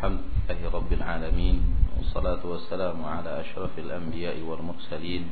الحمد 0.00 0.48
لله 0.48 0.70
رب 0.72 0.92
العالمين 0.92 1.56
والصلاة 2.00 2.40
والسلام 2.40 3.04
على 3.04 3.40
أشرف 3.40 3.78
الأنبياء 3.78 4.40
والمرسلين 4.40 5.22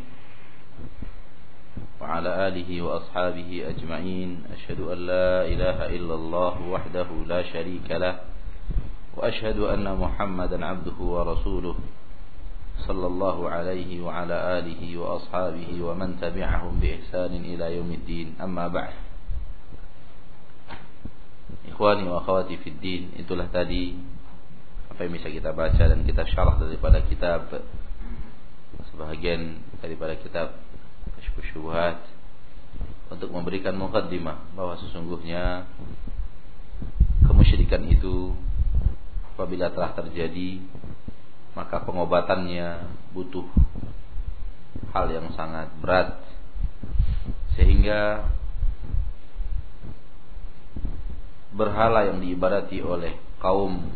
وعلى 2.00 2.30
آله 2.48 2.70
وأصحابه 2.82 3.48
أجمعين. 3.72 4.44
أشهد 4.52 4.80
أن 4.92 4.98
لا 5.08 5.48
إله 5.48 5.78
إلا 5.96 6.14
الله 6.14 6.54
وحده 6.68 7.08
لا 7.26 7.40
شريك 7.48 7.88
له 7.90 8.20
وأشهد 9.16 9.56
أن 9.72 9.88
محمدا 9.88 10.60
عبده 10.60 10.98
ورسوله 11.00 11.76
صلى 12.84 13.06
الله 13.06 13.38
عليه 13.48 13.90
وعلى 14.04 14.36
آله 14.58 14.82
وأصحابه 15.00 15.68
ومن 15.80 16.20
تبعهم 16.20 16.72
بإحسان 16.80 17.32
إلى 17.40 17.76
يوم 17.76 17.90
الدين. 17.92 18.36
أما 18.36 18.68
بعد 18.68 18.92
Ikhwani 21.68 22.10
wa 22.10 22.18
akhwati 22.18 22.58
fid 22.58 22.80
din 22.82 23.14
Itulah 23.16 23.46
Apa 24.98 25.06
yang 25.06 25.14
bisa 25.14 25.30
kita 25.30 25.54
baca 25.54 25.78
dan 25.78 26.02
kita 26.02 26.26
syarah 26.26 26.58
daripada 26.58 26.98
kitab. 27.06 27.54
Sebahagian 28.90 29.62
daripada 29.78 30.18
kitab 30.18 30.58
Kashfu 31.14 31.38
Syubuhat 31.54 32.02
Untuk 33.14 33.30
memberikan 33.30 33.78
mukaddimah 33.78 34.58
Bahwa 34.58 34.74
sesungguhnya 34.74 35.70
Kemusyrikan 37.22 37.86
itu 37.86 38.34
Apabila 39.34 39.70
telah 39.70 39.94
terjadi 39.94 40.58
Maka 41.54 41.86
pengobatannya 41.86 42.90
butuh 43.14 43.46
Hal 44.90 45.14
yang 45.14 45.30
sangat 45.38 45.70
berat. 45.78 46.18
Sehingga 47.54 48.34
berhala 51.54 52.10
yang 52.10 52.18
diibadati 52.18 52.82
oleh 52.82 53.14
kaum 53.38 53.94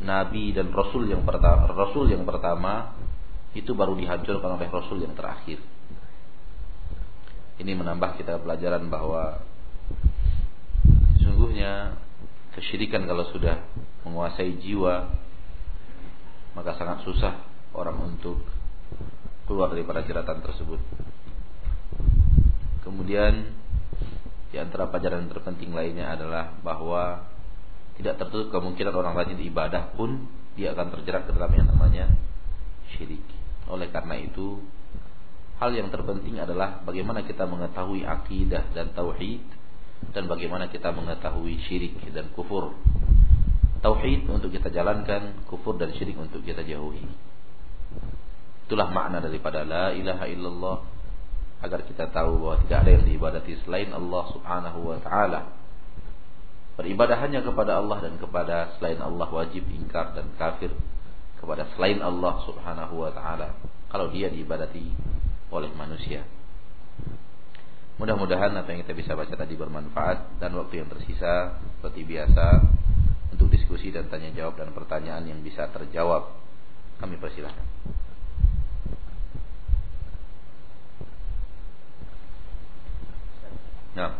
nabi 0.00 0.56
dan 0.56 0.72
rasul 0.72 1.04
yang 1.04 1.22
pertama 1.28 1.68
rasul 1.68 2.08
yang 2.08 2.24
pertama 2.24 2.96
itu 3.52 3.74
baru 3.74 3.98
dihancurkan 3.98 4.56
oleh 4.56 4.68
rasul 4.70 5.02
yang 5.02 5.12
terakhir. 5.18 5.58
Ini 7.60 7.72
menambah 7.76 8.16
kita 8.16 8.40
pelajaran 8.40 8.88
bahwa 8.88 9.42
sesungguhnya 11.18 11.98
kesyirikan 12.56 13.04
kalau 13.04 13.26
sudah 13.28 13.60
menguasai 14.06 14.56
jiwa 14.62 15.12
maka 16.56 16.74
sangat 16.78 17.04
susah 17.04 17.34
orang 17.76 18.16
untuk 18.16 18.42
keluar 19.50 19.70
daripada 19.74 20.06
jeratan 20.06 20.40
tersebut. 20.46 20.80
Kemudian 22.86 23.54
di 24.50 24.56
antara 24.58 24.90
pelajaran 24.90 25.30
terpenting 25.30 25.70
lainnya 25.74 26.10
adalah 26.14 26.54
bahwa 26.62 27.26
tidak 28.00 28.16
tertutup 28.16 28.48
kemungkinan 28.48 28.96
orang 28.96 29.12
rajin 29.12 29.36
ibadah 29.36 29.92
pun 29.92 30.24
dia 30.56 30.72
akan 30.72 30.88
terjerat 30.96 31.28
ke 31.28 31.36
dalam 31.36 31.52
yang 31.52 31.68
namanya 31.68 32.08
syirik. 32.96 33.22
Oleh 33.68 33.92
karena 33.92 34.16
itu, 34.16 34.64
hal 35.60 35.70
yang 35.76 35.92
terpenting 35.92 36.40
adalah 36.40 36.80
bagaimana 36.82 37.20
kita 37.22 37.44
mengetahui 37.44 38.08
akidah 38.08 38.72
dan 38.72 38.96
tauhid 38.96 39.44
dan 40.16 40.24
bagaimana 40.26 40.72
kita 40.72 40.90
mengetahui 40.96 41.60
syirik 41.68 42.00
dan 42.16 42.32
kufur. 42.32 42.72
Tauhid 43.84 44.28
untuk 44.32 44.48
kita 44.48 44.72
jalankan, 44.72 45.44
kufur 45.44 45.76
dan 45.76 45.92
syirik 45.92 46.16
untuk 46.16 46.40
kita 46.40 46.64
jauhi. 46.64 47.04
Itulah 48.64 48.88
makna 48.88 49.20
daripada 49.20 49.60
la 49.60 49.92
ilaha 49.92 50.24
illallah 50.24 50.76
agar 51.60 51.84
kita 51.84 52.08
tahu 52.08 52.40
bahwa 52.40 52.56
tidak 52.64 52.78
ada 52.80 52.90
yang 52.96 53.04
diibadati 53.04 53.52
selain 53.68 53.92
Allah 53.92 54.24
Subhanahu 54.32 54.78
wa 54.88 54.98
taala. 55.04 55.59
Beribadah 56.80 57.20
hanya 57.20 57.44
kepada 57.44 57.76
Allah 57.76 58.00
dan 58.00 58.16
kepada 58.16 58.72
selain 58.80 58.96
Allah 59.04 59.28
wajib 59.28 59.68
ingkar 59.68 60.16
dan 60.16 60.32
kafir 60.40 60.72
kepada 61.36 61.68
selain 61.76 62.00
Allah 62.00 62.40
Subhanahu 62.48 63.04
wa 63.04 63.12
taala 63.12 63.52
kalau 63.92 64.08
dia 64.08 64.32
diibadati 64.32 64.88
oleh 65.52 65.68
manusia. 65.76 66.24
Mudah-mudahan 68.00 68.56
apa 68.56 68.64
yang 68.72 68.80
kita 68.80 68.96
bisa 68.96 69.12
baca 69.12 69.36
tadi 69.36 69.60
bermanfaat 69.60 70.40
dan 70.40 70.56
waktu 70.56 70.80
yang 70.80 70.88
tersisa 70.88 71.60
seperti 71.76 72.00
biasa 72.08 72.64
untuk 73.28 73.52
diskusi 73.52 73.92
dan 73.92 74.08
tanya 74.08 74.32
jawab 74.32 74.56
dan 74.56 74.72
pertanyaan 74.72 75.28
yang 75.28 75.44
bisa 75.44 75.68
terjawab. 75.68 76.32
Kami 76.96 77.20
persilahkan. 77.20 77.66
Nah. 83.90 84.16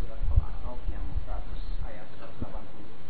surat 0.00 0.20
Al-A'raf 0.32 0.80
yang 0.88 1.04
100 1.28 1.88
ayat 1.92 2.06
180. 2.40 3.09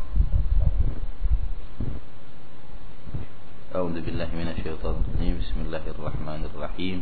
أعوذ 3.74 3.96
بالله 4.00 4.30
من 4.32 4.48
الشيطان 4.56 4.94
الرجيم 5.04 5.34
بسم 5.42 5.58
الله 5.68 5.84
الرحمن 5.94 6.40
الرحيم 6.48 6.98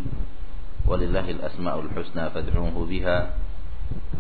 ولله 0.88 1.26
الأسماء 1.30 1.76
الحسنى 1.80 2.24
فادعوه 2.30 2.76
بها 2.86 3.18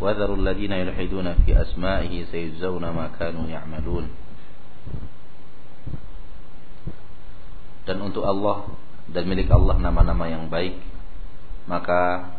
وذروا 0.00 0.36
الذين 0.36 0.72
يلحدون 0.72 1.28
في 1.42 1.50
أسمائه 1.62 2.12
سيجزون 2.30 2.84
ما 2.94 3.10
كانوا 3.18 3.46
يعملون 3.48 4.06
dan 7.84 8.00
untuk 8.00 8.24
Allah 8.24 8.64
dan 9.12 9.28
milik 9.28 9.52
Allah 9.52 9.76
nama-nama 9.76 10.24
yang 10.24 10.48
baik 10.48 10.80
maka 11.68 12.32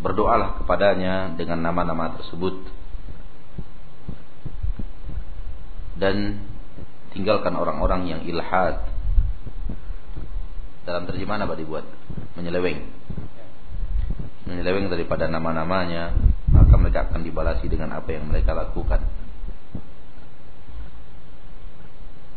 berdoalah 0.00 0.60
kepadanya 0.60 1.32
dengan 1.40 1.64
nama-nama 1.64 2.12
tersebut 2.20 2.60
dan 5.96 6.44
tinggalkan 7.13 7.53
orang-orang 7.57 8.09
yang 8.09 8.21
ilhad. 8.25 8.85
Dalam 10.85 11.05
terjemahan 11.05 11.45
apa 11.45 11.53
dibuat? 11.53 11.85
Menyeleweng. 12.37 12.81
Menyeleweng 14.49 14.89
daripada 14.89 15.29
nama-namanya, 15.29 16.17
maka 16.49 16.73
mereka 16.77 16.99
akan 17.09 17.21
dibalasi 17.21 17.69
dengan 17.69 17.93
apa 17.93 18.09
yang 18.09 18.25
mereka 18.25 18.57
lakukan. 18.57 19.05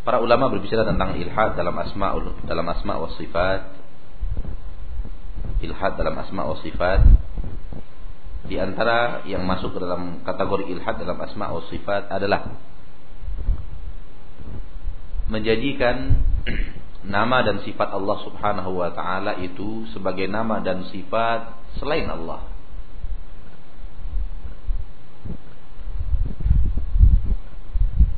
Para 0.02 0.18
ulama 0.18 0.50
berbicara 0.50 0.82
tentang 0.82 1.14
ilhad 1.14 1.54
dalam 1.54 1.78
asma 1.78 2.18
dalam 2.42 2.66
asma 2.66 2.98
wa 2.98 3.08
sifat. 3.14 3.60
Ilhad 5.62 5.94
dalam 5.94 6.18
asma 6.18 6.42
wa 6.42 6.58
sifat. 6.58 7.06
Di 8.50 8.58
antara 8.58 9.22
yang 9.30 9.46
masuk 9.46 9.72
ke 9.72 9.78
dalam 9.78 10.26
kategori 10.26 10.74
ilhad 10.74 10.98
dalam 10.98 11.14
asma 11.22 11.54
wa 11.54 11.62
sifat 11.70 12.10
adalah 12.10 12.50
menjadikan 15.32 16.20
nama 17.02 17.42
dan 17.42 17.64
sifat 17.64 17.88
Allah 17.88 18.18
Subhanahu 18.22 18.78
wa 18.78 18.92
taala 18.92 19.40
itu 19.40 19.88
sebagai 19.90 20.28
nama 20.28 20.60
dan 20.60 20.86
sifat 20.92 21.56
selain 21.80 22.06
Allah. 22.06 22.46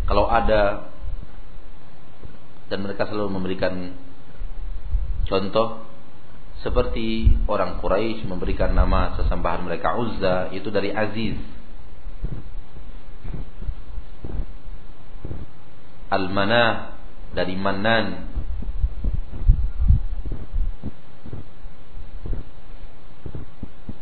Kalau 0.05 0.29
ada 0.29 0.93
dan 2.69 2.85
mereka 2.85 3.09
selalu 3.09 3.31
memberikan 3.41 3.97
contoh 5.25 5.87
seperti 6.61 7.33
orang 7.49 7.81
Quraisy 7.81 8.29
memberikan 8.29 8.77
nama 8.77 9.17
sesembahan 9.17 9.65
mereka 9.65 9.97
Uzza 9.97 10.53
itu 10.53 10.69
dari 10.69 10.93
Aziz. 10.93 11.41
Al-Manah 16.13 16.94
dari 17.35 17.59
Manan 17.59 18.31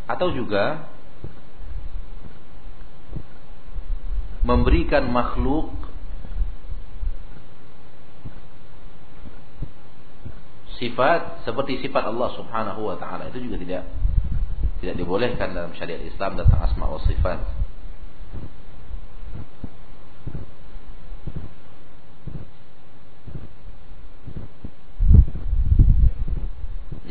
atau 0.07 0.29
juga 0.37 0.93
memberikan 4.45 5.09
makhluk 5.09 5.73
sifat 10.77 11.47
seperti 11.47 11.79
sifat 11.81 12.11
Allah 12.11 12.29
Subhanahu 12.37 12.91
wa 12.91 12.97
taala 12.99 13.31
itu 13.31 13.47
juga 13.47 13.57
tidak 13.63 13.83
tidak 14.83 14.99
dibolehkan 14.99 15.55
dalam 15.55 15.71
syariat 15.79 16.03
Islam 16.03 16.35
tentang 16.35 16.59
asma 16.59 16.91
wa 16.91 16.99
sifat. 17.07 17.62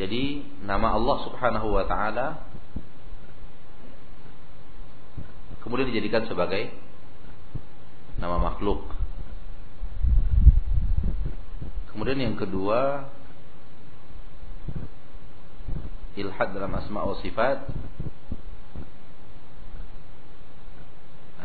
Jadi 0.01 0.41
nama 0.65 0.97
Allah 0.97 1.17
Subhanahu 1.29 1.77
wa 1.77 1.85
taala 1.85 2.41
kemudian 5.61 5.93
dijadikan 5.93 6.25
sebagai 6.25 6.73
nama 8.17 8.41
makhluk. 8.41 8.81
Kemudian 11.93 12.17
yang 12.17 12.33
kedua 12.33 13.13
ilhad 16.17 16.49
dalam 16.49 16.73
asma 16.81 17.05
wa 17.05 17.21
sifat 17.21 17.61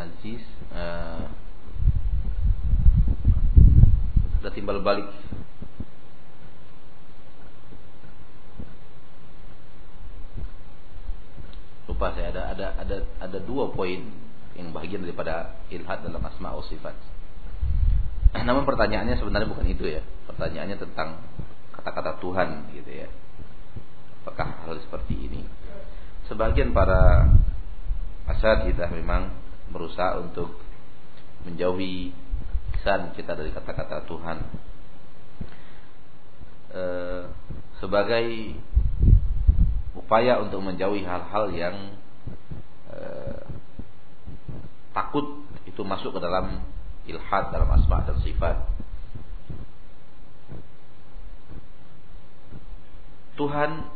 Aziz 0.01 0.41
uh, 0.73 1.29
sudah 4.41 4.53
timbal 4.57 4.81
balik 4.81 5.13
lupa 11.97 12.13
saya 12.13 12.29
ada 12.29 12.53
ada 12.53 12.67
ada 12.77 12.97
ada 13.25 13.39
dua 13.41 13.73
poin 13.73 14.05
yang 14.53 14.69
bagian 14.77 15.01
daripada 15.01 15.57
ilhad 15.73 16.05
dalam 16.05 16.21
asma 16.21 16.53
wa 16.53 16.61
sifat. 16.69 16.93
Namun 18.49 18.69
pertanyaannya 18.69 19.17
sebenarnya 19.17 19.49
bukan 19.49 19.65
itu 19.65 19.89
ya. 19.89 20.05
Pertanyaannya 20.29 20.77
tentang 20.77 21.25
kata-kata 21.73 22.21
Tuhan 22.21 22.69
gitu 22.77 22.91
ya. 22.93 23.09
Apakah 24.21 24.69
hal 24.69 24.77
seperti 24.85 25.17
ini? 25.17 25.41
Sebagian 26.29 26.77
para 26.77 27.33
kita 28.45 28.93
memang 28.93 29.33
berusaha 29.73 30.21
untuk 30.21 30.61
menjauhi 31.49 32.13
kesan 32.77 33.17
kita 33.17 33.33
dari 33.33 33.57
kata-kata 33.57 34.05
Tuhan. 34.05 34.39
E, 36.77 36.83
sebagai 37.81 38.59
upaya 40.07 40.39
untuk 40.39 40.63
menjauhi 40.63 41.03
hal-hal 41.03 41.51
yang 41.51 41.99
eh, 42.95 43.43
takut 44.95 45.43
itu 45.67 45.83
masuk 45.83 46.15
ke 46.15 46.21
dalam 46.23 46.63
ilhad 47.11 47.51
dalam 47.51 47.67
asma 47.75 48.07
dan 48.07 48.23
sifat. 48.23 48.63
Tuhan 53.35 53.91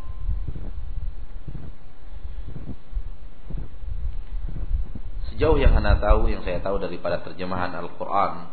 sejauh 5.30 5.56
yang 5.56 5.78
anda 5.78 5.96
tahu 5.96 6.28
yang 6.28 6.42
saya 6.44 6.60
tahu 6.60 6.76
daripada 6.76 7.22
terjemahan 7.24 7.72
Al-Qur'an 7.72 8.50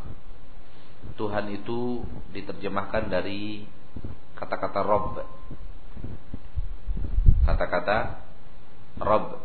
Tuhan 1.17 1.49
itu 1.51 2.05
diterjemahkan 2.31 3.09
dari 3.09 3.65
kata-kata 4.37 4.85
Rob 4.85 5.19
kata-kata 7.47 8.27
Rob. 8.99 9.39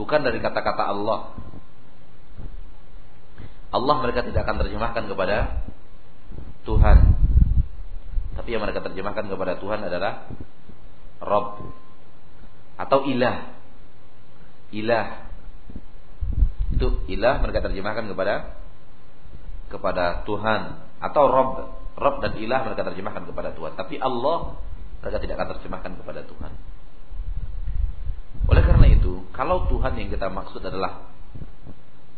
Bukan 0.00 0.20
dari 0.24 0.40
kata-kata 0.40 0.88
Allah. 0.88 1.36
Allah 3.70 3.96
mereka 4.02 4.24
tidak 4.24 4.48
akan 4.48 4.56
terjemahkan 4.66 5.04
kepada 5.06 5.62
Tuhan. 6.64 6.98
Tapi 8.34 8.48
yang 8.48 8.64
mereka 8.64 8.80
terjemahkan 8.80 9.28
kepada 9.28 9.60
Tuhan 9.60 9.84
adalah 9.84 10.26
Rob. 11.20 11.68
Atau 12.80 13.04
ilah. 13.04 13.52
Ilah. 14.72 15.28
Itu 16.72 17.04
ilah 17.10 17.42
mereka 17.44 17.60
terjemahkan 17.68 18.08
kepada 18.08 18.56
kepada 19.68 20.24
Tuhan. 20.24 20.80
Atau 21.02 21.28
Rob. 21.28 21.50
Rob 22.00 22.14
dan 22.24 22.32
ilah 22.40 22.64
mereka 22.64 22.88
terjemahkan 22.88 23.28
kepada 23.28 23.52
Tuhan. 23.52 23.76
Tapi 23.76 24.00
Allah 24.00 24.56
mereka 25.04 25.18
tidak 25.20 25.34
akan 25.36 25.48
terjemahkan 25.56 25.92
kepada 26.00 26.20
Tuhan. 26.24 26.52
Oleh 28.50 28.62
karena 28.66 28.86
itu, 28.90 29.24
kalau 29.30 29.70
Tuhan 29.70 29.94
yang 29.94 30.10
kita 30.10 30.26
maksud 30.26 30.60
adalah 30.66 31.06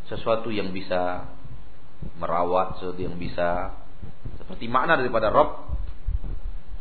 sesuatu 0.09 0.49
yang 0.49 0.73
bisa 0.73 1.29
merawat, 2.19 2.81
sesuatu 2.81 2.99
yang 2.99 3.21
bisa 3.21 3.77
seperti 4.41 4.67
makna 4.67 4.99
daripada 4.99 5.29
Rob 5.29 5.77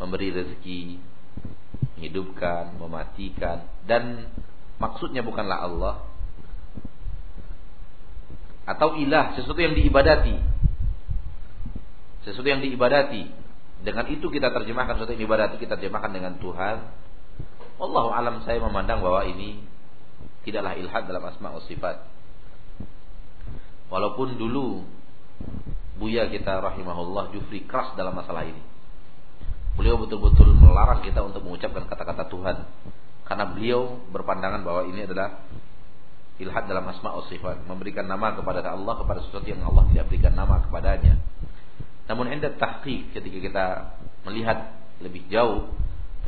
memberi 0.01 0.33
rezeki, 0.33 0.98
menghidupkan, 2.00 2.80
mematikan 2.80 3.69
dan 3.86 4.31
maksudnya 4.81 5.21
bukanlah 5.21 5.62
Allah 5.62 5.95
atau 8.65 8.97
ilah 8.97 9.38
sesuatu 9.38 9.62
yang 9.62 9.77
diibadati 9.77 10.42
sesuatu 12.25 12.50
yang 12.50 12.62
diibadati 12.62 13.30
dengan 13.81 14.06
itu 14.13 14.30
kita 14.30 14.54
terjemahkan 14.54 14.94
suatu 15.01 15.13
ibadat 15.18 15.57
kita 15.57 15.74
terjemahkan 15.74 16.13
dengan 16.13 16.38
Tuhan. 16.38 16.77
Allah 17.81 18.06
alam 18.13 18.36
saya 18.45 18.62
memandang 18.62 19.01
bahwa 19.01 19.25
ini 19.25 19.57
tidaklah 20.45 20.78
ilhad 20.78 21.10
dalam 21.10 21.25
asma 21.25 21.50
wa 21.50 21.63
sifat. 21.66 21.98
Walaupun 23.89 24.38
dulu 24.38 24.86
Buya 25.98 26.30
kita 26.33 26.62
rahimahullah 26.62 27.30
Jufri 27.30 27.66
keras 27.66 27.94
dalam 27.94 28.18
masalah 28.18 28.45
ini. 28.45 28.62
Beliau 29.78 30.01
betul-betul 30.01 30.57
melarang 30.57 31.06
kita 31.06 31.22
untuk 31.22 31.45
mengucapkan 31.45 31.86
kata-kata 31.86 32.25
Tuhan. 32.30 32.57
Karena 33.25 33.45
beliau 33.50 34.01
berpandangan 34.10 34.66
bahwa 34.66 34.86
ini 34.89 35.06
adalah 35.06 35.45
ilhad 36.42 36.66
dalam 36.66 36.89
asma 36.89 37.18
wa 37.18 37.25
sifat. 37.30 37.66
Memberikan 37.69 38.10
nama 38.10 38.33
kepada 38.33 38.66
Allah 38.66 38.98
kepada 38.98 39.22
sesuatu 39.25 39.45
yang 39.45 39.62
Allah 39.62 39.86
tidak 39.94 40.10
berikan 40.10 40.33
nama 40.33 40.62
kepadanya. 40.66 41.22
Namun 42.10 42.33
indah 42.33 42.54
tahqiq 42.57 43.13
ketika 43.13 43.38
kita 43.38 43.66
melihat 44.25 44.74
lebih 45.06 45.25
jauh, 45.30 45.69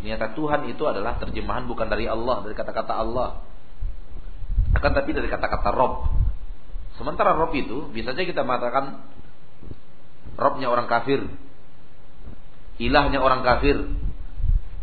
ternyata 0.03 0.35
Tuhan 0.35 0.67
itu 0.67 0.83
adalah 0.83 1.15
terjemahan 1.15 1.63
bukan 1.63 1.87
dari 1.87 2.11
Allah, 2.11 2.43
dari 2.43 2.51
kata-kata 2.59 2.91
Allah. 2.91 3.39
Akan 4.75 4.91
tapi 4.91 5.15
dari 5.15 5.31
kata-kata 5.31 5.71
Rob. 5.71 6.11
Sementara 6.99 7.31
Rob 7.39 7.55
itu 7.55 7.87
bisa 7.95 8.11
saja 8.11 8.27
kita 8.27 8.43
mengatakan 8.43 8.99
Robnya 10.35 10.67
orang 10.67 10.91
kafir, 10.91 11.23
ilahnya 12.83 13.23
orang 13.23 13.47
kafir, 13.47 13.79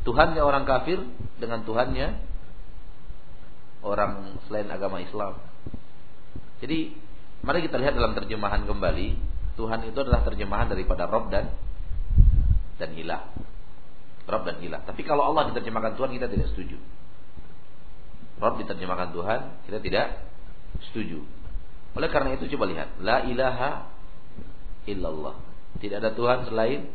Tuhannya 0.08 0.40
orang 0.40 0.64
kafir 0.64 1.04
dengan 1.36 1.68
Tuhannya 1.68 2.16
orang 3.84 4.40
selain 4.48 4.72
agama 4.72 5.04
Islam. 5.04 5.36
Jadi 6.64 6.96
mari 7.44 7.60
kita 7.60 7.76
lihat 7.76 7.92
dalam 7.92 8.16
terjemahan 8.16 8.64
kembali 8.64 9.08
Tuhan 9.60 9.84
itu 9.84 9.98
adalah 10.00 10.24
terjemahan 10.24 10.72
daripada 10.72 11.04
Rob 11.04 11.28
dan 11.28 11.52
dan 12.80 12.96
ilah. 12.96 13.49
Rob 14.30 14.46
dan 14.46 14.62
ilah. 14.62 14.80
Tapi 14.86 15.02
kalau 15.02 15.26
Allah 15.26 15.50
diterjemahkan 15.50 15.98
Tuhan 15.98 16.10
kita 16.14 16.26
tidak 16.30 16.46
setuju. 16.54 16.78
Rob 18.40 18.54
diterjemahkan 18.56 19.10
Tuhan 19.12 19.40
kita 19.68 19.78
tidak 19.82 20.06
setuju. 20.90 21.26
Oleh 21.98 22.08
karena 22.08 22.38
itu 22.38 22.46
coba 22.54 22.70
lihat, 22.70 23.02
la 23.02 23.26
ilaha 23.26 23.90
illallah. 24.86 25.36
Tidak 25.82 25.98
ada 25.98 26.14
Tuhan 26.14 26.46
selain 26.46 26.86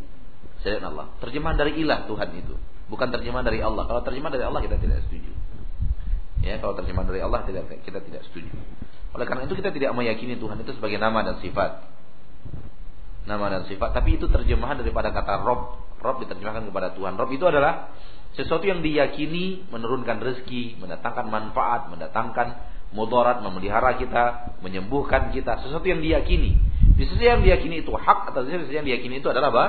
selain 0.63 0.83
Allah. 0.88 1.12
Terjemahan 1.19 1.60
dari 1.60 1.77
ilah 1.83 2.07
Tuhan 2.07 2.31
itu, 2.39 2.55
bukan 2.88 3.12
terjemahan 3.12 3.43
dari 3.43 3.60
Allah. 3.60 3.83
Kalau 3.86 4.01
terjemahan 4.01 4.33
dari 4.33 4.45
Allah 4.48 4.62
kita 4.63 4.79
tidak 4.79 5.03
setuju. 5.05 5.31
Ya, 6.41 6.62
kalau 6.63 6.74
terjemahan 6.79 7.12
dari 7.12 7.21
Allah 7.21 7.43
tidak 7.43 7.67
kita 7.83 8.00
tidak 8.00 8.24
setuju. 8.31 8.55
Oleh 9.15 9.25
karena 9.27 9.48
itu 9.48 9.55
kita 9.55 9.71
tidak 9.75 9.91
meyakini 9.95 10.39
Tuhan 10.39 10.60
itu 10.63 10.71
sebagai 10.75 11.00
nama 11.00 11.24
dan 11.24 11.39
sifat 11.43 11.95
nama 13.25 13.50
dan 13.50 13.63
sifat, 13.65 13.89
tapi 13.91 14.21
itu 14.21 14.29
terjemahan 14.29 14.77
daripada 14.79 15.10
kata 15.10 15.41
Rob. 15.41 15.81
Rob 16.05 16.21
diterjemahkan 16.21 16.69
kepada 16.69 16.93
Tuhan. 16.93 17.17
Rob 17.17 17.29
itu 17.33 17.45
adalah 17.50 17.89
sesuatu 18.38 18.62
yang 18.62 18.85
diyakini 18.85 19.65
menurunkan 19.74 20.21
rezeki, 20.21 20.77
mendatangkan 20.77 21.25
manfaat, 21.31 21.89
mendatangkan 21.89 22.62
mudarat, 22.93 23.41
memelihara 23.41 23.97
kita, 23.97 24.55
menyembuhkan 24.62 25.33
kita, 25.33 25.65
sesuatu 25.65 25.83
yang 25.88 26.00
diyakini. 26.00 26.59
Sesuatu 26.95 27.25
yang 27.25 27.41
diyakini 27.41 27.81
itu 27.81 27.91
hak 27.91 28.31
atau 28.31 28.45
sesuatu 28.45 28.69
yang 28.69 28.85
diyakini 28.85 29.19
itu 29.19 29.27
adalah 29.27 29.50
apa? 29.50 29.65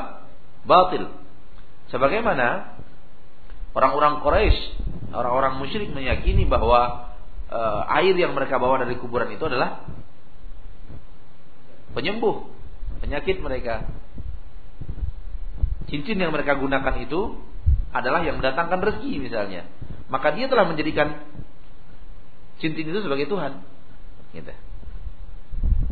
Batil. 0.67 1.09
Sebagaimana 1.89 2.77
orang-orang 3.73 4.21
Quraisy, 4.21 4.59
orang-orang 5.15 5.63
musyrik 5.63 5.91
meyakini 5.95 6.43
bahwa 6.45 7.13
e, 7.47 7.61
air 8.03 8.15
yang 8.19 8.35
mereka 8.35 8.59
bawa 8.59 8.83
dari 8.83 8.99
kuburan 8.99 9.31
itu 9.31 9.47
adalah 9.47 9.87
penyembuh 11.95 12.51
penyakit 13.01 13.39
mereka. 13.39 13.87
Cincin 15.87 16.19
yang 16.19 16.35
mereka 16.35 16.59
gunakan 16.59 16.95
itu 16.99 17.39
adalah 17.95 18.27
yang 18.27 18.43
mendatangkan 18.43 18.83
rezeki 18.83 19.23
misalnya. 19.23 19.71
Maka 20.11 20.35
dia 20.35 20.47
telah 20.47 20.67
menjadikan 20.67 21.23
cincin 22.59 22.87
itu 22.87 23.01
sebagai 23.03 23.27
Tuhan. 23.31 23.63
Gitu. 24.35 24.53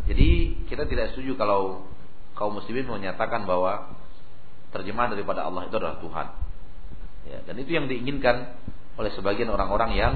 Jadi 0.04 0.28
kita 0.68 0.84
tidak 0.84 1.14
setuju 1.14 1.38
kalau 1.40 1.88
kaum 2.36 2.58
muslimin 2.58 2.84
menyatakan 2.84 3.48
bahwa 3.48 3.94
terjemahan 4.74 5.14
daripada 5.14 5.46
Allah 5.46 5.70
itu 5.70 5.74
adalah 5.78 5.96
Tuhan. 6.02 6.26
Ya, 7.24 7.38
dan 7.48 7.56
itu 7.56 7.70
yang 7.72 7.86
diinginkan 7.88 8.52
oleh 9.00 9.10
sebagian 9.16 9.48
orang-orang 9.48 9.90
yang 9.96 10.14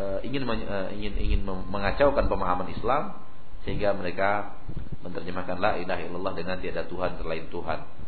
uh, 0.00 0.18
ingin 0.24 0.48
uh, 0.48 0.88
ingin 0.96 1.14
ingin 1.20 1.40
mengacaukan 1.44 2.24
pemahaman 2.30 2.72
Islam 2.72 3.20
sehingga 3.68 3.92
mereka 3.92 4.56
menerjemahkan 5.04 5.60
la 5.60 5.76
ilaha 5.76 6.00
illallah 6.00 6.32
dengan 6.32 6.56
tiada 6.56 6.88
Tuhan 6.88 7.20
selain 7.20 7.52
Tuhan. 7.52 7.99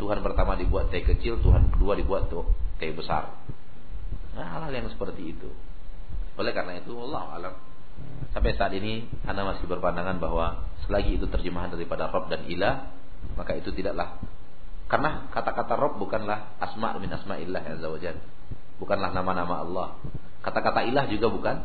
Tuhan 0.00 0.24
pertama 0.24 0.56
dibuat 0.56 0.88
T 0.88 1.04
kecil, 1.04 1.40
Tuhan 1.44 1.72
kedua 1.72 1.96
dibuat 1.98 2.32
T 2.32 2.36
T 2.80 2.82
besar. 2.96 3.36
Nah, 4.32 4.46
hal-hal 4.48 4.72
yang 4.72 4.88
seperti 4.88 5.36
itu. 5.36 5.52
Oleh 6.40 6.56
karena 6.56 6.80
itu 6.80 6.96
Allah 6.96 7.22
alam. 7.36 7.54
Sampai 8.32 8.56
saat 8.56 8.72
ini 8.72 9.04
Anda 9.28 9.44
masih 9.44 9.68
berpandangan 9.68 10.16
bahwa 10.16 10.64
selagi 10.88 11.20
itu 11.20 11.28
terjemahan 11.28 11.68
daripada 11.68 12.08
Rob 12.08 12.32
dan 12.32 12.48
Ilah 12.48 12.88
maka 13.36 13.52
itu 13.52 13.68
tidaklah. 13.70 14.16
Karena 14.88 15.28
kata-kata 15.28 15.76
Rob 15.76 16.00
bukanlah 16.00 16.56
asma 16.56 16.96
min 16.96 17.12
asma'illah 17.12 17.62
azza 17.76 17.88
wajalla 17.88 18.24
bukanlah 18.82 19.14
nama-nama 19.14 19.62
Allah. 19.62 19.88
Kata-kata 20.42 20.82
ilah 20.82 21.06
juga 21.06 21.30
bukan 21.30 21.56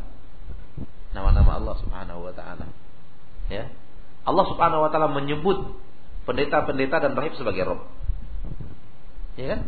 nama-nama 1.17 1.57
Allah 1.57 1.75
Subhanahu 1.81 2.29
wa 2.29 2.33
taala. 2.37 2.69
Ya. 3.49 3.73
Allah 4.21 4.45
Subhanahu 4.45 4.85
wa 4.85 4.89
taala 4.93 5.09
menyebut 5.09 5.81
pendeta-pendeta 6.29 7.01
dan 7.01 7.17
rahib 7.17 7.33
sebagai 7.33 7.65
Rob 7.65 7.81
ya 9.37 9.55
kan 9.55 9.61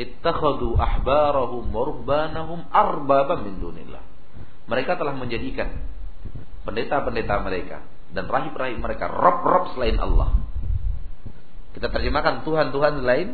ittakhadhu 0.00 0.80
ahbarahum 0.80 1.68
wa 1.70 1.82
ruhbanahum 1.86 2.60
arbaban 2.72 3.44
min 3.46 3.54
dunillah. 3.60 4.02
Mereka 4.66 4.96
telah 4.96 5.14
menjadikan 5.18 5.82
pendeta-pendeta 6.64 7.42
mereka 7.42 7.84
dan 8.10 8.26
rahib-rahib 8.26 8.78
mereka 8.80 9.06
rob-rob 9.10 9.74
selain 9.76 9.98
Allah. 10.00 10.40
Kita 11.76 11.86
terjemahkan 11.92 12.42
Tuhan-Tuhan 12.42 13.06
lain 13.06 13.28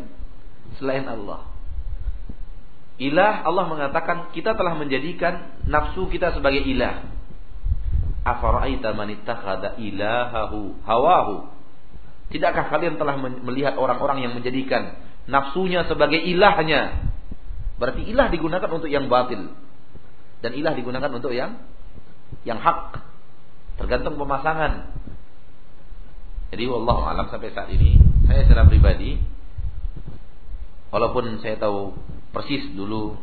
selain 0.76 1.08
Allah. 1.08 1.48
Ilah 2.96 3.44
Allah 3.44 3.64
mengatakan 3.68 4.32
kita 4.32 4.56
telah 4.56 4.72
menjadikan 4.76 5.60
nafsu 5.68 6.08
kita 6.08 6.32
sebagai 6.32 6.64
ilah. 6.64 7.04
Afara'aita 8.24 8.96
man 8.96 9.12
ittakhadha 9.12 9.76
ilahahu 9.76 10.80
hawahu. 10.82 11.55
Tidakkah 12.26 12.66
kalian 12.68 12.98
telah 12.98 13.14
melihat 13.20 13.78
orang-orang 13.78 14.26
yang 14.26 14.32
menjadikan 14.34 14.98
nafsunya 15.30 15.86
sebagai 15.86 16.18
ilahnya. 16.18 17.06
Berarti 17.78 18.02
ilah 18.08 18.26
digunakan 18.32 18.66
untuk 18.66 18.90
yang 18.90 19.06
batil. 19.06 19.52
Dan 20.42 20.50
ilah 20.58 20.74
digunakan 20.74 21.10
untuk 21.12 21.30
yang 21.30 21.62
yang 22.42 22.58
hak. 22.58 22.98
Tergantung 23.78 24.18
pemasangan. 24.18 24.90
Jadi 26.50 26.62
Allah 26.66 26.98
alam 27.14 27.26
sampai 27.30 27.50
saat 27.54 27.68
ini 27.74 27.98
saya 28.26 28.46
secara 28.46 28.66
pribadi 28.66 29.18
walaupun 30.90 31.42
saya 31.42 31.58
tahu 31.58 31.94
persis 32.30 32.70
dulu 32.74 33.18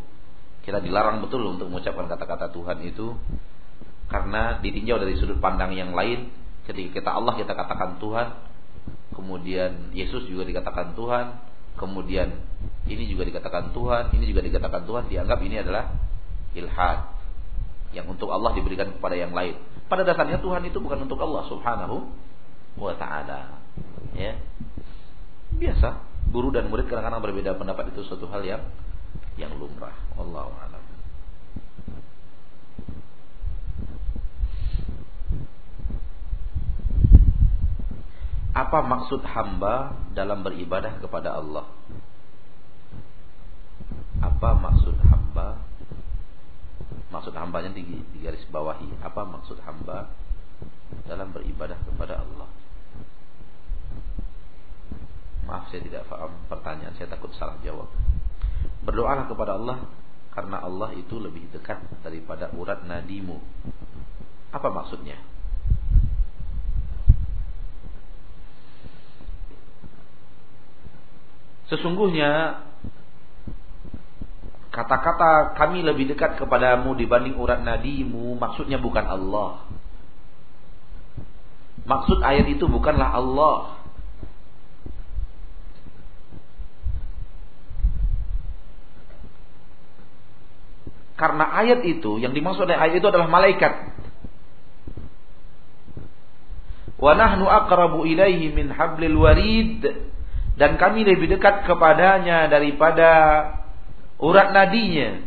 kita 0.64 0.80
dilarang 0.80 1.24
betul 1.24 1.44
untuk 1.44 1.68
mengucapkan 1.72 2.08
kata-kata 2.08 2.52
Tuhan 2.52 2.84
itu 2.88 3.16
karena 4.08 4.60
ditinjau 4.60 5.00
dari 5.00 5.16
sudut 5.20 5.40
pandang 5.40 5.76
yang 5.76 5.92
lain 5.92 6.32
ketika 6.68 7.00
kita 7.02 7.10
Allah 7.12 7.34
kita 7.36 7.52
katakan 7.56 8.00
Tuhan 8.00 8.28
kemudian 9.14 9.94
Yesus 9.94 10.26
juga 10.28 10.44
dikatakan 10.46 10.98
Tuhan 10.98 11.54
kemudian 11.78 12.30
ini 12.84 13.08
juga 13.10 13.24
dikatakan 13.26 13.72
Tuhan, 13.72 14.14
ini 14.14 14.26
juga 14.28 14.42
dikatakan 14.44 14.84
Tuhan, 14.84 15.04
dianggap 15.08 15.40
ini 15.42 15.56
adalah 15.64 15.96
ilhad 16.54 17.00
yang 17.94 18.10
untuk 18.10 18.30
Allah 18.30 18.52
diberikan 18.58 18.92
kepada 18.94 19.16
yang 19.16 19.32
lain. 19.32 19.58
Pada 19.88 20.02
dasarnya 20.04 20.42
Tuhan 20.42 20.66
itu 20.66 20.78
bukan 20.82 21.06
untuk 21.06 21.22
Allah 21.22 21.46
Subhanahu 21.50 22.10
wa 22.78 22.94
taala. 22.98 23.62
Ya. 24.18 24.38
Biasa, 25.54 26.02
guru 26.34 26.50
dan 26.50 26.68
murid 26.68 26.90
kadang-kadang 26.90 27.22
berbeda 27.22 27.54
pendapat 27.58 27.94
itu 27.94 28.02
suatu 28.06 28.26
hal 28.30 28.42
yang 28.42 28.62
yang 29.38 29.54
lumrah. 29.54 29.94
Allahu 30.18 30.52
a'lam. 30.58 30.84
Apa 38.54 38.86
maksud 38.86 39.26
hamba 39.26 39.98
dalam 40.14 40.46
beribadah 40.46 41.02
kepada 41.02 41.42
Allah? 41.42 41.66
Apa 44.22 44.50
maksud 44.62 44.94
hamba? 45.10 45.58
Maksud 47.10 47.34
hambanya 47.34 47.74
di, 47.74 47.82
di 47.82 48.18
garis 48.22 48.46
bawahi. 48.54 49.02
Apa 49.02 49.26
maksud 49.26 49.58
hamba 49.66 50.14
dalam 51.10 51.34
beribadah 51.34 51.82
kepada 51.82 52.22
Allah? 52.22 52.50
Maaf 55.50 55.74
saya 55.74 55.82
tidak 55.84 56.08
paham 56.08 56.32
pertanyaan, 56.48 56.94
saya 56.96 57.10
takut 57.10 57.34
salah 57.36 57.58
jawab. 57.66 57.90
Berdoalah 58.86 59.28
kepada 59.28 59.58
Allah 59.58 59.90
karena 60.30 60.62
Allah 60.62 60.94
itu 60.94 61.18
lebih 61.18 61.50
dekat 61.52 61.82
daripada 62.06 62.54
urat 62.54 62.86
nadimu. 62.86 63.42
Apa 64.54 64.70
maksudnya? 64.70 65.33
Sesungguhnya 71.74 72.62
kata-kata 74.70 75.58
kami 75.58 75.82
lebih 75.82 76.14
dekat 76.14 76.38
kepadamu 76.38 76.94
dibanding 76.94 77.34
urat 77.34 77.66
nadimu 77.66 78.38
maksudnya 78.38 78.78
bukan 78.78 79.02
Allah. 79.02 79.66
Maksud 81.90 82.22
ayat 82.22 82.46
itu 82.46 82.70
bukanlah 82.70 83.10
Allah. 83.10 83.82
Karena 91.18 91.58
ayat 91.58 91.82
itu 91.90 92.22
yang 92.22 92.38
dimaksud 92.38 92.70
oleh 92.70 92.78
ayat 92.78 93.02
itu 93.02 93.08
adalah 93.10 93.26
malaikat. 93.26 93.98
Wa 97.02 97.18
nahnu 97.18 97.50
aqrabu 97.50 98.06
ilaihi 98.06 98.54
min 98.54 98.70
hablil 98.70 99.18
warid 99.18 100.13
dan 100.54 100.78
kami 100.78 101.02
lebih 101.02 101.34
dekat 101.34 101.66
kepadanya 101.66 102.46
daripada 102.46 103.10
urat 104.22 104.54
nadinya. 104.54 105.26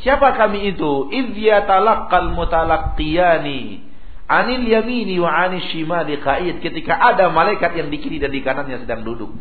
Siapa 0.00 0.34
kami 0.34 0.72
itu? 0.72 1.12
Idh 1.12 1.36
talaqqal 1.68 2.32
mutalaqqiyani 2.32 3.92
anil 4.32 4.64
yamini 4.64 5.20
wa 5.20 5.28
anil 5.28 5.62
shimali 5.68 6.16
qa'id 6.18 6.64
ketika 6.64 6.96
ada 6.96 7.28
malaikat 7.28 7.76
yang 7.76 7.92
di 7.92 8.00
kiri 8.00 8.16
dan 8.16 8.32
di 8.32 8.40
kanannya 8.40 8.80
sedang 8.80 9.04
duduk. 9.04 9.36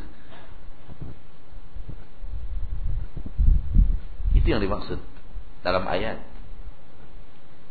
Itu 4.36 4.48
yang 4.52 4.60
dimaksud 4.60 5.00
dalam 5.64 5.88
ayat. 5.88 6.20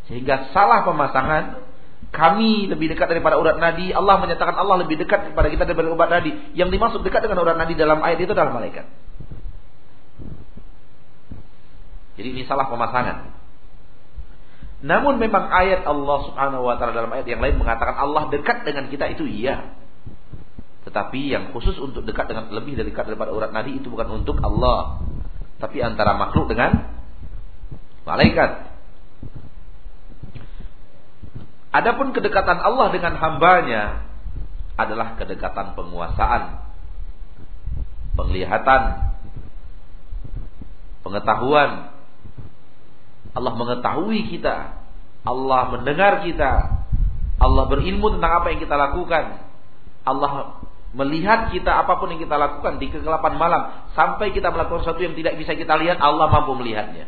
Sehingga 0.09 0.51
salah 0.57 0.83
pemasangan 0.83 1.70
kami 2.11 2.67
lebih 2.67 2.91
dekat 2.91 3.07
daripada 3.07 3.39
urat 3.39 3.63
nadi. 3.63 3.95
Allah 3.95 4.19
menyatakan 4.19 4.59
Allah 4.59 4.83
lebih 4.83 4.99
dekat 4.99 5.31
kepada 5.31 5.47
kita 5.47 5.63
daripada 5.63 5.95
urat 5.95 6.11
nadi. 6.11 6.35
Yang 6.59 6.75
dimaksud 6.75 7.01
dekat 7.07 7.23
dengan 7.23 7.39
urat 7.47 7.55
nadi 7.55 7.79
dalam 7.79 8.03
ayat 8.03 8.19
itu 8.19 8.35
adalah 8.35 8.51
malaikat. 8.51 8.87
Jadi 12.19 12.29
ini 12.35 12.43
salah 12.51 12.67
pemasangan. 12.67 13.41
Namun 14.81 15.21
memang 15.21 15.53
ayat 15.53 15.85
Allah 15.85 16.19
Subhanahu 16.25 16.65
wa 16.65 16.75
taala 16.81 16.97
dalam 16.97 17.13
ayat 17.13 17.29
yang 17.29 17.41
lain 17.45 17.61
mengatakan 17.61 18.01
Allah 18.01 18.33
dekat 18.33 18.65
dengan 18.67 18.89
kita 18.89 19.07
itu 19.13 19.29
iya. 19.29 19.77
Tetapi 20.89 21.21
yang 21.31 21.53
khusus 21.53 21.77
untuk 21.77 22.03
dekat 22.09 22.33
dengan 22.33 22.49
lebih 22.51 22.75
dari 22.75 22.91
dekat 22.91 23.13
daripada 23.13 23.31
urat 23.31 23.53
nadi 23.53 23.77
itu 23.77 23.93
bukan 23.93 24.25
untuk 24.25 24.41
Allah, 24.41 25.05
tapi 25.61 25.85
antara 25.85 26.17
makhluk 26.17 26.49
dengan 26.49 26.97
malaikat. 28.09 28.70
Adapun 31.71 32.11
kedekatan 32.11 32.59
Allah 32.59 32.91
dengan 32.91 33.15
hambanya 33.15 34.03
adalah 34.75 35.15
kedekatan 35.15 35.79
penguasaan, 35.79 36.59
penglihatan, 38.19 38.83
pengetahuan. 41.07 41.95
Allah 43.31 43.53
mengetahui 43.55 44.27
kita, 44.27 44.83
Allah 45.23 45.61
mendengar 45.71 46.27
kita, 46.27 46.83
Allah 47.39 47.65
berilmu 47.71 48.19
tentang 48.19 48.43
apa 48.43 48.47
yang 48.51 48.59
kita 48.59 48.75
lakukan. 48.75 49.25
Allah 50.03 50.59
melihat 50.91 51.55
kita 51.55 51.71
apa 51.71 52.03
pun 52.03 52.11
yang 52.11 52.19
kita 52.19 52.35
lakukan 52.35 52.83
di 52.83 52.91
kegelapan 52.91 53.39
malam 53.39 53.63
sampai 53.95 54.35
kita 54.35 54.51
melakukan 54.51 54.83
sesuatu 54.83 55.07
yang 55.07 55.15
tidak 55.15 55.39
bisa 55.39 55.55
kita 55.55 55.79
lihat, 55.79 56.03
Allah 56.03 56.27
mampu 56.27 56.59
melihatnya. 56.59 57.07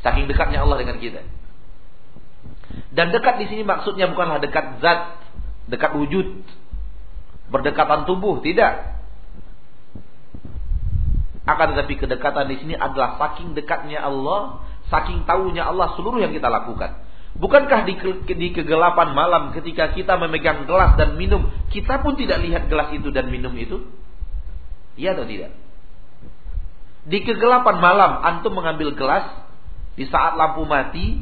Saking 0.00 0.24
dekatnya 0.32 0.64
Allah 0.64 0.80
dengan 0.80 0.96
kita. 0.96 1.20
Dan 2.92 3.12
dekat 3.12 3.40
di 3.40 3.46
sini 3.48 3.62
maksudnya 3.64 4.08
bukanlah 4.08 4.40
dekat 4.40 4.80
zat, 4.80 5.20
dekat 5.68 5.96
wujud, 5.96 6.44
berdekatan 7.48 8.04
tubuh, 8.04 8.40
tidak. 8.40 8.96
Akan 11.46 11.76
tetapi 11.76 11.94
kedekatan 11.94 12.50
di 12.50 12.56
sini 12.58 12.74
adalah 12.74 13.16
saking 13.22 13.54
dekatnya 13.54 14.02
Allah, 14.02 14.66
saking 14.90 15.22
tahunya 15.24 15.62
Allah 15.62 15.94
seluruh 15.94 16.18
yang 16.18 16.34
kita 16.34 16.50
lakukan. 16.50 17.06
Bukankah 17.36 17.84
di, 17.84 17.94
ke, 18.00 18.32
di 18.32 18.48
kegelapan 18.56 19.12
malam 19.12 19.52
ketika 19.52 19.92
kita 19.92 20.16
memegang 20.16 20.64
gelas 20.64 20.96
dan 20.96 21.20
minum, 21.20 21.52
kita 21.68 22.00
pun 22.00 22.16
tidak 22.16 22.40
lihat 22.40 22.66
gelas 22.72 22.88
itu 22.96 23.12
dan 23.12 23.28
minum 23.28 23.52
itu? 23.54 23.84
Iya 24.96 25.12
atau 25.12 25.28
tidak? 25.28 25.52
Di 27.06 27.22
kegelapan 27.22 27.76
malam, 27.78 28.24
antum 28.24 28.56
mengambil 28.56 28.96
gelas, 28.96 29.28
di 29.94 30.08
saat 30.08 30.34
lampu 30.34 30.64
mati, 30.64 31.20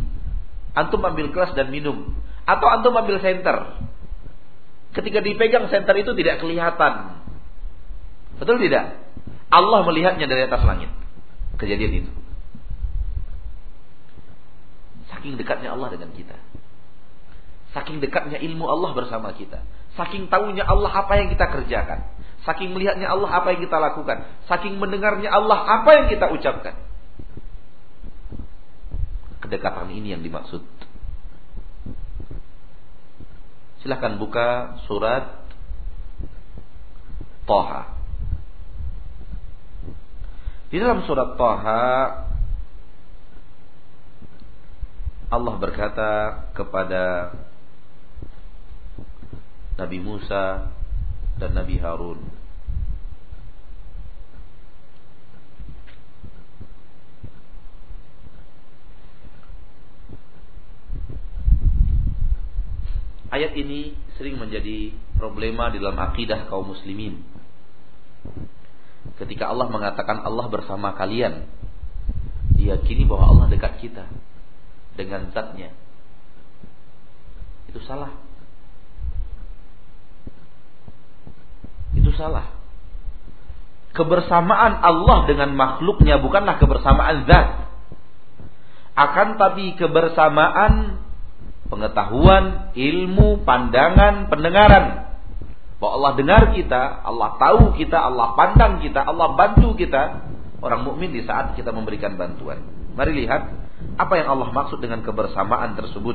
Antum 0.74 1.00
ambil 1.06 1.30
kelas 1.30 1.54
dan 1.54 1.70
minum. 1.70 2.18
Atau 2.44 2.66
antum 2.68 2.92
ambil 2.98 3.22
senter. 3.22 3.78
Ketika 4.94 5.22
dipegang 5.22 5.70
senter 5.70 5.94
itu 5.98 6.12
tidak 6.18 6.42
kelihatan. 6.42 7.24
Betul 8.38 8.58
tidak? 8.62 8.98
Allah 9.50 9.80
melihatnya 9.86 10.26
dari 10.26 10.46
atas 10.46 10.62
langit. 10.66 10.90
Kejadian 11.58 12.04
itu. 12.04 12.12
Saking 15.14 15.38
dekatnya 15.38 15.72
Allah 15.72 15.94
dengan 15.94 16.10
kita. 16.10 16.34
Saking 17.74 17.98
dekatnya 18.02 18.38
ilmu 18.38 18.66
Allah 18.66 18.90
bersama 18.94 19.34
kita. 19.34 19.62
Saking 19.94 20.26
tahunya 20.30 20.66
Allah 20.66 20.90
apa 20.90 21.18
yang 21.22 21.30
kita 21.30 21.46
kerjakan. 21.48 22.06
Saking 22.44 22.74
melihatnya 22.74 23.08
Allah 23.08 23.30
apa 23.30 23.54
yang 23.54 23.62
kita 23.62 23.78
lakukan. 23.78 24.26
Saking 24.50 24.76
mendengarnya 24.76 25.30
Allah 25.30 25.80
apa 25.80 25.90
yang 25.96 26.06
kita 26.12 26.28
ucapkan. 26.34 26.74
Kedekatan 29.44 29.92
ini 29.92 30.16
yang 30.16 30.24
dimaksud. 30.24 30.64
Silahkan 33.84 34.16
buka 34.16 34.80
surat 34.88 35.44
Toha. 37.44 37.92
Di 40.72 40.80
dalam 40.80 41.04
surat 41.04 41.36
Toha 41.36 41.84
Allah 45.28 45.54
berkata 45.60 46.10
kepada 46.56 47.36
Nabi 49.76 49.98
Musa 50.00 50.72
dan 51.36 51.52
Nabi 51.52 51.76
Harun 51.76 52.43
Ayat 63.34 63.50
ini 63.58 63.98
sering 64.14 64.38
menjadi 64.38 64.94
problema 65.18 65.66
di 65.74 65.82
dalam 65.82 65.98
akidah 65.98 66.46
kaum 66.46 66.70
muslimin. 66.70 67.18
Ketika 69.18 69.50
Allah 69.50 69.66
mengatakan 69.74 70.22
Allah 70.22 70.46
bersama 70.46 70.94
kalian, 70.94 71.50
diyakini 72.54 73.02
bahwa 73.10 73.34
Allah 73.34 73.46
dekat 73.50 73.82
kita 73.82 74.06
dengan 74.94 75.34
zatnya. 75.34 75.74
Itu 77.66 77.82
salah. 77.82 78.14
Itu 81.98 82.14
salah. 82.14 82.54
Kebersamaan 83.98 84.78
Allah 84.78 85.26
dengan 85.26 85.58
makhluknya 85.58 86.22
bukanlah 86.22 86.62
kebersamaan 86.62 87.26
zat. 87.26 87.66
Akan 88.94 89.42
tapi 89.42 89.74
kebersamaan 89.74 91.02
pengetahuan, 91.74 92.70
ilmu, 92.78 93.42
pandangan, 93.42 94.30
pendengaran. 94.30 95.10
Bahwa 95.82 95.90
Allah 95.98 96.12
dengar 96.14 96.42
kita, 96.54 97.02
Allah 97.02 97.34
tahu 97.34 97.74
kita, 97.74 97.98
Allah 97.98 98.38
pandang 98.38 98.78
kita, 98.78 99.02
Allah 99.02 99.34
bantu 99.34 99.74
kita. 99.74 100.30
Orang 100.62 100.86
mukmin 100.86 101.10
di 101.10 101.26
saat 101.26 101.58
kita 101.58 101.74
memberikan 101.74 102.14
bantuan. 102.14 102.62
Mari 102.94 103.26
lihat 103.26 103.50
apa 103.98 104.14
yang 104.14 104.30
Allah 104.30 104.54
maksud 104.54 104.78
dengan 104.78 105.02
kebersamaan 105.02 105.74
tersebut. 105.74 106.14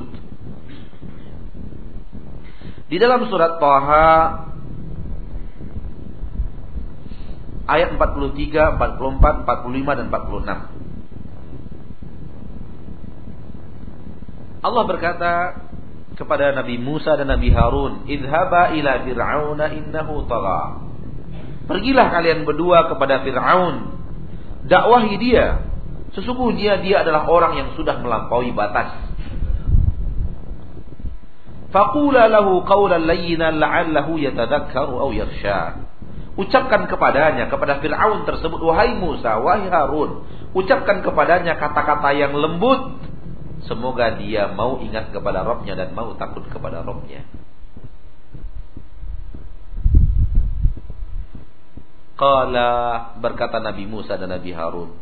Di 2.89 2.97
dalam 2.97 3.27
surat 3.29 3.61
Taha 3.61 4.09
ayat 7.69 7.93
43, 7.93 8.79
44, 8.81 9.45
45 9.45 9.99
dan 9.99 10.05
46. 10.09 10.78
Allah 14.59 14.83
berkata 14.83 15.31
kepada 16.19 16.51
Nabi 16.51 16.75
Musa 16.75 17.15
dan 17.15 17.31
Nabi 17.31 17.47
Harun, 17.55 18.03
"Idhaba 18.11 18.75
ila 18.75 18.91
Fir'auna 19.07 19.65
innahu 19.71 20.27
tagha." 20.27 20.61
Pergilah 21.69 22.07
kalian 22.11 22.43
berdua 22.43 22.91
kepada 22.91 23.23
Fir'aun. 23.23 23.75
Dakwahi 24.67 25.15
dia. 25.21 25.63
Sesungguhnya 26.11 26.81
dia 26.81 27.05
adalah 27.05 27.29
orang 27.29 27.53
yang 27.55 27.69
sudah 27.77 28.01
melampaui 28.01 28.51
batas. 28.51 29.09
Faqula 31.69 32.25
lahu 32.25 32.65
qawlan 32.65 33.05
layyinan 33.05 33.61
la'allahu 33.61 34.17
yatadhakkaru 34.17 34.97
aw 34.97 35.09
yakhsha. 35.13 35.85
Ucapkan 36.33 36.89
kepadanya 36.89 37.51
kepada 37.51 37.77
Firaun 37.83 38.25
tersebut 38.25 38.63
wahai 38.63 38.95
Musa, 38.97 39.37
wahai 39.43 39.69
Harun, 39.69 40.23
ucapkan 40.55 41.05
kepadanya 41.05 41.59
kata-kata 41.59 42.15
yang 42.15 42.33
lembut 42.33 42.97
Semoga 43.67 44.15
dia 44.15 44.47
mau 44.55 44.79
ingat 44.79 45.11
kepada 45.11 45.43
Robnya 45.43 45.75
dan 45.75 45.91
mau 45.91 46.15
takut 46.15 46.47
kepada 46.47 46.79
Robnya. 46.85 47.27
Qala 52.19 52.71
berkata 53.19 53.63
Nabi 53.63 53.87
Musa 53.87 54.19
dan 54.19 54.31
Nabi 54.31 54.51
Harun. 54.51 54.95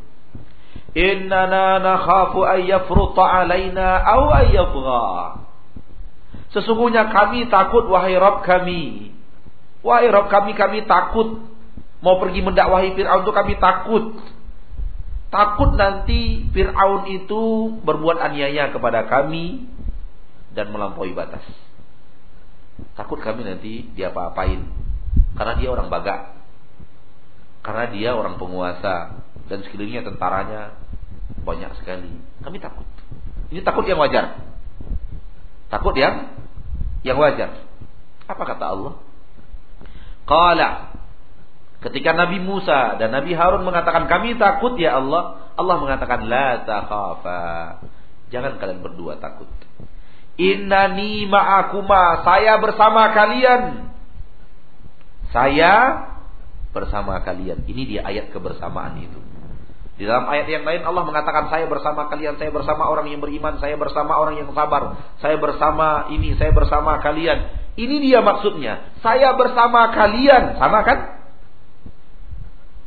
Innana 0.94 1.82
nakhafu 1.82 2.46
an 2.46 2.62
yafruta 2.66 3.22
alaina 3.22 4.02
aw 4.02 4.22
an 4.34 4.48
Sesungguhnya 6.54 7.14
kami 7.14 7.50
takut 7.50 7.86
wahai 7.90 8.18
Rabb 8.18 8.46
kami. 8.46 9.14
Wahai 9.86 10.10
Rabb 10.10 10.30
kami 10.30 10.58
kami 10.58 10.86
takut 10.90 11.58
mau 12.02 12.22
pergi 12.22 12.46
mendakwahi 12.46 12.94
Firaun 12.94 13.26
itu 13.26 13.34
kami 13.34 13.54
takut 13.58 14.04
Takut 15.38 15.78
nanti 15.78 16.50
Fir'aun 16.50 17.06
itu 17.14 17.70
berbuat 17.86 18.18
aniaya 18.18 18.74
kepada 18.74 19.06
kami 19.06 19.70
dan 20.58 20.74
melampaui 20.74 21.14
batas. 21.14 21.46
Takut 22.98 23.22
kami 23.22 23.46
nanti 23.46 23.86
dia 23.94 24.10
apa-apain. 24.10 24.66
Karena 25.38 25.54
dia 25.62 25.70
orang 25.70 25.94
baga. 25.94 26.42
Karena 27.62 27.86
dia 27.94 28.18
orang 28.18 28.42
penguasa. 28.42 29.22
Dan 29.46 29.62
sekelilingnya 29.62 30.10
tentaranya 30.10 30.74
banyak 31.46 31.70
sekali. 31.78 32.18
Kami 32.42 32.58
takut. 32.58 32.90
Ini 33.54 33.62
takut 33.62 33.86
yang 33.86 34.02
wajar. 34.02 34.42
Takut 35.70 35.94
yang 35.94 36.34
yang 37.06 37.22
wajar. 37.22 37.62
Apa 38.26 38.42
kata 38.42 38.66
Allah? 38.74 38.94
Qala 40.26 40.87
Ketika 41.78 42.10
Nabi 42.18 42.42
Musa 42.42 42.98
dan 42.98 43.14
Nabi 43.14 43.38
Harun 43.38 43.62
mengatakan 43.62 44.10
kami 44.10 44.34
takut 44.42 44.74
ya 44.82 44.98
Allah, 44.98 45.54
Allah 45.54 45.76
mengatakan 45.78 46.26
la 46.26 46.66
takhafa. 46.66 47.42
Jangan 48.34 48.58
kalian 48.58 48.82
berdua 48.82 49.22
takut. 49.22 49.46
Innani 50.38 51.30
ma'akuma, 51.30 52.26
saya 52.26 52.58
bersama 52.58 53.14
kalian. 53.14 53.94
Saya 55.30 55.74
bersama 56.74 57.22
kalian. 57.22 57.66
Ini 57.66 57.82
dia 57.86 58.02
ayat 58.06 58.34
kebersamaan 58.34 58.98
itu. 59.02 59.22
Di 59.98 60.06
dalam 60.06 60.30
ayat 60.30 60.46
yang 60.46 60.62
lain 60.62 60.86
Allah 60.86 61.04
mengatakan 61.10 61.50
saya 61.50 61.66
bersama 61.66 62.06
kalian, 62.06 62.38
saya 62.38 62.54
bersama 62.54 62.86
orang 62.86 63.10
yang 63.10 63.18
beriman, 63.18 63.58
saya 63.58 63.74
bersama 63.82 64.14
orang 64.14 64.38
yang 64.38 64.50
sabar, 64.54 64.94
saya 65.18 65.42
bersama 65.42 66.06
ini, 66.14 66.38
saya 66.38 66.54
bersama 66.54 67.02
kalian. 67.02 67.50
Ini 67.74 67.96
dia 68.02 68.22
maksudnya. 68.22 68.94
Saya 69.02 69.34
bersama 69.34 69.90
kalian, 69.94 70.62
sama 70.62 70.86
kan? 70.86 71.17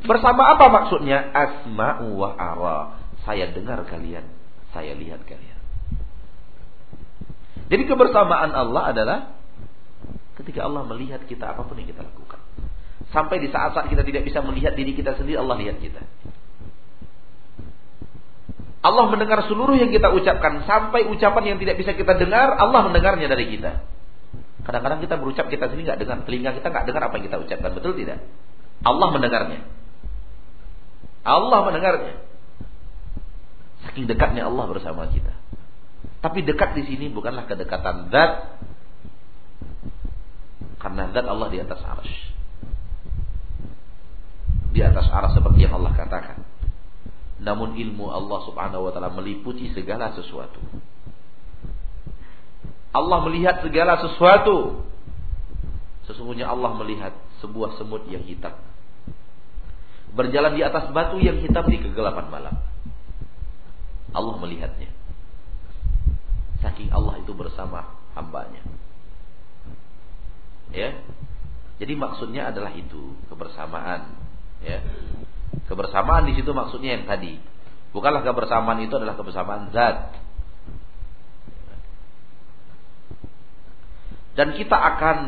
Bersama 0.00 0.56
apa 0.56 0.66
maksudnya? 0.72 1.28
Asma'u 1.32 2.16
wa 2.16 2.32
ara. 2.36 2.78
Saya 3.28 3.52
dengar 3.52 3.84
kalian, 3.84 4.24
saya 4.72 4.96
lihat 4.96 5.20
kalian. 5.28 5.60
Jadi 7.70 7.82
kebersamaan 7.86 8.50
Allah 8.50 8.82
adalah 8.90 9.18
ketika 10.40 10.64
Allah 10.66 10.88
melihat 10.88 11.22
kita 11.28 11.52
apa 11.52 11.62
pun 11.68 11.76
yang 11.76 11.86
kita 11.92 12.00
lakukan. 12.00 12.40
Sampai 13.12 13.38
di 13.44 13.52
saat-saat 13.52 13.92
kita 13.92 14.02
tidak 14.02 14.24
bisa 14.24 14.40
melihat 14.40 14.72
diri 14.72 14.96
kita 14.96 15.14
sendiri, 15.20 15.36
Allah 15.36 15.56
lihat 15.60 15.78
kita. 15.78 16.00
Allah 18.80 19.04
mendengar 19.12 19.44
seluruh 19.44 19.76
yang 19.76 19.92
kita 19.92 20.08
ucapkan 20.08 20.64
sampai 20.64 21.04
ucapan 21.12 21.54
yang 21.54 21.58
tidak 21.60 21.76
bisa 21.76 21.92
kita 21.92 22.16
dengar, 22.16 22.56
Allah 22.56 22.88
mendengarnya 22.88 23.28
dari 23.28 23.52
kita. 23.52 23.84
Kadang-kadang 24.64 25.04
kita 25.04 25.20
berucap 25.20 25.46
kita 25.52 25.68
sendiri 25.68 25.92
nggak 25.92 26.00
dengar, 26.00 26.18
telinga 26.24 26.50
kita 26.56 26.66
nggak 26.72 26.84
dengar 26.88 27.02
apa 27.12 27.14
yang 27.20 27.24
kita 27.28 27.38
ucapkan, 27.44 27.70
betul 27.76 27.92
tidak? 27.92 28.24
Allah 28.80 29.08
mendengarnya. 29.12 29.60
Allah 31.20 31.58
mendengarnya. 31.68 32.14
Saking 33.84 34.08
dekatnya 34.08 34.48
Allah 34.48 34.64
bersama 34.68 35.08
kita. 35.08 35.32
Tapi 36.20 36.44
dekat 36.44 36.76
di 36.76 36.84
sini 36.84 37.08
bukanlah 37.12 37.48
kedekatan 37.48 38.12
zat. 38.12 38.60
Karena 40.80 41.12
zat 41.12 41.26
Allah 41.28 41.48
di 41.52 41.58
atas 41.60 41.80
arsh. 41.80 42.16
Di 44.72 44.80
atas 44.80 45.08
arsh 45.08 45.36
seperti 45.36 45.68
yang 45.68 45.76
Allah 45.80 45.92
katakan. 45.96 46.44
Namun 47.40 47.76
ilmu 47.76 48.12
Allah 48.12 48.44
subhanahu 48.44 48.88
wa 48.88 48.92
ta'ala 48.92 49.12
meliputi 49.16 49.72
segala 49.72 50.12
sesuatu. 50.12 50.60
Allah 52.92 53.18
melihat 53.24 53.64
segala 53.64 53.96
sesuatu. 54.04 54.84
Sesungguhnya 56.04 56.52
Allah 56.52 56.76
melihat 56.76 57.16
sebuah 57.40 57.80
semut 57.80 58.04
yang 58.12 58.24
hitam 58.28 58.69
berjalan 60.14 60.58
di 60.58 60.62
atas 60.62 60.90
batu 60.90 61.18
yang 61.22 61.38
hitam 61.42 61.66
di 61.70 61.78
kegelapan 61.78 62.26
malam. 62.30 62.54
Allah 64.10 64.34
melihatnya. 64.42 64.90
Saking 66.60 66.90
Allah 66.90 67.22
itu 67.22 67.32
bersama 67.32 67.94
hambanya. 68.18 68.60
Ya. 70.74 70.98
Jadi 71.80 71.96
maksudnya 71.96 72.52
adalah 72.52 72.74
itu 72.74 73.16
kebersamaan. 73.32 74.18
Ya. 74.60 74.84
kebersamaan 75.66 76.28
di 76.28 76.36
situ 76.36 76.50
maksudnya 76.52 76.98
yang 76.98 77.06
tadi. 77.08 77.40
Bukanlah 77.90 78.22
kebersamaan 78.22 78.82
itu 78.82 78.94
adalah 78.94 79.18
kebersamaan 79.18 79.70
zat. 79.74 80.14
Dan 84.38 84.54
kita 84.54 84.78
akan 84.78 85.18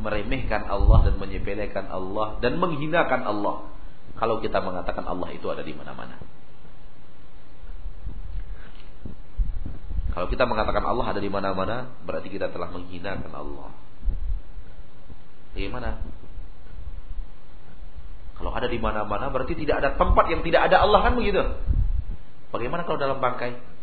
meremehkan 0.00 0.64
Allah 0.70 1.10
dan 1.10 1.14
menyepelekan 1.20 1.92
Allah 1.92 2.40
dan 2.40 2.56
menghinakan 2.56 3.22
Allah 3.26 3.68
kalau 4.16 4.40
kita 4.40 4.64
mengatakan 4.64 5.04
Allah 5.04 5.28
itu 5.36 5.44
ada 5.52 5.60
di 5.60 5.76
mana-mana. 5.76 6.16
Kalau 10.16 10.32
kita 10.32 10.48
mengatakan 10.48 10.80
Allah 10.80 11.12
ada 11.12 11.20
di 11.20 11.28
mana-mana, 11.28 11.92
berarti 12.08 12.32
kita 12.32 12.48
telah 12.48 12.72
menghinakan 12.72 13.28
Allah. 13.36 13.68
Bagaimana? 15.52 16.00
Kalau 18.40 18.52
ada 18.52 18.68
di 18.68 18.80
mana-mana 18.80 19.28
berarti 19.28 19.52
tidak 19.56 19.84
ada 19.84 19.90
tempat 20.00 20.32
yang 20.32 20.40
tidak 20.40 20.72
ada 20.72 20.80
Allah 20.80 21.04
kan 21.04 21.12
begitu? 21.20 21.40
Bagaimana 22.48 22.88
kalau 22.88 22.96
dalam 22.96 23.20
bangkai? 23.20 23.75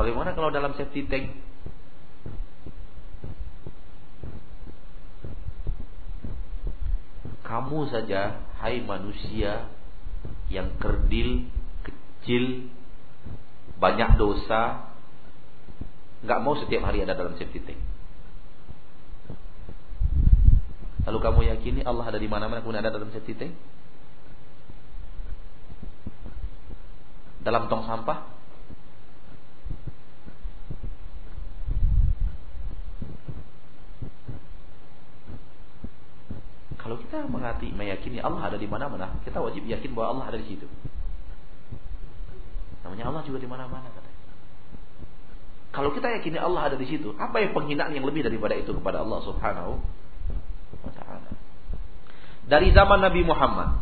Bagaimana 0.00 0.32
kalau 0.32 0.48
dalam 0.48 0.72
safety 0.80 1.04
tank? 1.04 1.28
Kamu 7.44 7.84
saja, 7.92 8.40
hai 8.64 8.80
manusia 8.80 9.68
yang 10.48 10.72
kerdil, 10.80 11.52
kecil, 11.84 12.72
banyak 13.76 14.16
dosa, 14.16 14.88
nggak 16.24 16.40
mau 16.40 16.56
setiap 16.56 16.88
hari 16.88 17.04
ada 17.04 17.12
dalam 17.12 17.36
safety 17.36 17.60
tank. 17.60 17.80
Lalu 21.04 21.18
kamu 21.20 21.40
yakini 21.52 21.80
Allah 21.84 22.08
ada 22.08 22.16
di 22.16 22.24
mana-mana 22.24 22.64
kemudian 22.64 22.80
ada 22.80 22.96
dalam 22.96 23.12
safety 23.12 23.36
tank? 23.36 23.52
Dalam 27.44 27.68
tong 27.68 27.84
sampah? 27.84 28.39
Kalau 36.90 37.06
kita 37.06 37.22
mengati, 37.30 37.70
meyakini 37.70 38.18
Allah 38.18 38.50
ada 38.50 38.58
di 38.58 38.66
mana-mana, 38.66 39.14
kita 39.22 39.38
wajib 39.38 39.62
yakin 39.62 39.94
bahwa 39.94 40.10
Allah 40.10 40.34
ada 40.34 40.38
di 40.42 40.46
situ. 40.50 40.66
Namanya 42.82 43.14
Allah 43.14 43.22
juga 43.22 43.38
di 43.38 43.46
mana-mana 43.46 43.86
Kalau 45.70 45.94
kita 45.94 46.10
yakini 46.18 46.34
Allah 46.42 46.66
ada 46.66 46.74
di 46.74 46.90
situ, 46.90 47.14
apa 47.14 47.38
yang 47.38 47.54
penghinaan 47.54 47.94
yang 47.94 48.02
lebih 48.02 48.26
daripada 48.26 48.58
itu 48.58 48.74
kepada 48.74 49.06
Allah 49.06 49.22
Subhanahu 49.22 49.78
wa 50.82 50.90
taala? 50.98 51.30
Dari 52.50 52.74
zaman 52.74 53.06
Nabi 53.06 53.22
Muhammad 53.22 53.78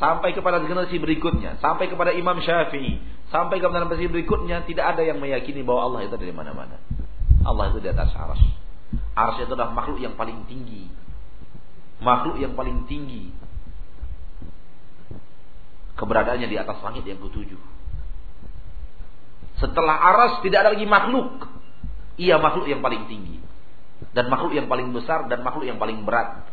sampai 0.00 0.32
kepada 0.32 0.56
generasi 0.64 0.96
berikutnya, 0.96 1.60
sampai 1.60 1.92
kepada 1.92 2.16
Imam 2.16 2.40
Syafi'i, 2.40 3.04
sampai 3.28 3.60
kepada 3.60 3.84
generasi 3.84 4.08
berikutnya 4.08 4.64
tidak 4.64 4.96
ada 4.96 5.04
yang 5.04 5.20
meyakini 5.20 5.60
bahwa 5.60 5.92
Allah 5.92 6.08
itu 6.08 6.16
ada 6.16 6.24
di 6.24 6.32
mana-mana. 6.32 6.80
Allah 7.44 7.68
itu 7.68 7.84
di 7.84 7.92
atas 7.92 8.16
aras. 8.16 8.40
Aras 9.12 9.44
itu 9.44 9.52
adalah 9.52 9.76
makhluk 9.76 10.00
yang 10.00 10.16
paling 10.16 10.48
tinggi 10.48 11.04
makhluk 12.00 12.36
yang 12.40 12.52
paling 12.52 12.84
tinggi 12.84 13.32
keberadaannya 15.96 16.48
di 16.48 16.56
atas 16.60 16.78
langit 16.84 17.08
yang 17.08 17.18
ketujuh. 17.18 17.58
Setelah 19.56 19.96
aras 19.96 20.44
tidak 20.44 20.68
ada 20.68 20.70
lagi 20.76 20.84
makhluk. 20.84 21.48
Ia 22.20 22.36
makhluk 22.36 22.68
yang 22.68 22.84
paling 22.84 23.08
tinggi. 23.08 23.40
Dan 24.12 24.28
makhluk 24.28 24.52
yang 24.52 24.68
paling 24.68 24.92
besar 24.92 25.24
dan 25.32 25.40
makhluk 25.40 25.64
yang 25.64 25.80
paling 25.80 26.04
berat. 26.04 26.44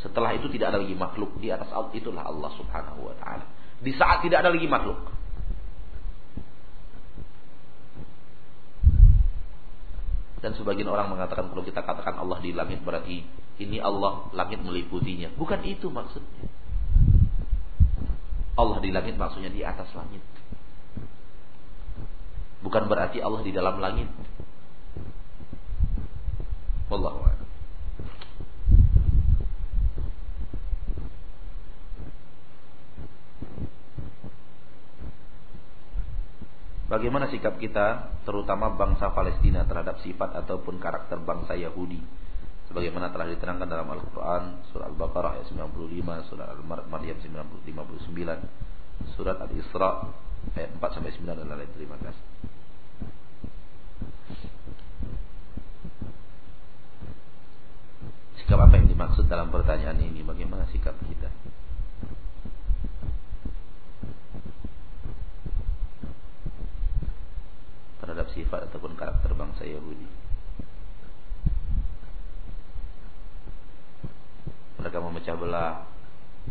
Setelah 0.00 0.32
itu 0.40 0.48
tidak 0.48 0.72
ada 0.72 0.80
lagi 0.80 0.96
makhluk. 0.96 1.36
Di 1.36 1.52
atas 1.52 1.68
itulah 1.92 2.24
Allah 2.24 2.48
subhanahu 2.56 3.12
wa 3.12 3.14
ta'ala. 3.20 3.44
Di 3.84 3.92
saat 3.92 4.24
tidak 4.24 4.40
ada 4.40 4.50
lagi 4.50 4.64
makhluk. 4.64 5.17
Dan 10.38 10.54
sebagian 10.54 10.86
orang 10.86 11.10
mengatakan 11.10 11.50
kalau 11.50 11.66
kita 11.66 11.82
katakan 11.82 12.14
Allah 12.14 12.38
di 12.38 12.54
langit 12.54 12.78
berarti 12.86 13.26
ini 13.58 13.78
Allah 13.82 14.30
langit 14.30 14.62
meliputinya. 14.62 15.34
Bukan 15.34 15.66
itu 15.66 15.90
maksudnya. 15.90 16.46
Allah 18.58 18.78
di 18.78 18.90
langit 18.94 19.18
maksudnya 19.18 19.50
di 19.50 19.66
atas 19.66 19.90
langit. 19.94 20.22
Bukan 22.62 22.90
berarti 22.90 23.18
Allah 23.22 23.42
di 23.42 23.50
dalam 23.50 23.78
langit. 23.78 24.10
Wallahu 26.90 27.20
a'lam. 27.22 27.38
Bagaimana 36.88 37.28
sikap 37.28 37.60
kita 37.60 38.16
terutama 38.24 38.72
bangsa 38.72 39.12
Palestina 39.12 39.68
terhadap 39.68 40.00
sifat 40.00 40.32
ataupun 40.40 40.80
karakter 40.80 41.20
bangsa 41.20 41.52
Yahudi? 41.52 42.00
Sebagaimana 42.72 43.12
telah 43.12 43.28
diterangkan 43.28 43.68
dalam 43.68 43.88
Al-Quran 43.92 44.64
Surah 44.72 44.88
Al-Baqarah 44.92 45.40
ayat 45.40 45.48
95 45.52 46.28
Surah 46.28 46.52
Al-Maryam 46.52 47.16
59 47.16 49.16
Surat 49.16 49.36
Al-Isra 49.40 50.04
ayat 50.56 50.70
4 50.76 50.80
sampai 50.80 51.12
9 51.12 51.28
dan 51.28 51.48
lain 51.48 51.70
Terima 51.76 51.96
kasih. 52.00 52.24
Sikap 58.40 58.64
apa 58.64 58.74
yang 58.80 58.88
dimaksud 58.88 59.28
dalam 59.28 59.52
pertanyaan 59.52 60.00
ini? 60.00 60.24
Bagaimana 60.24 60.64
sikap 60.72 60.96
kita 61.04 61.27
terhadap 68.08 68.32
sifat 68.32 68.72
ataupun 68.72 68.96
karakter 68.96 69.36
bangsa 69.36 69.68
Yahudi. 69.68 70.08
Mereka 74.80 74.96
memecah 74.96 75.36
belah. 75.36 75.84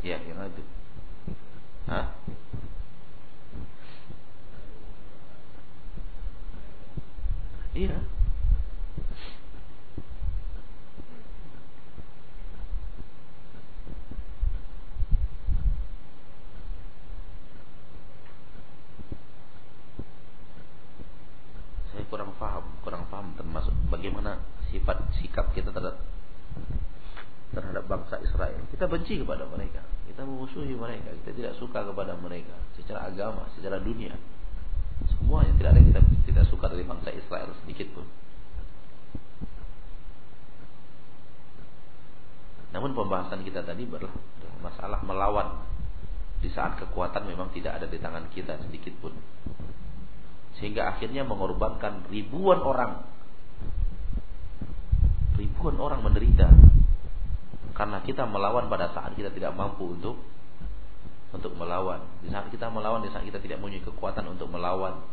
Ya, 0.05 0.21
yang 0.21 0.37
itu. 0.45 0.61
Hah? 1.89 2.13
Iya. 7.73 8.16
Kurang 22.07 22.31
paham, 22.39 22.65
kurang 22.83 23.03
paham 23.11 23.35
termasuk 23.35 23.73
bagaimana 23.91 24.39
sifat 24.71 24.97
sikap 25.19 25.51
kita 25.51 25.71
terhadap 25.71 25.99
terhadap 27.51 27.83
bangsa 27.87 28.19
Israel. 28.23 28.59
Kita 28.71 28.87
benci 28.87 29.19
kepada 29.23 29.47
mereka, 29.47 29.83
kita 30.07 30.23
memusuhi 30.23 30.75
mereka, 30.75 31.15
kita 31.23 31.31
tidak 31.35 31.53
suka 31.59 31.83
kepada 31.83 32.15
mereka 32.19 32.55
secara 32.75 33.07
agama, 33.07 33.47
secara 33.55 33.79
dunia. 33.79 34.15
Semua 35.13 35.45
yang 35.45 35.55
tidak 35.55 35.77
ada 35.77 35.81
kita 35.83 36.01
tidak 36.27 36.45
suka 36.51 36.65
dari 36.67 36.83
bangsa 36.83 37.09
Israel 37.13 37.53
sedikit 37.63 37.87
pun. 37.95 38.05
Namun 42.75 42.91
pembahasan 42.93 43.41
kita 43.47 43.63
tadi 43.63 43.87
adalah 43.87 44.11
masalah 44.59 44.99
melawan 45.01 45.63
di 46.43 46.49
saat 46.53 46.77
kekuatan 46.77 47.25
memang 47.25 47.49
tidak 47.55 47.81
ada 47.81 47.87
di 47.89 47.97
tangan 47.97 48.29
kita 48.29 48.61
sedikit 48.61 48.93
pun 49.01 49.13
sehingga 50.57 50.89
akhirnya 50.89 51.21
mengorbankan 51.21 52.09
ribuan 52.09 52.61
orang. 52.65 53.05
Ribuan 55.37 55.77
orang 55.77 56.01
menderita. 56.01 56.49
Karena 57.77 58.01
kita 58.01 58.25
melawan 58.25 58.65
pada 58.73 58.89
saat 58.89 59.13
kita 59.13 59.29
tidak 59.29 59.53
mampu 59.53 59.93
untuk 59.93 60.17
untuk 61.29 61.53
melawan. 61.53 62.01
Di 62.25 62.33
saat 62.33 62.49
kita 62.49 62.73
melawan 62.73 63.05
di 63.05 63.13
saat 63.13 63.21
kita 63.21 63.37
tidak 63.37 63.61
punya 63.61 63.77
kekuatan 63.85 64.25
untuk 64.33 64.49
melawan. 64.49 65.05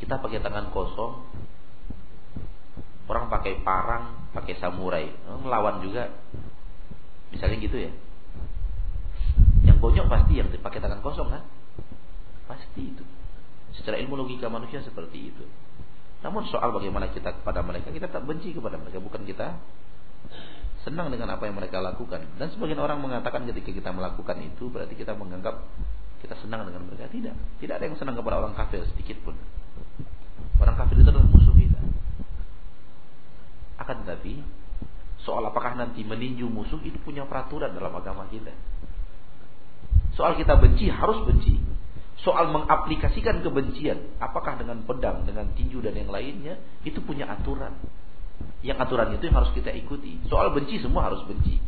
Kita 0.00 0.16
pakai 0.16 0.40
tangan 0.40 0.72
kosong. 0.72 1.20
Orang 3.08 3.28
pakai 3.28 3.60
parang 3.60 4.24
pakai 4.32 4.56
samurai. 4.56 5.04
Melawan 5.44 5.84
juga. 5.84 6.08
Misalnya 7.28 7.60
gitu 7.60 7.76
ya. 7.76 7.92
Yang 9.68 9.84
bonyok 9.84 10.08
pasti 10.08 10.40
yang 10.40 10.48
dipakai 10.48 10.80
tangan 10.80 11.04
kosong 11.04 11.28
kan? 11.28 11.44
Pasti 12.48 12.88
itu 12.88 13.04
Secara 13.76 14.00
ilmu 14.00 14.16
logika 14.16 14.48
manusia 14.48 14.80
seperti 14.80 15.32
itu. 15.34 15.44
Namun 16.24 16.48
soal 16.50 16.74
bagaimana 16.74 17.12
kita 17.12 17.30
kepada 17.42 17.62
mereka, 17.62 17.94
kita 17.94 18.10
tak 18.10 18.26
benci 18.26 18.50
kepada 18.50 18.74
mereka, 18.80 18.98
bukan 18.98 19.22
kita 19.22 19.54
senang 20.82 21.12
dengan 21.12 21.36
apa 21.36 21.46
yang 21.46 21.54
mereka 21.58 21.78
lakukan. 21.78 22.24
Dan 22.40 22.48
sebagian 22.54 22.80
orang 22.80 22.98
mengatakan 22.98 23.44
ketika 23.46 23.70
kita 23.70 23.90
melakukan 23.92 24.40
itu 24.40 24.66
berarti 24.72 24.94
kita 24.96 25.14
menganggap 25.14 25.62
kita 26.18 26.34
senang 26.42 26.66
dengan 26.66 26.86
mereka. 26.86 27.06
Tidak. 27.10 27.34
Tidak 27.62 27.74
ada 27.74 27.84
yang 27.84 27.96
senang 27.98 28.18
kepada 28.18 28.42
orang 28.42 28.54
kafir 28.58 28.82
sedikit 28.94 29.22
pun. 29.22 29.34
Orang 30.58 30.74
kafir 30.74 30.98
itu 30.98 31.06
adalah 31.06 31.28
musuh 31.28 31.54
kita. 31.54 31.80
Akan 33.78 34.02
tetapi, 34.02 34.42
soal 35.22 35.46
apakah 35.46 35.78
nanti 35.78 36.02
meninju 36.02 36.50
musuh 36.50 36.82
itu 36.82 36.98
punya 37.02 37.22
peraturan 37.26 37.70
dalam 37.74 37.94
agama 37.94 38.26
kita. 38.26 38.50
Soal 40.18 40.34
kita 40.34 40.58
benci 40.58 40.90
harus 40.90 41.22
benci. 41.22 41.62
Soal 42.26 42.50
mengaplikasikan 42.50 43.46
kebencian, 43.46 44.18
apakah 44.18 44.58
dengan 44.58 44.82
pedang, 44.82 45.22
dengan 45.22 45.54
tinju 45.54 45.78
dan 45.78 45.94
yang 45.94 46.10
lainnya, 46.10 46.58
itu 46.82 46.98
punya 46.98 47.30
aturan. 47.30 47.78
Yang 48.58 48.78
aturan 48.82 49.14
itu 49.14 49.30
yang 49.30 49.38
harus 49.38 49.54
kita 49.54 49.70
ikuti. 49.70 50.18
Soal 50.26 50.50
benci 50.50 50.82
semua 50.82 51.06
harus 51.06 51.22
benci. 51.30 51.62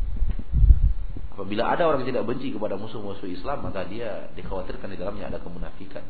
Apabila 1.31 1.71
ada 1.71 1.87
orang 1.87 2.03
yang 2.03 2.19
tidak 2.19 2.27
benci 2.27 2.51
kepada 2.51 2.75
musuh-musuh 2.75 3.31
Islam, 3.31 3.63
maka 3.63 3.87
dia 3.87 4.27
dikhawatirkan 4.35 4.91
di 4.91 4.99
dalamnya 4.99 5.31
ada 5.31 5.39
kemunafikan. 5.39 6.03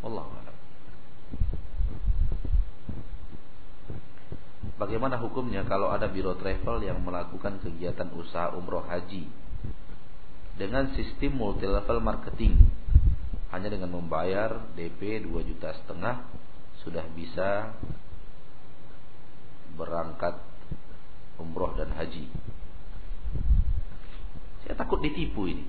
Allah 0.00 0.24
Bagaimana 4.74 5.16
hukumnya 5.22 5.62
kalau 5.64 5.94
ada 5.94 6.10
biro 6.10 6.34
travel 6.34 6.82
yang 6.82 6.98
melakukan 6.98 7.62
kegiatan 7.62 8.10
usaha 8.18 8.52
umroh 8.58 8.82
haji 8.82 9.43
dengan 10.54 10.94
sistem 10.94 11.38
multi 11.38 11.66
level 11.66 11.98
marketing 11.98 12.58
hanya 13.50 13.70
dengan 13.70 13.94
membayar 13.94 14.70
DP 14.74 15.26
2 15.26 15.50
juta 15.50 15.74
setengah 15.82 16.26
sudah 16.82 17.06
bisa 17.14 17.74
berangkat 19.74 20.38
umroh 21.38 21.74
dan 21.74 21.90
haji 21.94 22.30
saya 24.64 24.80
takut 24.80 25.04
ditipu 25.04 25.44
ini. 25.44 25.64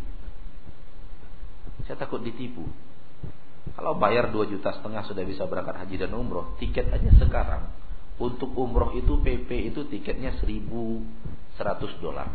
Saya 1.84 2.00
takut 2.00 2.24
ditipu. 2.24 2.63
Kalau 3.76 4.00
bayar 4.00 4.32
2 4.32 4.54
juta 4.56 4.71
setengah 4.71 5.04
sudah 5.04 5.24
bisa 5.28 5.43
berangkat 5.45 5.76
haji 5.84 5.95
dan 6.08 6.15
umroh, 6.15 6.56
tiket 6.56 6.88
aja 6.89 7.12
sekarang 7.19 7.67
untuk 8.15 8.56
umroh 8.56 8.95
itu 8.95 9.19
PP 9.19 9.76
itu 9.76 9.84
tiketnya 9.91 10.32
1100 10.39 11.04
dolar. 12.00 12.32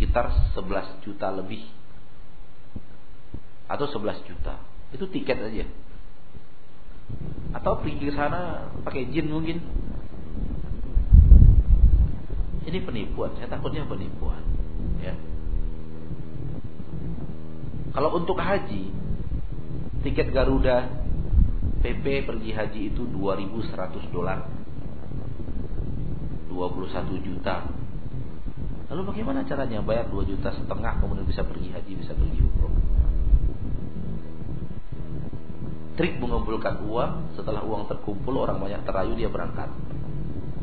Sekitar 0.00 0.32
11 0.56 1.04
juta 1.04 1.28
lebih. 1.28 1.60
Atau 3.68 3.84
11 3.84 4.24
juta. 4.24 4.56
Itu 4.96 5.04
tiket 5.12 5.36
aja. 5.36 5.68
Atau 7.52 7.84
pergi 7.84 8.08
ke 8.08 8.16
sana 8.16 8.72
pakai 8.80 9.12
jin 9.12 9.28
mungkin 9.28 9.60
ini 12.64 12.80
penipuan, 12.80 13.36
saya 13.36 13.52
takutnya 13.52 13.84
penipuan. 13.84 14.40
Ya. 15.04 15.12
Kalau 17.92 18.16
untuk 18.16 18.40
haji, 18.40 18.88
tiket 20.00 20.32
Garuda 20.32 20.88
PP 21.84 22.24
pergi 22.24 22.56
haji 22.56 22.80
itu 22.96 23.04
2100 23.04 24.08
dolar. 24.08 24.48
21 26.48 27.20
juta. 27.20 27.79
Lalu 28.90 29.02
bagaimana 29.06 29.46
caranya 29.46 29.78
bayar 29.86 30.10
2 30.10 30.30
juta 30.34 30.50
setengah 30.50 30.98
kemudian 30.98 31.22
bisa 31.22 31.46
pergi 31.46 31.70
haji, 31.70 31.92
bisa 31.94 32.10
pergi 32.10 32.42
umroh? 32.42 32.74
Trik 35.94 36.18
mengumpulkan 36.18 36.82
uang, 36.90 37.38
setelah 37.38 37.62
uang 37.62 37.86
terkumpul 37.86 38.34
orang 38.34 38.58
banyak 38.58 38.82
terayu 38.82 39.14
dia 39.14 39.30
berangkat. 39.30 39.70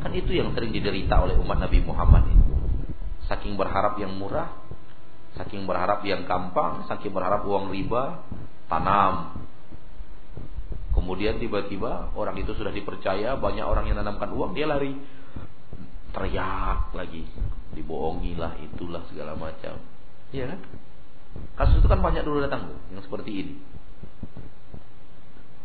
Kan 0.04 0.12
itu 0.12 0.36
yang 0.36 0.52
sering 0.52 0.76
diderita 0.76 1.24
oleh 1.24 1.40
umat 1.40 1.56
Nabi 1.56 1.80
Muhammad 1.88 2.28
ini. 2.28 2.46
Saking 3.32 3.56
berharap 3.56 3.96
yang 3.96 4.12
murah, 4.20 4.60
saking 5.40 5.64
berharap 5.64 6.04
yang 6.04 6.28
gampang, 6.28 6.84
saking 6.92 7.16
berharap 7.16 7.48
uang 7.48 7.72
riba, 7.72 8.28
tanam. 8.68 9.40
Kemudian 10.92 11.40
tiba-tiba 11.40 12.12
orang 12.12 12.36
itu 12.42 12.52
sudah 12.58 12.76
dipercaya, 12.76 13.40
banyak 13.40 13.64
orang 13.64 13.88
yang 13.88 14.02
menanamkan 14.02 14.36
uang, 14.36 14.52
dia 14.52 14.68
lari 14.68 14.98
teriak 16.12 16.98
lagi, 16.98 17.30
dibohongilah 17.78 18.58
itulah 18.66 19.06
segala 19.08 19.38
macam. 19.38 19.78
Iya 20.34 20.56
kan? 20.56 20.60
Kasus 21.54 21.80
itu 21.80 21.88
kan 21.88 22.02
banyak 22.02 22.26
dulu 22.26 22.42
datang 22.42 22.74
tuh, 22.74 22.80
yang 22.90 23.04
seperti 23.06 23.32
ini. 23.32 23.54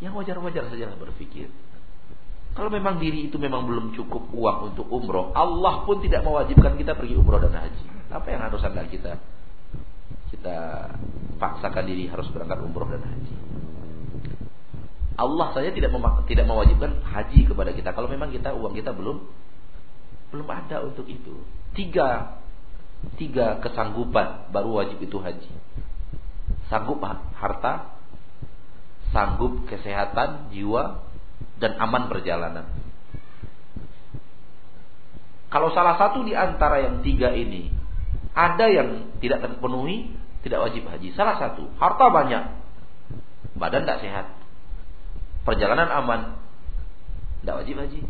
Yang 0.05 0.13
wajar-wajar 0.21 0.69
saja 0.69 0.93
berpikir. 0.99 1.49
Kalau 2.53 2.69
memang 2.69 3.01
diri 3.01 3.33
itu 3.33 3.41
memang 3.41 3.65
belum 3.65 3.97
cukup 3.97 4.29
uang 4.29 4.77
untuk 4.77 4.85
umroh, 4.93 5.33
Allah 5.33 5.89
pun 5.89 6.05
tidak 6.05 6.21
mewajibkan 6.21 6.77
kita 6.77 6.93
pergi 6.93 7.17
umroh 7.17 7.41
dan 7.41 7.57
haji. 7.57 7.87
Apa 8.13 8.29
yang 8.29 8.45
harus 8.45 8.61
anda 8.61 8.85
kita 8.85 9.17
kita 10.29 10.57
paksakan 11.41 11.85
diri 11.89 12.09
harus 12.13 12.29
berangkat 12.29 12.61
umroh 12.61 12.89
dan 12.93 13.01
haji? 13.01 13.35
Allah 15.17 15.49
saja 15.57 15.73
tidak 15.73 15.93
tidak 16.29 16.45
mewajibkan 16.45 17.01
haji 17.05 17.41
kepada 17.49 17.71
kita. 17.73 17.97
Kalau 17.97 18.09
memang 18.09 18.29
kita 18.33 18.53
uang 18.53 18.77
kita 18.77 18.93
belum 18.93 19.17
belum 20.33 20.49
ada 20.49 20.85
untuk 20.85 21.09
itu. 21.09 21.41
Tiga 21.73 22.39
tiga 23.19 23.59
kesanggupan 23.59 24.55
baru 24.55 24.83
wajib 24.83 25.03
itu 25.03 25.19
haji. 25.19 25.51
Sanggup 26.71 27.03
harta, 27.37 27.99
sanggup 29.11 29.67
kesehatan 29.69 30.55
jiwa, 30.55 31.03
dan 31.59 31.77
aman 31.79 32.09
perjalanan. 32.09 32.67
Kalau 35.53 35.69
salah 35.77 36.01
satu 36.01 36.25
di 36.25 36.33
antara 36.33 36.81
yang 36.81 37.05
tiga 37.05 37.29
ini 37.37 37.69
ada 38.33 38.73
yang 38.73 39.13
tidak 39.21 39.45
terpenuhi, 39.45 40.09
tidak 40.41 40.65
wajib 40.65 40.89
haji. 40.89 41.13
Salah 41.13 41.37
satu, 41.37 41.69
harta 41.77 42.07
banyak, 42.09 42.45
badan 43.61 43.85
tidak 43.85 44.01
sehat, 44.01 44.27
perjalanan 45.45 45.93
aman, 45.93 46.21
tidak 47.45 47.63
wajib 47.63 47.77
haji. 47.85 48.01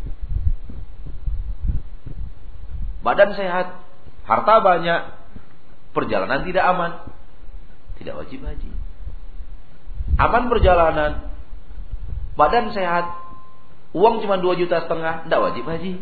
Badan 3.03 3.35
sehat, 3.35 3.83
harta 4.25 4.55
banyak, 4.62 5.01
perjalanan 5.91 6.47
tidak 6.47 6.65
aman, 6.65 6.93
tidak 7.99 8.23
wajib 8.23 8.47
haji. 8.47 8.71
Aman 10.19 10.47
perjalanan, 10.47 11.35
badan 12.38 12.71
sehat, 12.71 13.23
Uang 13.93 14.25
cuma 14.25 14.41
2 14.41 14.57
juta 14.57 14.88
setengah, 14.88 15.29
tidak 15.29 15.41
wajib 15.53 15.65
haji. 15.69 16.01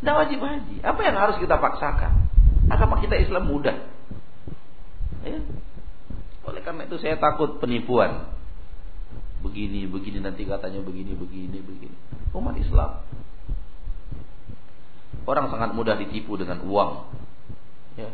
Tidak 0.00 0.14
wajib 0.16 0.38
haji. 0.38 0.76
Apa 0.86 1.00
yang 1.02 1.16
harus 1.18 1.36
kita 1.42 1.58
paksakan? 1.58 2.30
Agama 2.70 3.02
kita 3.02 3.18
Islam 3.18 3.50
mudah. 3.50 3.74
Ya. 5.26 5.42
Oleh 6.46 6.62
karena 6.62 6.86
itu 6.86 6.96
saya 7.02 7.18
takut 7.18 7.58
penipuan. 7.58 8.30
Begini, 9.40 9.88
begini 9.88 10.20
nanti 10.20 10.44
katanya 10.44 10.84
begini, 10.84 11.16
begini, 11.16 11.58
begini. 11.64 11.96
Umat 12.36 12.56
Islam. 12.60 13.00
Orang 15.24 15.48
sangat 15.48 15.72
mudah 15.72 15.96
ditipu 15.96 16.36
dengan 16.36 16.60
uang. 16.64 16.90
Ya. 17.96 18.10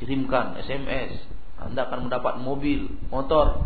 Kirimkan 0.00 0.56
SMS, 0.60 1.20
Anda 1.60 1.86
akan 1.86 2.08
mendapat 2.10 2.40
mobil, 2.42 2.90
motor, 3.12 3.62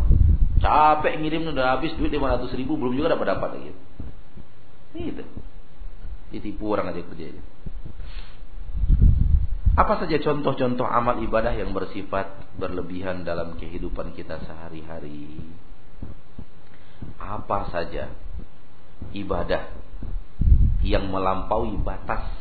Capek 0.57 1.21
ngirim 1.21 1.53
udah 1.53 1.77
habis 1.77 1.93
duit 2.01 2.09
500 2.09 2.49
ribu 2.57 2.81
belum 2.81 2.97
juga 2.97 3.13
dapat 3.13 3.27
dapat 3.37 3.49
lagi. 3.61 3.73
Itu. 4.97 5.25
Ditipu 6.33 6.73
orang 6.73 6.97
aja 6.97 7.05
kerjanya. 7.05 7.45
Apa 9.77 10.01
saja 10.01 10.17
contoh-contoh 10.17 10.89
amal 10.89 11.21
ibadah 11.21 11.53
yang 11.53 11.77
bersifat 11.77 12.57
berlebihan 12.57 13.29
dalam 13.29 13.61
kehidupan 13.61 14.17
kita 14.17 14.41
sehari-hari? 14.49 15.37
Apa 17.17 17.73
saja 17.73 18.13
ibadah 19.17 19.73
yang 20.85 21.09
melampaui 21.11 21.75
batas 21.81 22.37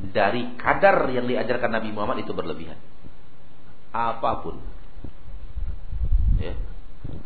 dari 0.00 0.56
kadar 0.56 1.12
yang 1.12 1.28
diajarkan 1.28 1.76
Nabi 1.76 1.92
Muhammad 1.92 2.24
itu 2.24 2.32
berlebihan? 2.32 2.80
Apa 3.90 4.40
pun. 4.40 4.56
Ya. 6.38 6.54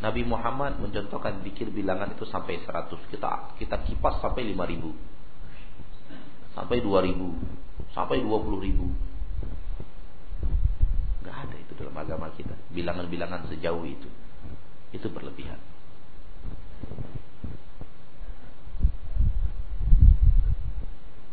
Nabi 0.00 0.24
Muhammad 0.24 0.80
mencontohkan 0.80 1.44
zikir 1.44 1.68
bilangan 1.68 2.08
itu 2.12 2.24
sampai 2.26 2.58
100. 2.64 3.10
Kita 3.12 3.54
kita 3.60 3.76
kipas 3.84 4.20
sampai 4.24 4.48
5000. 4.52 4.92
Sampai 6.54 6.78
2000, 6.80 7.34
sampai 7.92 8.22
20000. 8.22 8.88
Gak 11.24 11.36
ada 11.48 11.56
itu 11.58 11.72
dalam 11.74 11.96
agama 11.98 12.30
kita. 12.36 12.54
Bilangan-bilangan 12.70 13.50
sejauh 13.50 13.84
itu. 13.84 14.08
Itu 14.94 15.10
berlebihan. 15.10 15.58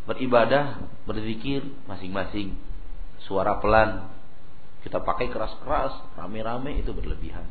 Beribadah, 0.07 0.81
berzikir 1.07 1.63
masing-masing. 1.87 2.57
Suara 3.23 3.61
pelan. 3.61 4.11
Kita 4.81 4.97
pakai 4.97 5.29
keras-keras, 5.29 6.17
rame-rame 6.17 6.81
itu 6.81 6.89
berlebihan. 6.89 7.45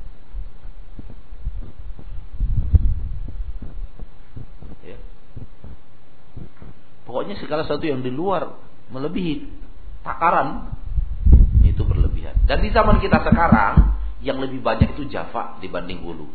Pokoknya 7.11 7.35
segala 7.43 7.67
sesuatu 7.67 7.91
yang 7.91 8.07
di 8.07 8.15
luar 8.15 8.55
melebihi 8.95 9.43
takaran 10.07 10.71
itu 11.67 11.83
berlebihan. 11.83 12.39
Dan 12.47 12.63
di 12.63 12.71
zaman 12.71 13.03
kita 13.03 13.27
sekarang 13.27 13.99
yang 14.23 14.39
lebih 14.39 14.63
banyak 14.63 14.95
itu 14.95 15.11
Java 15.11 15.59
dibanding 15.59 16.07
Hulu. 16.07 16.31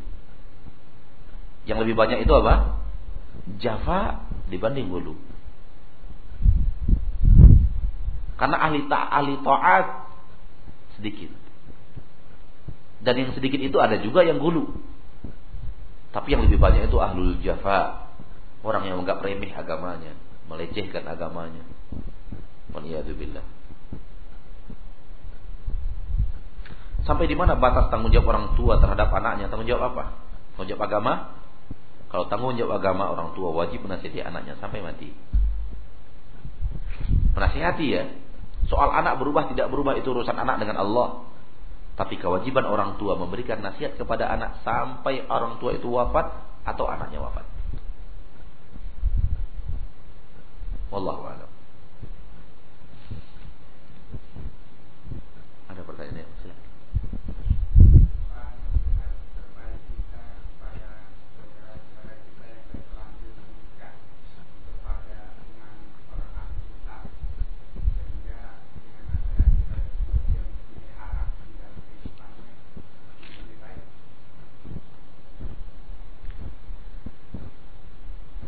Yang 1.65 1.77
lebih 1.85 1.95
banyak 1.97 2.21
itu 2.25 2.33
apa? 2.33 2.81
Java 3.61 4.25
dibanding 4.49 4.89
Hulu. 4.89 5.17
Karena 8.35 8.59
ahli 8.67 8.85
ta 8.91 9.07
ahli 9.09 9.39
taat 9.41 9.85
sedikit. 10.99 11.31
Dan 13.05 13.21
yang 13.21 13.31
sedikit 13.37 13.61
itu 13.61 13.77
ada 13.77 14.01
juga 14.01 14.25
yang 14.25 14.41
gulu. 14.41 14.75
Tapi 16.09 16.31
yang 16.33 16.47
lebih 16.47 16.57
banyak 16.57 16.89
itu 16.89 16.97
ahlul 16.97 17.37
jafa. 17.43 18.09
Orang 18.65 18.87
yang 18.87 18.97
enggak 18.97 19.21
remeh 19.21 19.53
agamanya. 19.53 20.15
Melecehkan 20.49 21.05
agamanya. 21.05 21.61
Waliyadzubillah. 22.73 23.45
Sampai 27.05 27.29
di 27.29 27.37
mana 27.37 27.53
batas 27.53 27.93
tanggung 27.93 28.09
jawab 28.09 28.33
orang 28.33 28.45
tua 28.57 28.81
terhadap 28.81 29.13
anaknya? 29.13 29.53
Tanggung 29.53 29.69
jawab 29.69 29.93
apa? 29.93 30.03
Tanggung 30.57 30.69
jawab 30.73 30.89
agama? 30.89 31.34
Kalau 32.15 32.31
tanggung 32.31 32.55
jawab 32.55 32.79
agama 32.79 33.11
orang 33.11 33.35
tua 33.35 33.51
wajib 33.51 33.83
menasihati 33.83 34.23
anaknya 34.23 34.55
sampai 34.63 34.79
mati. 34.79 35.11
Menasihati 37.35 37.87
ya. 37.91 38.07
Soal 38.71 38.87
anak 38.87 39.19
berubah 39.19 39.51
tidak 39.51 39.67
berubah 39.67 39.99
itu 39.99 40.15
urusan 40.15 40.31
anak 40.31 40.63
dengan 40.63 40.79
Allah. 40.79 41.27
Tapi 41.99 42.15
kewajiban 42.15 42.63
orang 42.71 42.95
tua 42.95 43.19
memberikan 43.19 43.59
nasihat 43.59 43.99
kepada 43.99 44.31
anak 44.31 44.63
sampai 44.63 45.27
orang 45.27 45.59
tua 45.59 45.75
itu 45.75 45.91
wafat 45.91 46.31
atau 46.63 46.87
anaknya 46.87 47.19
wafat. 47.19 47.43
Wallahu 50.87 51.19
a'lam. 51.19 51.51
Ada 55.67 55.83
pertanyaan? 55.83 56.34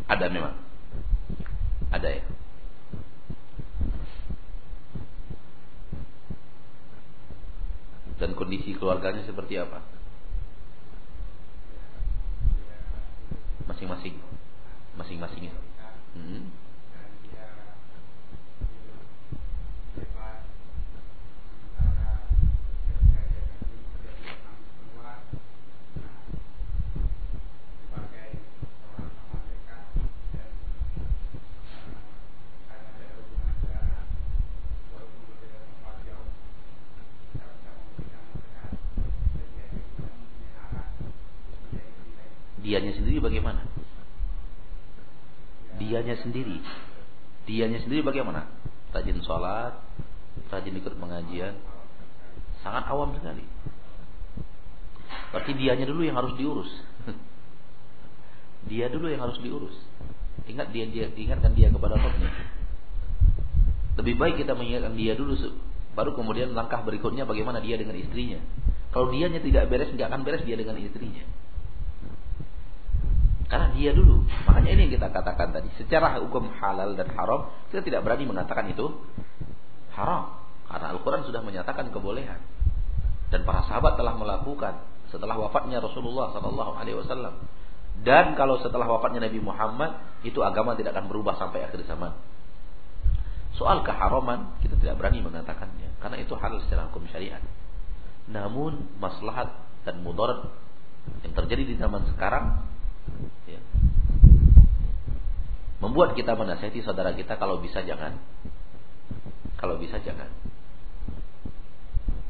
Ada 0.08 0.26
memang. 0.32 0.56
Ada 1.92 2.10
ya. 2.20 2.24
Dan 8.18 8.34
kondisi 8.34 8.74
keluarganya 8.74 9.22
seperti 9.28 9.62
apa? 9.62 9.84
Masing-masing. 13.68 14.16
Masing-masingnya. 14.98 15.54
Hmm. 16.18 16.50
Dianya 47.58 47.82
sendiri 47.82 48.06
bagaimana? 48.06 48.46
Rajin 48.94 49.18
sholat, 49.26 49.74
rajin 50.54 50.78
ikut 50.78 50.94
pengajian. 50.94 51.58
Sangat 52.62 52.86
awam 52.86 53.18
sekali. 53.18 53.42
Berarti 55.34 55.58
dianya 55.58 55.90
dulu 55.90 56.06
yang 56.06 56.22
harus 56.22 56.38
diurus. 56.38 56.70
dia 58.70 58.94
dulu 58.94 59.10
yang 59.10 59.26
harus 59.26 59.42
diurus. 59.42 59.74
Ingat 60.46 60.70
dia, 60.70 60.86
dia 60.86 61.10
ingatkan 61.18 61.58
dia 61.58 61.74
kepada 61.74 61.98
Rabbnya. 61.98 62.30
Lebih 63.98 64.22
baik 64.22 64.46
kita 64.46 64.54
mengingatkan 64.54 64.94
dia 64.94 65.18
dulu 65.18 65.34
baru 65.98 66.14
kemudian 66.14 66.54
langkah 66.54 66.86
berikutnya 66.86 67.26
bagaimana 67.26 67.58
dia 67.58 67.74
dengan 67.82 67.98
istrinya. 67.98 68.38
Kalau 68.94 69.10
dianya 69.10 69.42
tidak 69.42 69.66
beres, 69.66 69.90
nggak 69.98 70.14
akan 70.14 70.22
beres 70.22 70.46
dia 70.46 70.54
dengan 70.54 70.78
istrinya. 70.78 71.26
Karena 73.48 73.72
dia 73.72 73.96
dulu. 73.96 74.28
Makanya 74.48 74.70
ini 74.76 74.82
yang 74.88 74.94
kita 75.00 75.08
katakan 75.08 75.56
tadi. 75.56 75.72
Secara 75.80 76.20
hukum 76.20 76.52
halal 76.60 77.00
dan 77.00 77.08
haram, 77.16 77.48
kita 77.72 77.80
tidak 77.80 78.04
berani 78.04 78.28
mengatakan 78.28 78.68
itu 78.68 78.92
haram. 79.96 80.36
Karena 80.68 80.92
Al-Quran 80.92 81.24
sudah 81.24 81.40
menyatakan 81.40 81.88
kebolehan. 81.96 82.44
Dan 83.32 83.48
para 83.48 83.64
sahabat 83.68 83.96
telah 83.96 84.20
melakukan 84.20 84.84
setelah 85.08 85.40
wafatnya 85.40 85.80
Rasulullah 85.80 86.36
Wasallam. 86.36 87.36
Dan 88.04 88.36
kalau 88.36 88.60
setelah 88.60 88.86
wafatnya 88.86 89.24
Nabi 89.26 89.40
Muhammad, 89.40 89.96
itu 90.28 90.44
agama 90.44 90.76
tidak 90.76 90.94
akan 91.00 91.08
berubah 91.08 91.40
sampai 91.40 91.66
akhir 91.66 91.88
zaman. 91.88 92.14
Soal 93.56 93.82
keharaman, 93.82 94.60
kita 94.62 94.78
tidak 94.78 95.02
berani 95.02 95.24
mengatakannya. 95.24 95.98
Karena 95.98 96.18
itu 96.22 96.36
halal 96.38 96.62
secara 96.68 96.92
hukum 96.92 97.10
syariat. 97.10 97.42
Namun, 98.30 98.92
maslahat 99.02 99.56
dan 99.82 100.04
mudarat 100.04 100.52
yang 101.24 101.34
terjadi 101.34 101.64
di 101.64 101.76
zaman 101.80 102.04
sekarang 102.12 102.60
Ya. 103.48 103.62
Membuat 105.84 106.18
kita 106.18 106.34
menasihati 106.34 106.82
saudara 106.82 107.14
kita 107.14 107.38
kalau 107.38 107.62
bisa 107.62 107.84
jangan. 107.86 108.18
Kalau 109.58 109.78
bisa 109.82 110.02
jangan. 110.02 110.30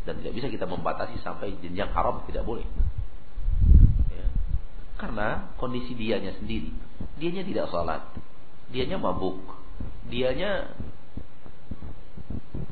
Dan 0.08 0.24
tidak 0.24 0.34
bisa 0.40 0.48
kita 0.48 0.64
membatasi 0.64 1.20
sampai 1.20 1.56
jenjang 1.60 1.92
haram 1.92 2.24
tidak 2.28 2.48
boleh. 2.48 2.68
Ya. 4.12 4.28
Karena 4.96 5.52
kondisi 5.60 5.96
dianya 5.96 6.36
sendiri. 6.40 6.72
Dianya 7.20 7.44
tidak 7.44 7.68
sholat. 7.72 8.04
Dianya 8.72 9.00
mabuk. 9.00 9.44
Dianya 10.08 10.72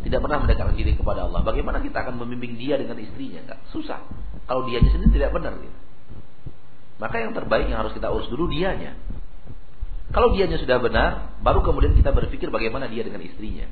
tidak 0.06 0.22
pernah 0.22 0.38
mendekatkan 0.38 0.78
diri 0.78 0.94
kepada 0.94 1.26
Allah. 1.26 1.41
Bagaimana 1.41 1.82
kita 1.82 2.06
akan 2.06 2.22
membimbing 2.22 2.62
dia 2.62 2.78
dengan 2.78 2.94
istrinya? 3.02 3.41
Enggak, 3.41 3.60
susah. 3.74 4.06
Kalau 4.46 4.70
dianya 4.70 4.94
sendiri 4.94 5.18
tidak 5.18 5.34
benar 5.34 5.58
gitu. 5.58 5.85
Maka 6.96 7.20
yang 7.20 7.36
terbaik 7.36 7.68
yang 7.68 7.84
harus 7.84 7.92
kita 7.92 8.08
urus 8.08 8.32
dulu 8.32 8.48
dianya. 8.48 8.96
Kalau 10.16 10.32
dianya 10.32 10.56
sudah 10.56 10.80
benar, 10.80 11.36
baru 11.44 11.60
kemudian 11.60 11.92
kita 11.98 12.16
berpikir 12.16 12.48
bagaimana 12.48 12.88
dia 12.88 13.04
dengan 13.04 13.20
istrinya. 13.20 13.68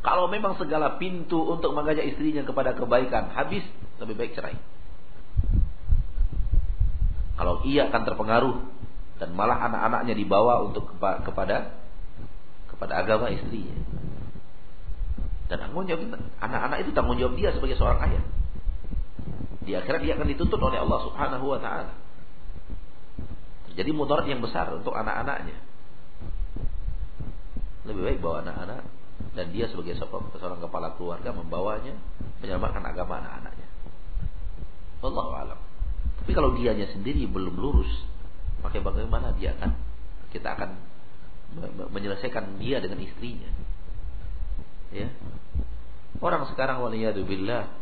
Kalau 0.00 0.32
memang 0.32 0.56
segala 0.56 0.96
pintu 0.96 1.44
untuk 1.44 1.76
mengajak 1.76 2.08
istrinya 2.08 2.40
kepada 2.40 2.72
kebaikan 2.72 3.36
habis, 3.36 3.60
lebih 4.00 4.16
baik 4.16 4.32
cerai. 4.32 4.56
Kalau 7.36 7.60
ia 7.68 7.92
akan 7.92 8.02
terpengaruh 8.08 8.56
dan 9.20 9.36
malah 9.36 9.60
anak-anaknya 9.68 10.16
dibawa 10.16 10.64
untuk 10.64 10.88
kepada 10.96 11.76
kepada 12.68 12.96
agama 12.96 13.28
istrinya. 13.28 13.76
Dan 15.52 15.60
tanggung 15.60 15.84
jawab 15.84 16.16
anak-anak 16.40 16.78
itu 16.80 16.90
tanggung 16.96 17.20
jawab 17.20 17.36
dia 17.36 17.52
sebagai 17.52 17.76
seorang 17.76 18.00
ayah. 18.08 18.24
Di 19.60 19.76
akhirat 19.76 20.00
dia 20.00 20.16
akan 20.16 20.28
dituntut 20.28 20.60
oleh 20.60 20.80
Allah 20.80 20.98
Subhanahu 21.04 21.44
wa 21.52 21.60
taala. 21.60 21.92
Terjadi 23.70 23.90
mudarat 23.92 24.26
yang 24.26 24.40
besar 24.40 24.72
untuk 24.72 24.96
anak-anaknya. 24.96 25.56
Lebih 27.86 28.02
baik 28.02 28.18
bawa 28.20 28.44
anak-anak 28.44 28.82
dan 29.36 29.46
dia 29.54 29.68
sebagai 29.70 29.94
seorang 30.00 30.58
kepala 30.58 30.96
keluarga 30.96 31.30
membawanya 31.30 31.94
menyelamatkan 32.42 32.82
agama 32.82 33.20
anak-anaknya. 33.22 33.68
Wallahu 35.00 35.32
alam. 35.32 35.60
Tapi 36.24 36.32
kalau 36.36 36.56
dianya 36.56 36.88
sendiri 36.92 37.24
belum 37.24 37.56
lurus, 37.56 37.88
maka 38.60 38.80
bagaimana 38.80 39.32
dia 39.36 39.56
akan 39.56 39.72
kita 40.30 40.48
akan 40.56 40.70
menyelesaikan 41.90 42.60
dia 42.60 42.78
dengan 42.78 43.00
istrinya. 43.00 43.50
Ya. 44.92 45.08
Orang 46.20 46.44
sekarang 46.52 46.84
waliyadu 46.84 47.24
billah 47.24 47.79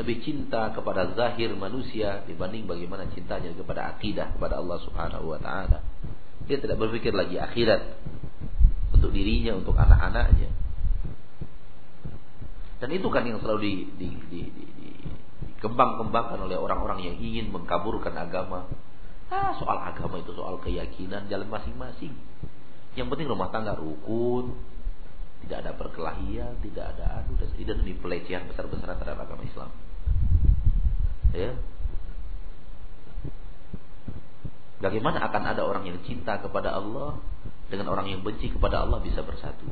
lebih 0.00 0.24
cinta 0.24 0.72
kepada 0.72 1.12
zahir 1.12 1.52
manusia 1.52 2.24
dibanding 2.24 2.64
bagaimana 2.64 3.04
cintanya 3.12 3.52
kepada 3.52 3.96
akidah 3.96 4.32
kepada 4.32 4.56
Allah 4.56 4.78
Subhanahu 4.80 5.36
wa 5.36 5.38
taala. 5.38 5.84
Dia 6.48 6.56
tidak 6.56 6.80
berpikir 6.80 7.12
lagi 7.12 7.36
akhirat 7.36 8.00
untuk 8.96 9.12
dirinya, 9.12 9.60
untuk 9.60 9.76
anak-anaknya. 9.76 10.50
Dan 12.80 12.88
itu 12.96 13.12
kan 13.12 13.28
yang 13.28 13.44
selalu 13.44 13.60
di, 13.60 13.72
di, 14.00 14.08
di, 14.32 14.40
di, 14.48 14.64
di 14.72 14.90
dikembang-kembangkan 15.60 16.40
oleh 16.40 16.56
orang-orang 16.56 17.04
yang 17.04 17.16
ingin 17.20 17.52
mengkaburkan 17.52 18.16
agama. 18.16 18.64
Ah, 19.28 19.52
soal 19.60 19.76
agama 19.76 20.16
itu 20.16 20.32
soal 20.32 20.56
keyakinan 20.64 21.28
jalan 21.28 21.52
masing-masing. 21.52 22.16
Yang 22.96 23.06
penting 23.12 23.28
rumah 23.28 23.52
tangga 23.52 23.76
rukun, 23.76 24.56
tidak 25.44 25.68
ada 25.68 25.72
perkelahian, 25.76 26.56
tidak 26.64 26.96
ada 26.96 27.20
adu 27.20 27.36
dan 27.36 27.52
tidak 27.54 27.76
ada 27.76 27.92
pelecehan 28.00 28.42
besar-besaran 28.48 28.96
terhadap 29.04 29.20
agama 29.28 29.44
Islam. 29.44 29.70
Ya. 31.30 31.54
Bagaimana 34.80 35.20
akan 35.28 35.42
ada 35.44 35.62
orang 35.62 35.84
yang 35.84 36.00
cinta 36.08 36.40
kepada 36.40 36.72
Allah 36.72 37.20
dengan 37.68 37.92
orang 37.92 38.08
yang 38.08 38.24
benci 38.24 38.48
kepada 38.48 38.82
Allah 38.82 38.98
bisa 39.04 39.20
bersatu? 39.20 39.68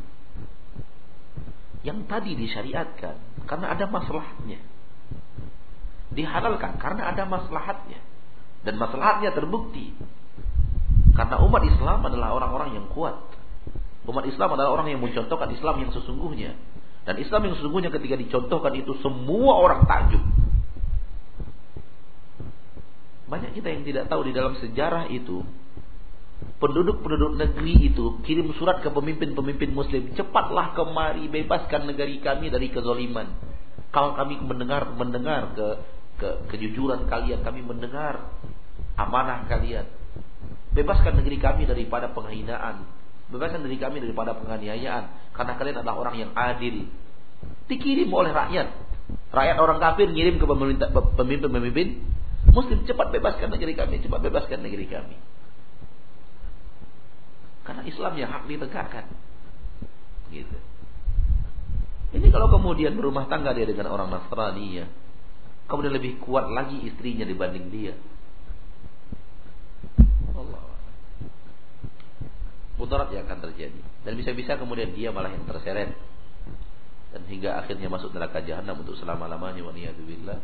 Yang 1.80 2.04
tadi 2.04 2.36
disyariatkan 2.36 3.16
karena 3.48 3.72
ada 3.72 3.88
masalahnya. 3.88 4.60
Dihalalkan 6.12 6.76
karena 6.76 7.08
ada 7.08 7.24
maslahatnya. 7.24 8.00
Dan 8.62 8.76
masalahnya 8.76 9.32
terbukti. 9.32 9.96
Karena 11.16 11.40
umat 11.40 11.62
Islam 11.64 12.04
adalah 12.04 12.36
orang-orang 12.36 12.76
yang 12.76 12.86
kuat. 12.92 13.16
Umat 14.04 14.24
Islam 14.28 14.54
adalah 14.56 14.76
orang 14.76 14.92
yang 14.92 15.00
mencontohkan 15.00 15.48
Islam 15.56 15.88
yang 15.88 15.90
sesungguhnya. 15.92 16.52
Dan 17.08 17.16
Islam 17.24 17.40
yang 17.48 17.54
sesungguhnya 17.56 17.88
ketika 17.88 18.20
dicontohkan 18.20 18.76
itu 18.76 18.92
semua 19.00 19.56
orang 19.56 19.88
takjub. 19.88 20.20
Banyak 23.32 23.56
kita 23.56 23.68
yang 23.72 23.82
tidak 23.88 24.12
tahu 24.12 24.28
di 24.28 24.36
dalam 24.36 24.60
sejarah 24.60 25.08
itu 25.08 25.40
penduduk-penduduk 26.60 27.40
negeri 27.40 27.88
itu 27.88 28.20
kirim 28.28 28.52
surat 28.60 28.84
ke 28.84 28.92
pemimpin-pemimpin 28.92 29.72
muslim, 29.72 30.12
cepatlah 30.12 30.76
kemari 30.76 31.32
bebaskan 31.32 31.88
negeri 31.88 32.20
kami 32.20 32.52
dari 32.52 32.68
kezoliman. 32.68 33.40
Kalau 33.88 34.12
kami 34.12 34.36
mendengar 34.44 34.92
mendengar 34.92 35.56
ke, 35.56 35.66
ke 36.20 36.28
kejujuran 36.52 37.08
kalian, 37.08 37.40
kami 37.40 37.64
mendengar 37.64 38.36
amanah 39.00 39.48
kalian. 39.48 39.88
Bebaskan 40.76 41.24
negeri 41.24 41.40
kami 41.40 41.64
daripada 41.64 42.12
penghinaan. 42.12 42.97
Bebaskan 43.28 43.60
negeri 43.64 43.78
kami 43.80 43.96
daripada 44.00 44.36
penganiayaan. 44.36 45.32
Karena 45.36 45.52
kalian 45.60 45.76
adalah 45.84 45.96
orang 46.00 46.16
yang 46.16 46.30
adil. 46.32 46.88
Dikirim 47.68 48.08
oleh 48.08 48.32
rakyat. 48.32 48.68
Rakyat 49.28 49.56
orang 49.60 49.78
kafir 49.80 50.08
ngirim 50.08 50.40
ke 50.40 50.46
pemimpin-pemimpin 51.16 51.88
Muslim 52.48 52.80
cepat 52.88 53.12
bebaskan 53.12 53.52
negeri 53.52 53.76
kami, 53.76 54.00
cepat 54.00 54.20
bebaskan 54.24 54.64
negeri 54.64 54.86
kami. 54.88 55.16
Karena 57.66 57.82
Islam 57.84 58.12
yang 58.16 58.30
hak 58.32 58.48
ditegakkan. 58.48 59.04
Gitu. 60.32 60.56
Ini 62.16 62.26
kalau 62.32 62.48
kemudian 62.48 62.96
berumah 62.96 63.28
tangga 63.28 63.52
dia 63.52 63.68
dengan 63.68 63.92
orang 63.92 64.08
Nasrani 64.08 64.80
ya, 64.80 64.86
kemudian 65.68 65.92
lebih 65.92 66.16
kuat 66.24 66.48
lagi 66.48 66.80
istrinya 66.88 67.28
dibanding 67.28 67.68
dia. 67.68 67.92
Mudarat 72.78 73.10
yang 73.10 73.26
akan 73.26 73.42
terjadi 73.50 73.80
dan 74.06 74.12
bisa-bisa 74.14 74.54
kemudian 74.54 74.94
dia 74.94 75.10
malah 75.10 75.34
yang 75.34 75.44
terseret 75.44 75.92
dan 77.12 77.22
hingga 77.26 77.58
akhirnya 77.58 77.88
masuk 77.88 78.12
neraka 78.12 78.44
jahanam 78.44 78.84
untuk 78.84 78.94
selama-lamanya 79.00 79.64
wa 79.64 79.72
niyadzubillah. 79.72 80.38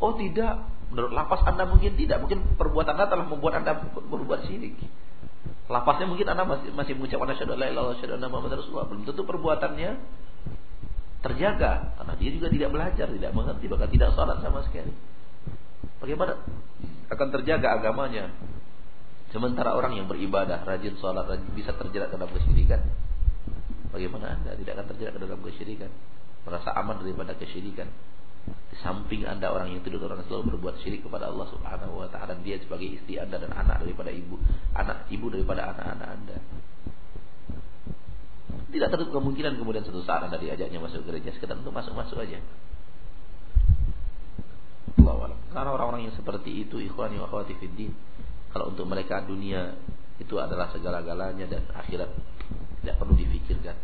Oh 0.00 0.16
tidak, 0.16 0.64
menurut 0.90 1.12
lapas 1.12 1.44
Anda 1.44 1.68
mungkin 1.68 1.94
tidak, 1.94 2.24
mungkin 2.24 2.56
perbuatan 2.56 2.96
Anda 2.98 3.06
telah 3.12 3.26
membuat 3.28 3.62
Anda 3.62 3.84
berbuat 3.94 4.48
syirik. 4.48 4.80
Lapasnya 5.68 6.08
mungkin 6.08 6.28
Anda 6.28 6.44
masih, 6.44 6.72
masih 6.76 6.92
mengucapkan 6.96 7.32
asyhadu 7.32 7.56
la 7.56 7.72
ilaha 7.72 7.96
illallah 7.96 8.16
anna 8.20 8.28
muhammadar 8.28 8.58
rasulullah. 8.60 8.88
Belum 8.88 9.04
tentu 9.08 9.22
perbuatannya 9.24 9.90
terjaga 11.24 11.96
karena 11.96 12.12
dia 12.20 12.30
juga 12.36 12.48
tidak 12.52 12.70
belajar, 12.72 13.06
tidak 13.08 13.32
mengerti, 13.32 13.64
bahkan 13.68 13.88
tidak 13.88 14.10
salat 14.12 14.44
sama 14.44 14.60
sekali. 14.68 14.92
Bagaimana 16.04 16.36
akan 17.08 17.28
terjaga 17.40 17.80
agamanya? 17.80 18.28
Sementara 19.34 19.74
orang 19.74 19.98
yang 19.98 20.06
beribadah, 20.06 20.62
rajin 20.62 20.94
sholat, 21.02 21.26
rajin, 21.26 21.50
bisa 21.58 21.74
terjerat 21.74 22.14
dalam 22.14 22.30
kesyirikan. 22.30 22.78
Bagaimana 23.90 24.38
anda 24.38 24.54
tidak 24.54 24.78
akan 24.78 24.86
terjerat 24.94 25.18
dalam 25.18 25.42
kesyirikan? 25.42 25.90
Merasa 26.46 26.70
aman 26.78 27.02
daripada 27.02 27.34
kesyirikan. 27.34 27.90
Di 28.44 28.76
samping 28.78 29.26
anda 29.26 29.50
orang 29.50 29.74
yang 29.74 29.82
tidur 29.82 30.06
orang 30.06 30.22
yang 30.22 30.28
selalu 30.30 30.54
berbuat 30.54 30.78
syirik 30.84 31.02
kepada 31.02 31.32
Allah 31.32 31.48
Subhanahu 31.50 32.04
Wa 32.04 32.08
Taala 32.12 32.36
dia 32.44 32.60
sebagai 32.60 32.86
istri 32.94 33.16
anda 33.16 33.40
dan 33.40 33.50
anak 33.56 33.82
daripada 33.82 34.12
ibu, 34.12 34.36
anak 34.76 35.08
ibu 35.08 35.26
daripada 35.32 35.72
anak-anak 35.72 36.08
anda. 36.14 36.36
Tidak 38.70 38.88
tertutup 38.90 39.18
kemungkinan 39.18 39.58
kemudian 39.58 39.82
suatu 39.82 40.04
saat 40.04 40.28
anda 40.28 40.38
diajaknya 40.38 40.78
masuk 40.78 41.08
gereja 41.08 41.32
sekedar 41.34 41.58
untuk 41.58 41.72
masuk-masuk 41.72 42.22
aja. 42.22 42.38
Allah 45.00 45.34
Karena 45.50 45.70
orang-orang 45.74 46.10
yang 46.10 46.14
seperti 46.14 46.68
itu 46.68 46.78
ikhwani 46.82 47.18
wa 47.18 47.26
akhwati 47.26 47.56
kalau 48.54 48.70
untuk 48.70 48.86
mereka 48.86 49.18
dunia 49.26 49.74
itu 50.22 50.38
adalah 50.38 50.70
segala-galanya 50.70 51.50
dan 51.50 51.66
akhirat 51.74 52.06
tidak 52.86 52.96
perlu 53.02 53.18
difikirkan. 53.18 53.74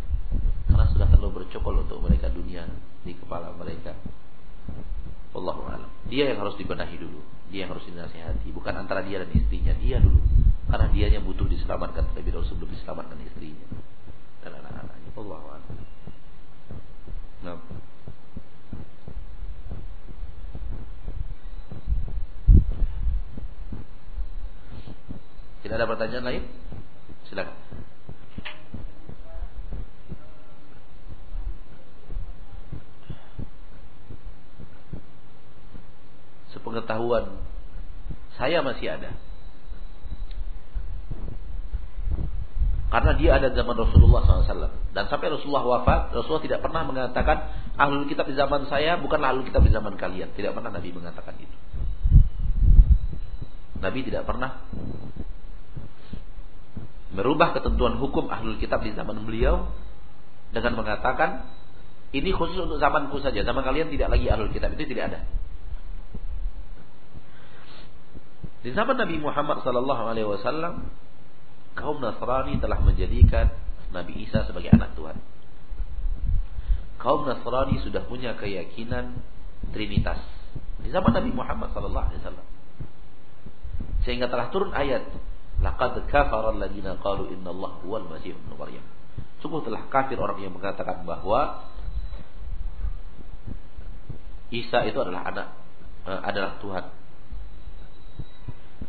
Karena 0.71 0.87
sudah 0.95 1.11
terlalu 1.11 1.43
bercokol 1.43 1.83
untuk 1.83 1.99
mereka 2.07 2.31
dunia 2.31 2.71
di 3.03 3.19
kepala 3.19 3.51
mereka. 3.59 3.99
Allahu 5.35 5.67
a'lam. 5.67 5.91
Dia 6.07 6.31
yang 6.31 6.39
harus 6.39 6.55
dibenahi 6.55 7.03
dulu. 7.03 7.19
Dia 7.51 7.67
yang 7.67 7.75
harus 7.75 7.83
dinasihati, 7.83 8.55
bukan 8.55 8.79
antara 8.79 9.03
dia 9.03 9.27
dan 9.27 9.35
istrinya, 9.35 9.75
dia 9.75 9.99
dulu. 9.99 10.23
Karena 10.71 10.87
dia 10.95 11.07
yang 11.11 11.27
butuh 11.27 11.51
diselamatkan 11.51 12.07
terlebih 12.15 12.39
dahulu 12.39 12.47
sebelum 12.47 12.71
diselamatkan 12.71 13.19
istrinya 13.27 13.67
dan 14.47 14.55
anak-anaknya. 14.55 15.11
Allahu 15.19 15.47
a'lam. 15.51 15.75
Nah. 17.43 17.90
Tidak 25.61 25.77
ada 25.77 25.85
pertanyaan 25.85 26.25
lain? 26.25 26.43
Silakan. 27.29 27.57
Sepengetahuan 36.51 37.25
saya 38.41 38.65
masih 38.65 38.89
ada. 38.89 39.13
Karena 42.91 43.15
dia 43.15 43.39
ada 43.39 43.55
zaman 43.55 43.79
Rasulullah 43.79 44.27
SAW 44.27 44.67
Dan 44.91 45.07
sampai 45.07 45.31
Rasulullah 45.31 45.63
wafat 45.63 46.11
Rasulullah 46.11 46.43
tidak 46.43 46.59
pernah 46.59 46.83
mengatakan 46.83 47.39
Ahlul 47.79 48.11
kitab 48.11 48.27
di 48.27 48.35
zaman 48.35 48.67
saya 48.67 48.99
bukanlah 48.99 49.31
ahlul 49.31 49.47
kitab 49.47 49.63
di 49.63 49.71
zaman 49.71 49.95
kalian 49.95 50.35
Tidak 50.35 50.51
pernah 50.51 50.75
Nabi 50.75 50.91
mengatakan 50.91 51.39
itu 51.39 51.57
Nabi 53.81 54.01
tidak 54.05 54.27
pernah 54.27 54.67
merubah 57.11 57.55
ketentuan 57.57 57.99
hukum 57.99 58.31
ahlul 58.31 58.59
kitab 58.63 58.87
di 58.87 58.95
zaman 58.95 59.27
beliau 59.27 59.71
dengan 60.55 60.79
mengatakan 60.79 61.47
ini 62.11 62.35
khusus 62.35 62.59
untuk 62.59 62.83
zamanku 62.83 63.23
saja, 63.23 63.47
zaman 63.47 63.63
kalian 63.63 63.87
tidak 63.91 64.11
lagi 64.11 64.27
ahlul 64.27 64.51
kitab 64.51 64.75
itu 64.75 64.83
tidak 64.91 65.15
ada. 65.15 65.21
Di 68.61 68.71
zaman 68.77 68.99
Nabi 68.99 69.17
Muhammad 69.23 69.63
sallallahu 69.65 70.03
alaihi 70.11 70.29
wasallam 70.29 70.91
kaum 71.79 72.03
Nasrani 72.03 72.59
telah 72.61 72.83
menjadikan 72.83 73.55
Nabi 73.95 74.27
Isa 74.27 74.45
sebagai 74.45 74.75
anak 74.75 74.93
Tuhan. 74.99 75.17
Kaum 77.01 77.25
Nasrani 77.25 77.81
sudah 77.81 78.05
punya 78.05 78.37
keyakinan 78.37 79.23
Trinitas 79.71 80.21
di 80.83 80.89
zaman 80.91 81.15
Nabi 81.15 81.31
Muhammad 81.31 81.73
sallallahu 81.73 82.07
alaihi 82.11 82.21
wasallam. 82.21 82.47
Sehingga 84.05 84.27
telah 84.27 84.51
turun 84.51 84.73
ayat 84.75 85.05
Laqad 85.61 86.09
kafara 86.09 86.57
alladziina 86.57 86.97
qalu 87.05 87.37
innallaha 87.37 87.85
huwal 87.85 88.09
masih 88.09 88.33
ibnu 88.33 88.57
Maryam. 88.57 88.85
Sungguh 89.45 89.61
telah 89.65 89.89
kafir 89.93 90.17
orang 90.17 90.41
yang 90.41 90.57
mengatakan 90.57 91.05
bahwa 91.05 91.69
Isa 94.51 94.83
itu 94.83 94.99
adalah 94.99 95.31
anak 95.31 95.49
uh, 96.09 96.21
adalah 96.25 96.59
Tuhan. 96.59 96.85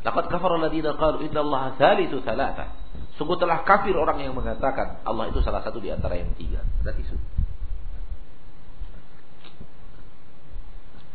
Laqad 0.02 0.26
kafara 0.32 0.58
alladziina 0.58 0.96
qalu 0.96 1.28
innallaha 1.28 1.76
thalithu 1.76 2.24
thalatha. 2.24 2.72
Sungguh 3.20 3.36
telah 3.38 3.62
kafir 3.68 3.94
orang 3.94 4.24
yang 4.24 4.34
mengatakan 4.34 5.04
Allah 5.06 5.30
itu 5.30 5.44
salah 5.46 5.62
satu 5.62 5.78
di 5.78 5.92
antara 5.92 6.18
yang 6.18 6.32
tiga. 6.40 6.64
Berarti 6.82 7.04
itu. 7.04 7.16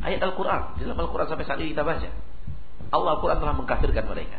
Ayat 0.07 0.23
Al-Quran. 0.23 0.79
Di 0.79 0.87
dalam 0.87 1.03
Al-Quran 1.03 1.27
sampai 1.27 1.47
saat 1.49 1.59
ini 1.59 1.75
kita 1.75 1.83
baca. 1.83 2.07
Allah 2.95 3.11
Al-Quran 3.19 3.39
telah 3.43 3.55
mengkafirkan 3.59 4.07
mereka. 4.07 4.39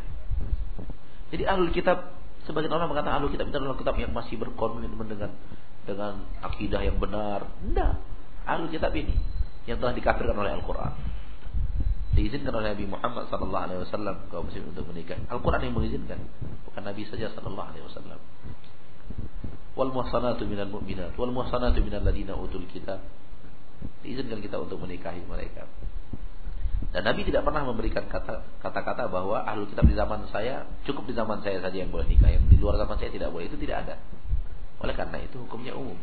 Jadi 1.28 1.44
ahlul 1.44 1.74
kitab 1.76 2.16
sebagian 2.48 2.72
orang 2.72 2.88
mengatakan 2.88 3.20
ahlul 3.20 3.32
kitab 3.32 3.52
itu 3.52 3.58
adalah 3.60 3.76
kitab 3.76 3.96
yang 4.00 4.16
masih 4.16 4.40
berkomitmen 4.40 5.08
dengan 5.08 5.32
dengan 5.84 6.14
akidah 6.44 6.82
yang 6.84 7.00
benar. 7.00 7.48
Tidak. 7.64 7.94
Ahlul 8.48 8.72
kitab 8.72 8.96
ini 8.96 9.16
yang 9.68 9.80
telah 9.84 9.92
dikafirkan 9.92 10.36
oleh 10.36 10.56
Al-Qur'an. 10.56 10.96
Diizinkan 12.16 12.50
oleh 12.56 12.74
Nabi 12.74 12.88
Muhammad 12.88 13.30
sallallahu 13.30 13.64
alaihi 13.68 13.80
wasallam 13.84 14.16
kaum 14.32 14.48
muslim 14.48 14.72
untuk 14.72 14.88
menikah. 14.90 15.20
Al-Qur'an 15.28 15.62
yang 15.62 15.76
mengizinkan, 15.76 16.18
bukan 16.66 16.82
Nabi 16.82 17.04
saja 17.06 17.30
sallallahu 17.36 17.68
alaihi 17.76 17.86
wasallam. 17.86 18.20
Wal 19.78 19.94
muhsanatu 19.94 20.48
minal 20.50 20.72
mu'minat 20.74 21.14
wal 21.20 21.30
muhsanatu 21.30 21.78
minal 21.84 22.02
ladina 22.02 22.34
utul 22.34 22.66
kitab. 22.72 23.04
Diizinkan 24.02 24.42
kita 24.42 24.58
untuk 24.58 24.82
menikahi 24.82 25.22
mereka. 25.28 25.70
Dan 26.94 27.04
Nabi 27.04 27.28
tidak 27.28 27.44
pernah 27.44 27.68
memberikan 27.68 28.08
kata-kata 28.64 29.12
bahwa 29.12 29.44
ahlu 29.44 29.68
kitab 29.68 29.86
di 29.86 29.96
zaman 29.98 30.24
saya 30.32 30.66
cukup 30.88 31.06
di 31.10 31.14
zaman 31.14 31.44
saya 31.44 31.60
saja 31.60 31.78
yang 31.78 31.92
boleh 31.92 32.08
nikah, 32.08 32.32
yang 32.32 32.44
di 32.48 32.58
luar 32.58 32.80
zaman 32.80 32.96
saya 32.96 33.12
tidak 33.12 33.30
boleh. 33.30 33.52
Itu 33.52 33.60
tidak 33.60 33.86
ada. 33.86 33.96
Oleh 34.82 34.96
karena 34.96 35.18
itu 35.22 35.42
hukumnya 35.42 35.76
umum. 35.76 35.98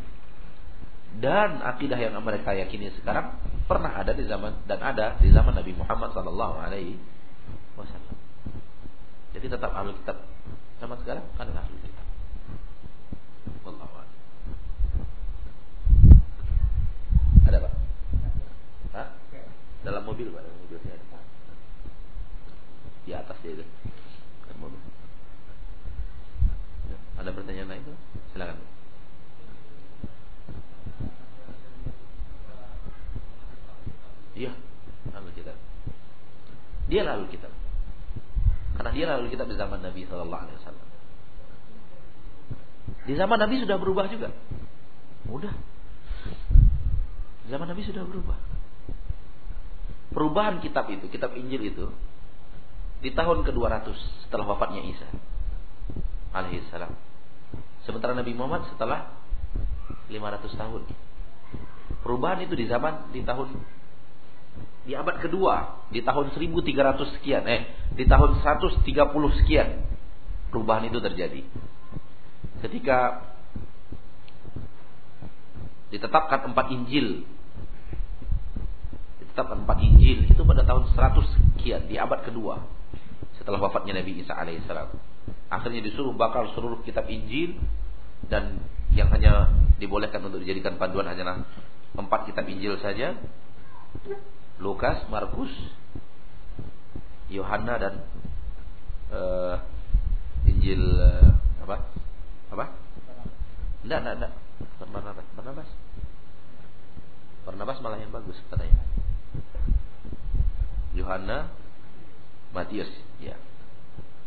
Dan 1.15 1.63
akidah 1.63 1.95
yang 1.95 2.11
mereka 2.19 2.51
yakini 2.51 2.91
sekarang 2.99 3.39
pernah 3.71 3.95
ada 3.95 4.11
di 4.11 4.27
zaman 4.27 4.67
dan 4.67 4.83
ada 4.83 5.15
di 5.23 5.31
zaman 5.31 5.55
Nabi 5.55 5.71
Muhammad 5.71 6.11
Sallallahu 6.11 6.55
Alaihi 6.59 6.99
Wasallam. 7.79 8.15
Jadi 9.31 9.47
tetap 9.47 9.71
ahlu 9.71 9.95
kitab 9.95 10.27
zaman 10.79 10.99
sekarang 11.03 11.23
kan 11.39 11.47
ahlu 11.55 11.75
kitab. 11.79 12.05
Wallahu 13.63 13.95
Ada 17.45 17.57
pak? 17.61 17.84
Dalam 19.85 20.01
mobil 20.01 20.33
pak? 20.33 20.55
di 23.05 23.13
atas 23.13 23.37
dia 23.45 23.53
itu. 23.53 23.65
Ada 27.15 27.29
pertanyaan 27.31 27.69
lain? 27.69 27.95
Silakan. 28.33 28.57
Iya, 34.35 34.51
lalu 35.15 35.29
kita. 35.37 35.53
Dia 36.91 37.01
lalu 37.07 37.25
kita. 37.31 37.47
Karena 38.75 38.91
dia 38.91 39.05
lalu 39.07 39.31
kita 39.31 39.47
di 39.47 39.55
zaman 39.55 39.79
Nabi 39.79 40.03
Shallallahu 40.03 40.43
Alaihi 40.43 40.57
Wasallam. 40.59 40.87
Di 43.05 43.13
zaman 43.15 43.37
Nabi 43.39 43.55
sudah 43.63 43.77
berubah 43.79 44.05
juga. 44.11 44.33
Mudah. 45.29 45.53
Zaman 47.47 47.69
Nabi 47.69 47.81
sudah 47.87 48.03
berubah. 48.03 48.54
Perubahan 50.15 50.63
kitab 50.63 50.87
itu, 50.87 51.11
kitab 51.11 51.35
Injil 51.35 51.75
itu 51.75 51.91
di 53.03 53.11
tahun 53.11 53.43
ke-200 53.43 53.91
setelah 54.23 54.47
wafatnya 54.55 54.81
Isa 54.87 55.05
alaihissalam. 56.31 56.91
Sementara 57.83 58.15
Nabi 58.15 58.31
Muhammad 58.31 58.67
setelah 58.71 59.11
500 60.07 60.55
tahun. 60.55 60.81
Perubahan 62.01 62.39
itu 62.47 62.53
di 62.55 62.65
zaman 62.71 63.11
di 63.11 63.21
tahun 63.27 63.55
di 64.85 64.93
abad 64.93 65.17
kedua, 65.17 65.83
di 65.89 65.99
tahun 66.05 66.31
1300 66.31 67.15
sekian, 67.19 67.43
eh 67.49 67.67
di 67.97 68.05
tahun 68.05 68.39
130 68.39 68.85
sekian 69.43 69.81
perubahan 70.53 70.87
itu 70.87 71.01
terjadi. 71.01 71.41
Ketika 72.61 73.25
ditetapkan 75.89 76.49
empat 76.53 76.71
Injil 76.73 77.25
ditetapkan 79.35 79.67
empat 79.67 79.83
Injil 79.83 80.31
itu 80.31 80.41
pada 80.47 80.63
tahun 80.63 80.95
100 80.95 81.27
sekian 81.35 81.91
di 81.91 81.99
abad 81.99 82.23
kedua 82.23 82.63
setelah 83.35 83.59
wafatnya 83.67 83.99
Nabi 83.99 84.23
Isa 84.23 84.31
alaihissalam. 84.31 84.95
Akhirnya 85.51 85.83
disuruh 85.83 86.15
bakal 86.15 86.55
seluruh 86.55 86.79
kitab 86.87 87.03
Injil 87.11 87.59
dan 88.31 88.63
yang 88.95 89.11
hanya 89.11 89.51
dibolehkan 89.75 90.23
untuk 90.23 90.39
dijadikan 90.39 90.79
panduan 90.79 91.11
hanyalah 91.11 91.43
empat 91.99 92.31
kitab 92.31 92.47
Injil 92.47 92.79
saja. 92.79 93.11
Lukas, 94.63 95.03
Markus, 95.11 95.51
Yohanna 97.27 97.75
dan 97.75 97.93
uh, 99.11 99.59
Injil 100.47 100.79
uh, 100.79 101.35
apa? 101.59 101.83
Apa? 102.55 102.65
Tidak, 103.83 103.99
tidak, 103.99 104.15
tidak. 104.15 104.31
Barnabas. 104.95 105.27
Barnabas. 105.35 105.69
Barnabas 107.43 107.77
malah 107.83 107.99
yang 107.99 108.15
bagus 108.15 108.39
katanya. 108.47 108.79
Yohanna, 110.95 111.51
Matius, 112.55 112.89
ya. 113.19 113.35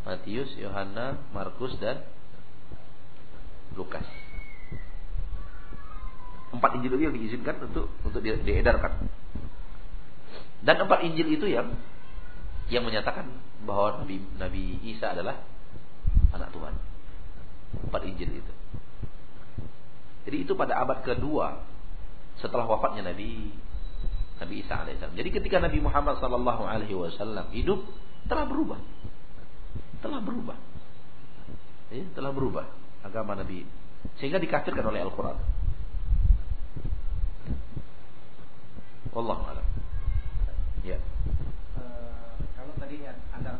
Matius, 0.04 0.52
Yohanna, 0.60 1.16
Markus 1.32 1.74
dan 1.80 2.04
Lukas. 3.72 4.04
Empat 6.48 6.80
Injil 6.80 6.96
itu 6.96 7.04
yang 7.04 7.16
diizinkan 7.16 7.56
untuk 7.68 7.92
untuk 8.04 8.20
diedarkan. 8.24 9.04
Dan 10.64 10.76
empat 10.84 11.04
Injil 11.04 11.28
itu 11.36 11.46
yang 11.48 11.76
yang 12.72 12.84
menyatakan 12.84 13.28
bahwa 13.64 14.04
Nabi 14.04 14.20
Nabi 14.40 14.80
Isa 14.84 15.12
adalah 15.12 15.44
anak 16.32 16.52
Tuhan. 16.52 16.74
Empat 17.88 18.02
Injil 18.08 18.40
itu. 18.40 18.52
Jadi 20.28 20.36
itu 20.44 20.52
pada 20.56 20.80
abad 20.80 21.04
kedua 21.04 21.64
setelah 22.40 22.64
wafatnya 22.64 23.12
Nabi 23.12 23.52
Nabi 24.39 24.62
Isa 24.62 24.74
alaihissalam. 24.86 25.18
Jadi 25.18 25.30
ketika 25.34 25.59
Nabi 25.59 25.78
Muhammad 25.82 26.22
sallallahu 26.22 26.62
alaihi 26.62 26.95
wasallam 26.95 27.51
hidup, 27.51 27.82
telah 28.30 28.47
berubah. 28.47 28.78
Telah 29.99 30.20
berubah. 30.22 30.59
Ya, 31.89 32.05
telah 32.12 32.30
berubah 32.30 32.68
agama 33.01 33.32
Nabi 33.34 33.64
sehingga 34.20 34.39
dikafirkan 34.39 34.84
oleh 34.86 35.03
Al-Qur'an. 35.03 35.39
Wallahu 39.11 39.43
a'lam. 39.51 39.66
Ya. 40.86 40.99
Uh, 41.74 42.36
kalau 42.55 42.72
tadi 42.78 43.03
antara 43.34 43.59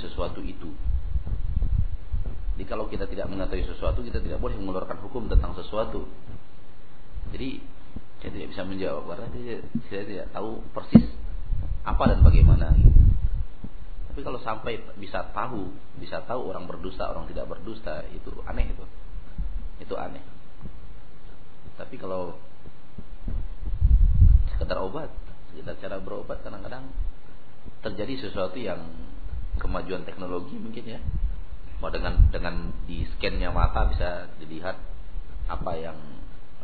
sesuatu 0.00 0.40
itu. 0.42 0.70
Jadi 2.58 2.64
kalau 2.66 2.90
kita 2.90 3.06
tidak 3.06 3.30
mengetahui 3.30 3.70
sesuatu, 3.70 4.02
kita 4.02 4.18
tidak 4.18 4.42
boleh 4.42 4.58
mengeluarkan 4.58 4.98
hukum 5.06 5.30
tentang 5.30 5.54
sesuatu. 5.54 6.10
Jadi 7.30 7.62
saya 8.18 8.30
tidak 8.34 8.48
bisa 8.50 8.62
menjawab 8.66 9.06
karena 9.14 9.26
saya, 9.30 9.56
saya 9.86 10.02
tidak 10.02 10.26
tahu 10.34 10.58
persis 10.74 11.06
apa 11.86 12.02
dan 12.10 12.20
bagaimana. 12.26 12.74
Tapi 14.10 14.20
kalau 14.26 14.42
sampai 14.42 14.82
bisa 14.98 15.22
tahu, 15.30 15.70
bisa 16.02 16.18
tahu 16.26 16.50
orang 16.50 16.66
berdusta, 16.66 17.06
orang 17.06 17.30
tidak 17.30 17.46
berdusta, 17.46 18.02
itu 18.10 18.34
aneh 18.42 18.74
itu. 18.74 18.84
Itu 19.78 19.94
aneh. 19.94 20.24
Tapi 21.78 21.94
kalau 21.94 22.34
sekedar 24.50 24.82
obat, 24.82 25.14
sekedar 25.54 25.78
cara 25.78 26.02
berobat 26.02 26.42
kadang-kadang 26.42 26.90
terjadi 27.86 28.26
sesuatu 28.26 28.58
yang 28.58 28.82
kemajuan 29.58 30.06
teknologi 30.06 30.56
mungkin 30.56 30.84
ya. 30.86 31.00
Mau 31.78 31.90
dengan 31.94 32.18
dengan 32.34 32.74
di 32.86 33.06
scannya 33.14 33.50
mata 33.54 33.86
bisa 33.86 34.30
dilihat 34.42 34.78
apa 35.46 35.72
yang 35.78 35.98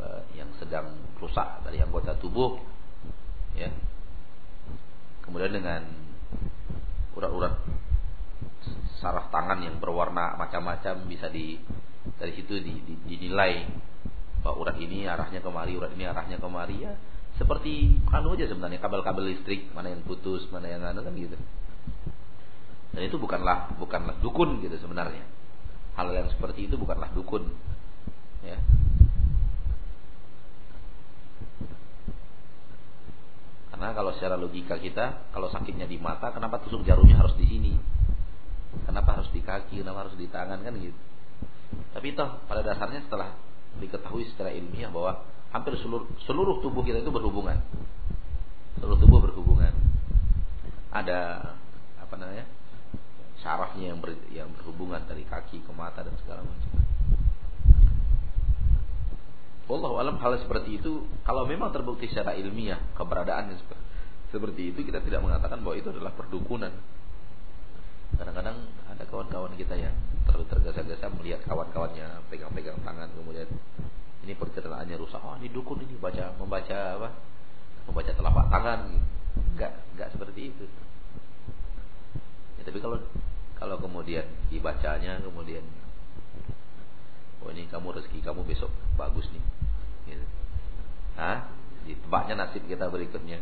uh, 0.01 0.23
yang 0.35 0.51
sedang 0.59 0.95
rusak 1.19 1.63
dari 1.63 1.83
anggota 1.83 2.17
tubuh 2.19 2.59
ya. 3.55 3.71
Kemudian 5.23 5.55
dengan 5.55 5.83
urat-urat 7.15 7.55
saraf 8.99 9.31
tangan 9.31 9.63
yang 9.63 9.77
berwarna 9.79 10.35
macam-macam 10.35 11.07
bisa 11.07 11.31
di 11.31 11.61
dari 12.21 12.33
situ 12.37 12.61
di, 12.61 12.75
di, 12.85 12.95
dinilai 13.09 13.65
bahwa 14.45 14.61
urat 14.69 14.77
ini 14.77 15.09
arahnya 15.09 15.41
kemari, 15.41 15.73
urat 15.73 15.97
ini 15.97 16.05
arahnya 16.05 16.37
kemari 16.37 16.85
ya. 16.85 16.93
Seperti 17.41 17.99
anu 18.13 18.37
aja 18.37 18.47
sebenarnya 18.47 18.79
kabel-kabel 18.79 19.33
listrik 19.33 19.73
mana 19.73 19.91
yang 19.91 20.05
putus, 20.05 20.45
mana 20.53 20.69
yang 20.69 20.85
anu 20.85 21.01
kan 21.01 21.17
gitu. 21.17 21.35
Dan 22.95 23.03
itu 23.11 23.19
bukanlah 23.19 23.75
bukanlah 23.75 24.15
dukun 24.23 24.63
gitu 24.63 24.79
sebenarnya. 24.79 25.27
Hal 25.99 26.15
yang 26.15 26.31
seperti 26.31 26.71
itu 26.71 26.79
bukanlah 26.79 27.11
dukun. 27.11 27.51
Ya. 28.47 28.59
Karena 33.75 33.91
kalau 33.91 34.15
secara 34.15 34.39
logika 34.39 34.79
kita, 34.79 35.35
kalau 35.35 35.51
sakitnya 35.51 35.91
di 35.91 35.99
mata, 35.99 36.31
kenapa 36.31 36.63
tusuk 36.63 36.87
jarumnya 36.87 37.19
harus 37.19 37.35
di 37.35 37.47
sini? 37.51 37.75
Kenapa 38.87 39.19
harus 39.19 39.31
di 39.35 39.43
kaki? 39.43 39.83
Kenapa 39.83 40.07
harus 40.07 40.15
di 40.15 40.31
tangan 40.31 40.63
kan 40.63 40.75
gitu? 40.79 40.99
Tapi 41.91 42.15
toh 42.15 42.43
pada 42.47 42.63
dasarnya 42.63 43.03
setelah 43.07 43.35
diketahui 43.83 44.31
secara 44.31 44.55
ilmiah 44.55 44.91
bahwa 44.95 45.27
hampir 45.51 45.75
seluruh, 45.83 46.07
seluruh 46.27 46.63
tubuh 46.63 46.87
kita 46.87 47.03
itu 47.03 47.11
berhubungan. 47.11 47.59
Seluruh 48.79 48.99
tubuh 49.03 49.19
berhubungan. 49.23 49.75
Ada 50.95 51.51
apa 51.99 52.15
namanya? 52.15 52.47
Syarafnya 53.45 53.93
yang, 53.93 54.01
ber, 54.01 54.17
yang 54.33 54.49
berhubungan 54.57 55.05
dari 55.05 55.29
kaki 55.29 55.61
ke 55.61 55.73
mata 55.77 56.01
dan 56.01 56.17
segala 56.25 56.41
macam. 56.41 56.73
Allah 59.65 59.93
alam 59.97 60.17
hal 60.21 60.33
seperti 60.45 60.77
itu 60.81 61.09
kalau 61.25 61.49
memang 61.49 61.73
terbukti 61.73 62.09
secara 62.09 62.37
ilmiah 62.37 62.81
keberadaannya 62.97 63.57
seperti 64.29 64.75
itu 64.75 64.81
kita 64.85 65.01
tidak 65.01 65.25
mengatakan 65.25 65.61
bahwa 65.65 65.77
itu 65.77 65.89
adalah 65.89 66.13
perdukunan. 66.13 66.73
Kadang-kadang 68.19 68.57
ada 68.91 69.05
kawan-kawan 69.09 69.57
kita 69.57 69.75
yang 69.79 69.95
terlalu 70.29 70.47
tergesa-gesa 70.53 71.07
melihat 71.17 71.41
kawan-kawannya 71.49 72.29
pegang-pegang 72.29 72.77
tangan 72.85 73.09
kemudian 73.15 73.49
ini 74.25 74.33
perceraiannya 74.37 74.97
rusak. 75.01 75.21
Oh 75.21 75.37
ini 75.41 75.49
dukun 75.53 75.85
ini 75.85 75.97
baca 76.01 76.33
membaca 76.37 76.79
apa? 77.01 77.09
Membaca 77.89 78.11
telapak 78.13 78.47
tangan. 78.53 78.81
Enggak 79.55 79.73
enggak 79.97 80.09
seperti 80.13 80.41
itu. 80.53 80.65
Ya, 82.61 82.63
tapi 82.67 82.79
kalau 82.81 83.01
kalau 83.59 83.77
kemudian 83.79 84.27
dibacanya 84.51 85.23
kemudian 85.23 85.63
oh 87.45 87.53
ini 87.53 87.69
kamu 87.69 87.93
rezeki 88.01 88.25
kamu 88.25 88.41
besok 88.49 88.73
bagus 88.97 89.29
nih. 89.31 89.45
Gitu. 90.09 90.25
Hah? 91.21 91.53
Ditebaknya 91.85 92.35
nasib 92.41 92.65
kita 92.65 92.89
berikutnya. 92.89 93.39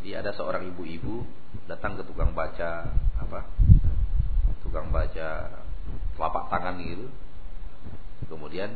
Jadi 0.00 0.10
ada 0.16 0.32
seorang 0.32 0.64
ibu-ibu 0.72 1.26
datang 1.68 2.00
ke 2.00 2.02
tukang 2.08 2.32
baca 2.32 2.88
apa? 3.20 3.44
Tukang 4.64 4.88
baca 4.88 5.28
telapak 6.16 6.44
tangan 6.48 6.80
gitu. 6.80 7.06
Kemudian 8.32 8.72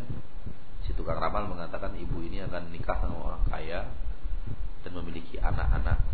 si 0.85 0.93
tukang 0.93 1.16
ramal 1.16 1.49
mengatakan 1.49 1.97
ibu 1.97 2.20
ini 2.20 2.45
akan 2.45 2.68
nikah 2.74 2.99
sama 3.01 3.33
orang 3.33 3.43
kaya 3.49 3.80
dan 4.85 4.93
memiliki 4.93 5.41
anak-anak. 5.41 6.11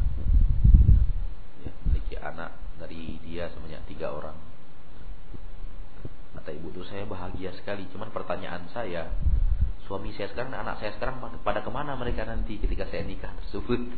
Memiliki 1.89 2.21
anak 2.21 2.53
dari 2.77 3.17
dia 3.25 3.49
sebanyak 3.49 3.81
tiga 3.89 4.13
orang. 4.13 4.37
Kata 6.37 6.53
ibu 6.53 6.69
itu 6.69 6.85
saya 6.85 7.09
bahagia 7.09 7.57
sekali. 7.57 7.89
Cuman 7.89 8.13
pertanyaan 8.13 8.69
saya, 8.71 9.09
suami 9.89 10.13
saya 10.13 10.29
sekarang, 10.29 10.53
anak 10.53 10.85
saya 10.85 10.93
sekarang 11.01 11.19
pada 11.41 11.65
ke 11.65 11.71
mana 11.73 11.97
mereka 11.97 12.29
nanti 12.29 12.61
ketika 12.61 12.85
saya 12.93 13.09
nikah 13.09 13.33
tersebut? 13.41 13.81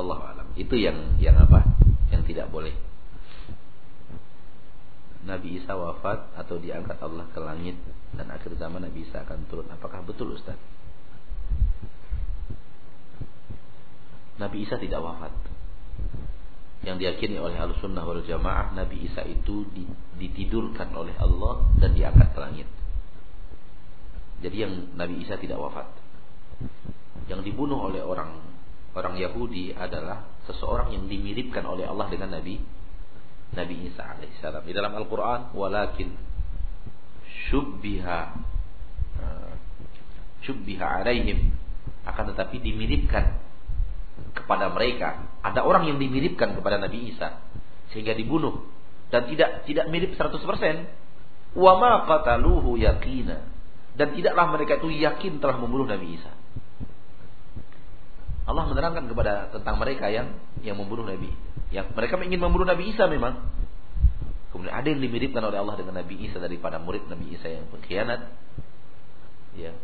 Allah 0.00 0.20
alam. 0.32 0.48
Itu 0.56 0.80
yang 0.80 1.20
yang 1.20 1.36
apa? 1.36 1.68
Yang 2.08 2.32
tidak 2.32 2.48
boleh. 2.48 2.72
Nabi 5.20 5.60
Isa 5.60 5.76
wafat 5.76 6.32
atau 6.32 6.56
diangkat 6.56 6.96
Allah 7.04 7.28
ke 7.28 7.38
langit 7.44 7.76
dan 8.16 8.32
akhir 8.32 8.56
zaman 8.56 8.80
Nabi 8.82 9.04
Isa 9.04 9.20
akan 9.20 9.44
turun. 9.52 9.68
Apakah 9.68 10.00
betul 10.02 10.32
Ustaz? 10.32 10.56
Nabi 14.40 14.64
Isa 14.64 14.80
tidak 14.80 15.04
wafat. 15.04 15.32
Yang 16.80 16.96
diyakini 17.04 17.36
oleh 17.36 17.60
Ahlussunnah 17.60 18.00
wal 18.08 18.24
Jamaah 18.24 18.72
Nabi 18.72 19.04
Isa 19.04 19.20
itu 19.28 19.68
ditidurkan 20.16 20.96
oleh 20.96 21.12
Allah 21.20 21.60
dan 21.76 21.92
diangkat 21.92 22.32
ke 22.32 22.40
langit. 22.40 22.68
Jadi 24.40 24.56
yang 24.56 24.96
Nabi 24.96 25.20
Isa 25.20 25.36
tidak 25.36 25.60
wafat. 25.60 25.92
Yang 27.28 27.52
dibunuh 27.52 27.92
oleh 27.92 28.00
orang 28.00 28.40
orang 28.96 29.20
Yahudi 29.20 29.76
adalah 29.76 30.24
seseorang 30.48 30.96
yang 30.96 31.04
dimiripkan 31.04 31.62
oleh 31.68 31.84
Allah 31.84 32.08
dengan 32.08 32.32
Nabi 32.32 32.56
Nabi 33.52 33.76
Isa 33.92 34.16
alaihissalam. 34.16 34.64
Di 34.64 34.72
dalam 34.72 34.96
Al-Qur'an 34.96 35.52
walakin 35.52 36.16
syubbiha 37.50 38.20
uh, 39.20 39.52
syubbiha 40.48 41.04
alaihim 41.04 41.52
akan 42.08 42.32
tetapi 42.32 42.56
dimiripkan 42.64 43.49
kepada 44.34 44.70
mereka. 44.70 45.26
Ada 45.42 45.64
orang 45.66 45.90
yang 45.90 45.98
dimiripkan 45.98 46.54
kepada 46.54 46.78
Nabi 46.78 47.14
Isa 47.14 47.42
sehingga 47.90 48.14
dibunuh 48.14 48.66
dan 49.10 49.26
tidak 49.26 49.66
tidak 49.66 49.86
mirip 49.90 50.14
100%. 50.14 50.38
Wa 51.58 51.72
ma 51.82 52.06
qataluhu 52.06 52.78
yaqina. 52.78 53.42
Dan 53.98 54.14
tidaklah 54.14 54.54
mereka 54.54 54.78
itu 54.78 54.94
yakin 54.94 55.42
telah 55.42 55.58
membunuh 55.58 55.90
Nabi 55.90 56.14
Isa. 56.14 56.30
Allah 58.46 58.66
menerangkan 58.66 59.06
kepada 59.10 59.50
tentang 59.54 59.76
mereka 59.78 60.10
yang 60.10 60.38
yang 60.62 60.78
membunuh 60.78 61.06
Nabi. 61.06 61.30
Yang 61.74 61.90
mereka 61.94 62.14
ingin 62.22 62.40
membunuh 62.40 62.66
Nabi 62.66 62.94
Isa 62.94 63.10
memang. 63.10 63.50
Kemudian 64.50 64.74
ada 64.74 64.86
yang 64.90 64.98
dimiripkan 64.98 65.42
oleh 65.46 65.62
Allah 65.62 65.78
dengan 65.78 66.02
Nabi 66.02 66.26
Isa 66.26 66.42
daripada 66.42 66.82
murid 66.82 67.06
Nabi 67.06 67.38
Isa 67.38 67.46
yang 67.50 67.70
pengkhianat. 67.70 68.30
Ya. 69.54 69.74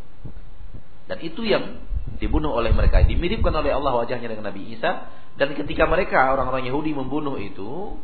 Dan 1.07 1.19
itu 1.23 1.47
yang 1.47 1.79
dibunuh 2.17 2.55
oleh 2.55 2.73
mereka. 2.73 3.03
Dimiripkan 3.05 3.53
oleh 3.53 3.75
Allah 3.75 3.93
wajahnya 3.93 4.31
dengan 4.31 4.51
Nabi 4.51 4.75
Isa. 4.75 5.11
Dan 5.37 5.53
ketika 5.53 5.85
mereka 5.85 6.33
orang-orang 6.33 6.65
Yahudi 6.65 6.97
membunuh 6.97 7.37
itu, 7.37 8.01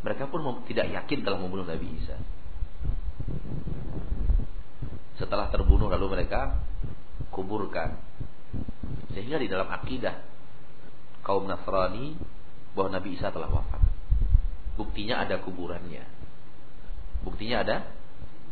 mereka 0.00 0.30
pun 0.30 0.64
tidak 0.64 0.88
yakin 0.88 1.18
telah 1.26 1.38
membunuh 1.38 1.68
Nabi 1.68 1.86
Isa. 2.00 2.16
Setelah 5.20 5.52
terbunuh 5.52 5.92
lalu 5.92 6.20
mereka 6.20 6.56
kuburkan. 7.28 8.00
Sehingga 9.12 9.36
di 9.36 9.50
dalam 9.52 9.68
akidah 9.68 10.16
kaum 11.20 11.44
Nasrani 11.44 12.16
bahwa 12.72 12.96
Nabi 12.96 13.20
Isa 13.20 13.28
telah 13.28 13.52
wafat. 13.52 13.82
Buktinya 14.80 15.20
ada 15.20 15.36
kuburannya. 15.44 16.08
Buktinya 17.20 17.60
ada 17.60 17.76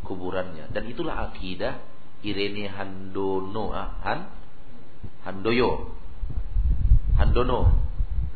kuburannya. 0.05 0.69
Dan 0.69 0.85
itulah 0.93 1.33
akidah 1.33 1.81
Irene 2.21 2.69
Handono. 2.69 3.73
Ah, 3.73 3.97
Han 4.05 4.38
Handoyo. 5.29 5.93
Handono. 7.19 7.75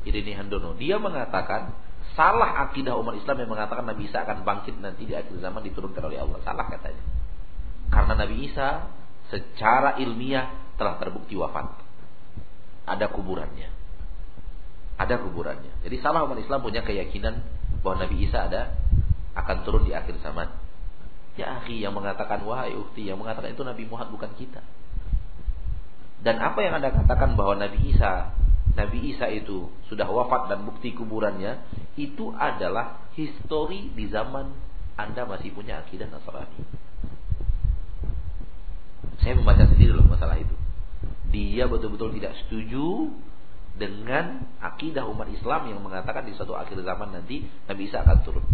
Ini 0.02 0.34
Handono. 0.34 0.74
Dia 0.76 0.98
mengatakan 0.98 1.72
salah 2.12 2.68
akidah 2.68 2.98
umat 3.00 3.16
Islam 3.16 3.46
yang 3.46 3.50
mengatakan 3.54 3.88
Nabi 3.88 4.10
Isa 4.10 4.26
akan 4.26 4.44
bangkit 4.44 4.76
nanti 4.82 5.08
di 5.08 5.14
akhir 5.16 5.32
zaman 5.38 5.64
diturunkan 5.64 6.02
oleh 6.04 6.20
Allah. 6.20 6.38
Salah 6.44 6.66
katanya. 6.68 7.04
Karena 7.88 8.14
Nabi 8.18 8.36
Isa 8.50 8.92
secara 9.32 9.96
ilmiah 10.02 10.52
telah 10.76 11.00
terbukti 11.00 11.38
wafat. 11.38 11.72
Ada 12.84 13.08
kuburannya. 13.08 13.70
Ada 14.98 15.16
kuburannya. 15.22 15.86
Jadi 15.86 15.96
salah 16.02 16.26
umat 16.28 16.36
Islam 16.42 16.60
punya 16.60 16.84
keyakinan 16.84 17.40
bahwa 17.80 18.04
Nabi 18.04 18.26
Isa 18.28 18.50
ada 18.50 18.76
akan 19.32 19.64
turun 19.64 19.88
di 19.88 19.96
akhir 19.96 20.20
zaman. 20.20 20.50
Ya 21.40 21.62
akhi 21.62 21.80
yang 21.80 21.96
mengatakan 21.96 22.44
wahai 22.44 22.76
ukti 22.76 23.08
yang 23.08 23.16
mengatakan 23.16 23.56
itu 23.56 23.64
Nabi 23.64 23.88
Muhammad 23.88 24.12
bukan 24.12 24.36
kita 24.36 24.60
dan 26.22 26.38
apa 26.38 26.58
yang 26.62 26.78
Anda 26.78 26.94
katakan 26.94 27.34
bahwa 27.34 27.58
Nabi 27.58 27.92
Isa 27.94 28.30
Nabi 28.72 29.12
Isa 29.12 29.28
itu 29.28 29.68
sudah 29.92 30.08
wafat 30.08 30.48
dan 30.48 30.64
bukti 30.64 30.96
kuburannya 30.96 31.60
itu 32.00 32.32
adalah 32.32 33.04
histori 33.12 33.92
di 33.92 34.08
zaman 34.08 34.48
Anda 34.96 35.28
masih 35.28 35.52
punya 35.52 35.84
akidah 35.84 36.08
Nasrani. 36.08 36.64
Saya 39.20 39.36
membaca 39.36 39.68
sendiri 39.68 39.92
loh 39.92 40.08
masalah 40.08 40.40
itu. 40.40 40.56
Dia 41.28 41.68
betul-betul 41.68 42.16
tidak 42.16 42.32
setuju 42.44 43.12
dengan 43.76 44.44
akidah 44.60 45.04
umat 45.08 45.28
Islam 45.32 45.68
yang 45.68 45.80
mengatakan 45.84 46.24
di 46.24 46.32
suatu 46.32 46.56
akhir 46.56 46.80
zaman 46.80 47.12
nanti 47.12 47.44
Nabi 47.68 47.92
Isa 47.92 48.00
akan 48.00 48.18
turun. 48.24 48.44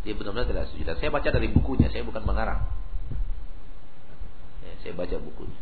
Dia 0.00 0.16
benar-benar 0.16 0.48
tidak 0.48 0.64
setuju. 0.70 0.82
Dan 0.94 0.96
saya 1.02 1.10
baca 1.12 1.28
dari 1.28 1.48
bukunya, 1.52 1.92
saya 1.92 2.06
bukan 2.06 2.24
mengarang. 2.24 2.62
Saya 4.86 4.94
baca 4.94 5.18
bukunya. 5.18 5.58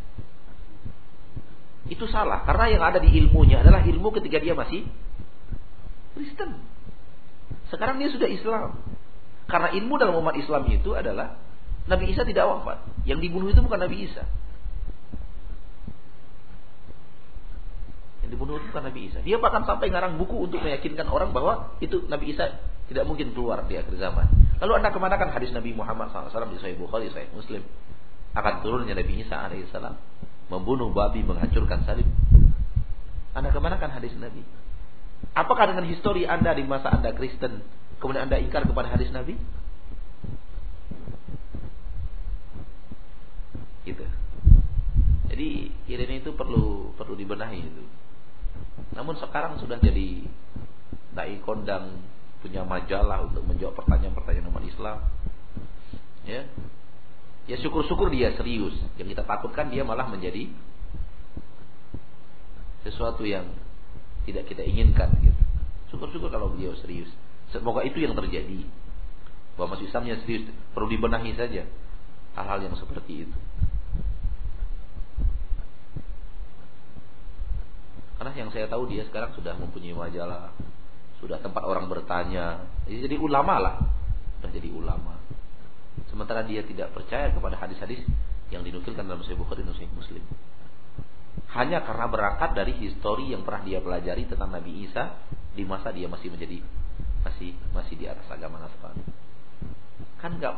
Itu 1.89 2.05
salah 2.13 2.45
karena 2.45 2.77
yang 2.77 2.83
ada 2.85 3.01
di 3.01 3.09
ilmunya 3.09 3.65
adalah 3.65 3.81
ilmu 3.81 4.13
ketika 4.21 4.37
dia 4.37 4.53
masih 4.53 4.85
Kristen. 6.13 6.61
Sekarang 7.73 7.97
dia 7.97 8.13
sudah 8.13 8.29
Islam. 8.29 8.77
Karena 9.49 9.73
ilmu 9.81 9.97
dalam 9.97 10.21
umat 10.21 10.37
Islam 10.37 10.69
itu 10.69 10.93
adalah 10.93 11.41
Nabi 11.89 12.13
Isa 12.13 12.29
tidak 12.29 12.45
wafat. 12.53 12.85
Yang 13.09 13.33
dibunuh 13.33 13.49
itu 13.49 13.65
bukan 13.65 13.81
Nabi 13.81 14.13
Isa. 14.13 14.29
Yang 18.29 18.29
dibunuh 18.29 18.61
itu 18.61 18.69
bukan 18.77 18.85
Nabi 18.93 19.01
Isa. 19.09 19.25
Dia 19.25 19.41
bahkan 19.41 19.65
sampai 19.65 19.89
ngarang 19.89 20.21
buku 20.21 20.37
untuk 20.37 20.61
meyakinkan 20.61 21.09
orang 21.09 21.33
bahwa 21.33 21.81
itu 21.81 22.05
Nabi 22.13 22.37
Isa 22.37 22.61
tidak 22.93 23.09
mungkin 23.09 23.33
keluar 23.33 23.65
di 23.65 23.81
akhir 23.81 23.97
zaman. 23.97 24.29
Lalu 24.61 24.85
anda 24.85 24.93
kemanakan 24.93 25.33
hadis 25.33 25.49
Nabi 25.49 25.73
Muhammad 25.73 26.13
SAW 26.13 26.53
di 26.53 26.61
Sahih 26.61 26.77
Bukhari, 26.77 27.09
Sahih 27.09 27.33
Muslim 27.33 27.65
akan 28.35 28.55
turunnya 28.67 28.99
Nabi 28.99 29.23
Isa 29.23 29.39
alaihissalam 29.39 29.95
membunuh 30.53 30.93
babi, 30.93 31.25
menghancurkan 31.25 31.89
salib. 31.89 32.07
Anda 33.35 33.51
kemanakan 33.51 33.91
hadis 33.91 34.15
Nabi? 34.19 34.45
Apakah 35.35 35.73
dengan 35.73 35.89
histori 35.89 36.29
Anda 36.29 36.55
di 36.55 36.63
masa 36.63 36.93
Anda 36.93 37.17
Kristen 37.17 37.65
kemudian 37.99 38.29
Anda 38.29 38.39
ingkar 38.39 38.69
kepada 38.69 38.93
hadis 38.93 39.11
Nabi? 39.11 39.35
Gitu. 43.89 44.07
Jadi 45.33 45.49
ini 45.91 46.15
itu 46.21 46.31
perlu 46.37 46.95
perlu 46.95 47.15
dibenahi 47.19 47.59
itu. 47.65 47.85
Namun 48.95 49.19
sekarang 49.19 49.59
sudah 49.59 49.81
jadi 49.83 50.29
dai 51.15 51.41
kondang 51.43 51.99
punya 52.45 52.63
majalah 52.63 53.25
untuk 53.27 53.43
menjawab 53.49 53.75
pertanyaan-pertanyaan 53.83 54.51
umat 54.53 54.65
Islam. 54.69 54.99
Ya. 56.29 56.45
Ya 57.45 57.61
syukur-syukur 57.61 58.09
dia 58.09 58.33
serius. 58.37 58.73
Yang 58.97 59.17
kita 59.17 59.23
takutkan 59.29 59.69
dia 59.69 59.85
malah 59.85 60.09
menjadi 60.09 60.49
sesuatu 62.85 63.25
yang 63.25 63.49
tidak 64.25 64.49
kita 64.49 64.65
inginkan 64.65 65.13
gitu. 65.21 65.41
Syukur-syukur 65.93 66.33
kalau 66.33 66.57
dia 66.57 66.73
serius. 66.81 67.09
Semoga 67.53 67.85
itu 67.85 68.01
yang 68.01 68.17
terjadi. 68.17 68.65
Bahwa 69.55 69.77
masih 69.77 69.87
Islamnya 69.87 70.19
serius, 70.25 70.51
perlu 70.75 70.91
dibenahi 70.91 71.37
saja 71.37 71.69
hal-hal 72.35 72.59
yang 72.67 72.75
seperti 72.75 73.29
itu. 73.29 73.39
Karena 78.19 78.33
yang 78.35 78.51
saya 78.51 78.67
tahu 78.67 78.89
dia 78.89 79.05
sekarang 79.07 79.37
sudah 79.37 79.55
mempunyai 79.55 79.95
majalah, 79.95 80.51
sudah 81.21 81.39
tempat 81.45 81.61
orang 81.61 81.87
bertanya, 81.93 82.67
jadi 82.89 83.21
ulama 83.21 83.61
lah, 83.61 83.77
sudah 84.41 84.51
jadi 84.51 84.73
ulama. 84.73 85.21
Sementara 86.11 86.47
dia 86.47 86.63
tidak 86.63 86.95
percaya 86.95 87.31
kepada 87.31 87.59
hadis-hadis 87.59 88.03
yang 88.53 88.63
dinukilkan 88.63 89.03
dalam 89.03 89.23
Sahih 89.27 89.39
Bukhari 89.39 89.67
dan 89.67 89.75
Sahih 89.75 89.91
Muslim. 89.95 90.23
Hanya 91.55 91.83
karena 91.87 92.07
berangkat 92.11 92.51
dari 92.55 92.75
histori 92.79 93.31
yang 93.31 93.47
pernah 93.47 93.63
dia 93.63 93.79
pelajari 93.79 94.27
tentang 94.27 94.51
Nabi 94.51 94.87
Isa 94.87 95.19
di 95.55 95.63
masa 95.63 95.95
dia 95.95 96.11
masih 96.11 96.35
menjadi 96.35 96.59
masih 97.23 97.55
masih 97.71 97.95
di 97.95 98.07
atas 98.11 98.27
agama 98.27 98.59
Nasrani. 98.59 99.03
Kan 100.19 100.39
nggak 100.39 100.55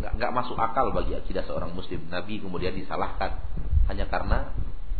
nggak 0.00 0.12
nggak 0.16 0.32
masuk 0.32 0.56
akal 0.56 0.92
bagi 0.92 1.16
akidah 1.16 1.44
seorang 1.44 1.72
Muslim. 1.76 2.00
Nabi 2.08 2.40
kemudian 2.40 2.72
disalahkan 2.72 3.44
hanya 3.92 4.08
karena 4.08 4.52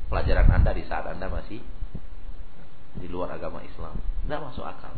pelajaran 0.09 0.49
anda 0.53 0.73
di 0.73 0.85
saat 0.85 1.05
anda 1.09 1.29
masih 1.29 1.61
di 2.97 3.07
luar 3.09 3.37
agama 3.37 3.65
Islam. 3.65 3.97
Tidak 4.25 4.41
masuk 4.41 4.65
akal. 4.65 4.93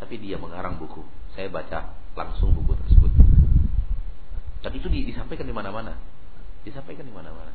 Tapi 0.00 0.14
dia 0.20 0.36
mengarang 0.36 0.76
buku. 0.76 1.00
Saya 1.32 1.48
baca 1.48 1.96
langsung 2.12 2.52
buku 2.52 2.76
tersebut. 2.76 3.33
Dan 4.64 4.72
itu 4.72 4.88
disampaikan 4.88 5.44
di 5.44 5.52
mana-mana. 5.52 5.92
Disampaikan 6.64 7.04
di 7.04 7.12
mana-mana. 7.12 7.52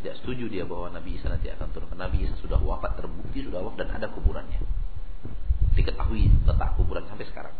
Tidak 0.00 0.24
setuju 0.24 0.48
dia 0.48 0.64
bahwa 0.64 0.88
Nabi 0.88 1.20
Isa 1.20 1.28
nanti 1.28 1.52
akan 1.52 1.68
turun. 1.76 1.92
Nabi 1.92 2.24
Isa 2.24 2.32
sudah 2.40 2.56
wafat, 2.56 2.96
terbukti 2.96 3.44
sudah 3.44 3.60
wafat 3.60 3.84
dan 3.84 4.00
ada 4.00 4.08
kuburannya. 4.08 4.64
Diketahui 5.76 6.32
letak 6.48 6.72
kuburan 6.80 7.04
sampai 7.04 7.28
sekarang. 7.28 7.52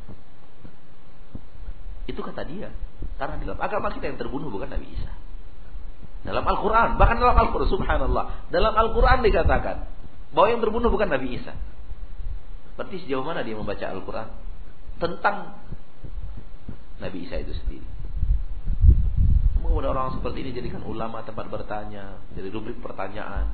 Itu 2.09 2.25
kata 2.25 2.49
dia. 2.49 2.73
Karena 3.21 3.37
dalam 3.45 3.61
agama 3.61 3.93
kita 3.93 4.09
yang 4.09 4.17
terbunuh 4.17 4.49
bukan 4.49 4.73
Nabi 4.73 4.89
Isa. 4.89 5.13
Dalam 6.25 6.49
Al-Quran, 6.49 6.97
bahkan 6.97 7.21
dalam 7.21 7.37
Al-Quran, 7.37 7.69
subhanallah. 7.69 8.49
Dalam 8.49 8.73
Al-Quran 8.73 9.21
dikatakan 9.21 9.77
bahwa 10.33 10.47
yang 10.49 10.65
terbunuh 10.65 10.89
bukan 10.89 11.13
Nabi 11.13 11.37
Isa. 11.37 11.53
Berarti 12.75 13.05
sejauh 13.05 13.21
mana 13.21 13.45
dia 13.45 13.53
membaca 13.53 13.85
Al-Quran 13.85 14.33
tentang 14.97 15.61
Nabi 17.03 17.27
Isa 17.27 17.43
itu 17.43 17.53
sendiri. 17.59 17.87
Kemudian 19.59 19.91
orang 19.91 20.15
seperti 20.21 20.39
ini 20.47 20.51
jadikan 20.55 20.85
ulama 20.87 21.25
tempat 21.27 21.49
bertanya, 21.51 22.21
jadi 22.37 22.49
rubrik 22.53 22.79
pertanyaan. 22.79 23.51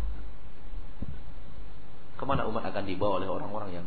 Ke 2.19 2.25
mana 2.27 2.45
umat 2.51 2.67
akan 2.69 2.85
dibawa 2.85 3.23
oleh 3.23 3.31
orang-orang 3.31 3.71
yang 3.81 3.87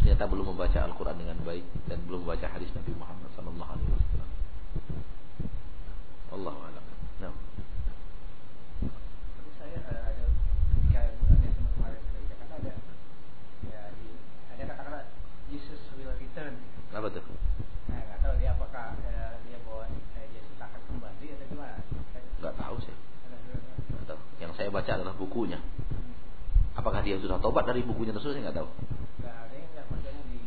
ternyata 0.00 0.26
belum 0.26 0.52
membaca 0.56 0.78
Al-Quran 0.84 1.16
dengan 1.22 1.38
baik 1.46 1.62
dan 1.86 2.02
belum 2.04 2.26
membaca 2.26 2.46
hadis 2.50 2.66
Nabi 2.74 2.92
Muhammad 2.98 3.30
Sallallahu 3.38 3.70
Alaihi 3.70 3.90
Wasallam. 3.94 4.30
Allah 6.30 6.54
alam. 6.54 6.84
Nah. 7.18 7.34
Tapi 9.34 9.50
saya 9.58 9.78
ada 9.82 10.24
kayak 10.94 11.18
bukan 11.18 11.38
yang 11.42 11.54
kemarin 11.58 12.02
kerja 12.14 12.34
ada 12.38 12.72
ya 13.66 13.82
di 13.98 14.08
ada 14.54 14.62
kata-kata 14.70 15.00
Jesus 15.50 15.82
will 15.98 16.14
return. 16.14 16.54
Apa 16.94 17.10
tuh? 17.10 17.22
Nah, 17.90 17.98
nggak 17.98 18.18
tahu 18.22 18.34
dia 18.38 18.50
apakah 18.54 18.94
uh, 18.94 19.34
dia 19.42 19.58
bawa 19.66 19.90
uh, 19.90 20.26
Yesus 20.30 20.58
akan 20.62 20.80
kembali 20.86 21.26
atau 21.34 21.46
gimana? 21.50 21.82
Nggak 22.38 22.54
tahu 22.54 22.76
sih. 22.78 22.96
Nggak 23.90 24.04
tahu. 24.06 24.20
Yang 24.38 24.52
saya 24.70 24.86
baca 24.86 24.92
adalah 25.02 25.14
bukunya. 25.18 25.58
Apakah 26.78 27.02
dia 27.02 27.18
sudah 27.18 27.42
tobat 27.42 27.66
dari 27.66 27.82
bukunya 27.82 28.14
tersebut 28.14 28.38
saya 28.38 28.46
nggak 28.46 28.62
tahu. 28.62 28.70
Nggak 29.18 29.34
ada 29.34 29.54
yang 29.58 29.70
nggak 29.74 29.86
maksudnya 29.90 30.22
di 30.30 30.40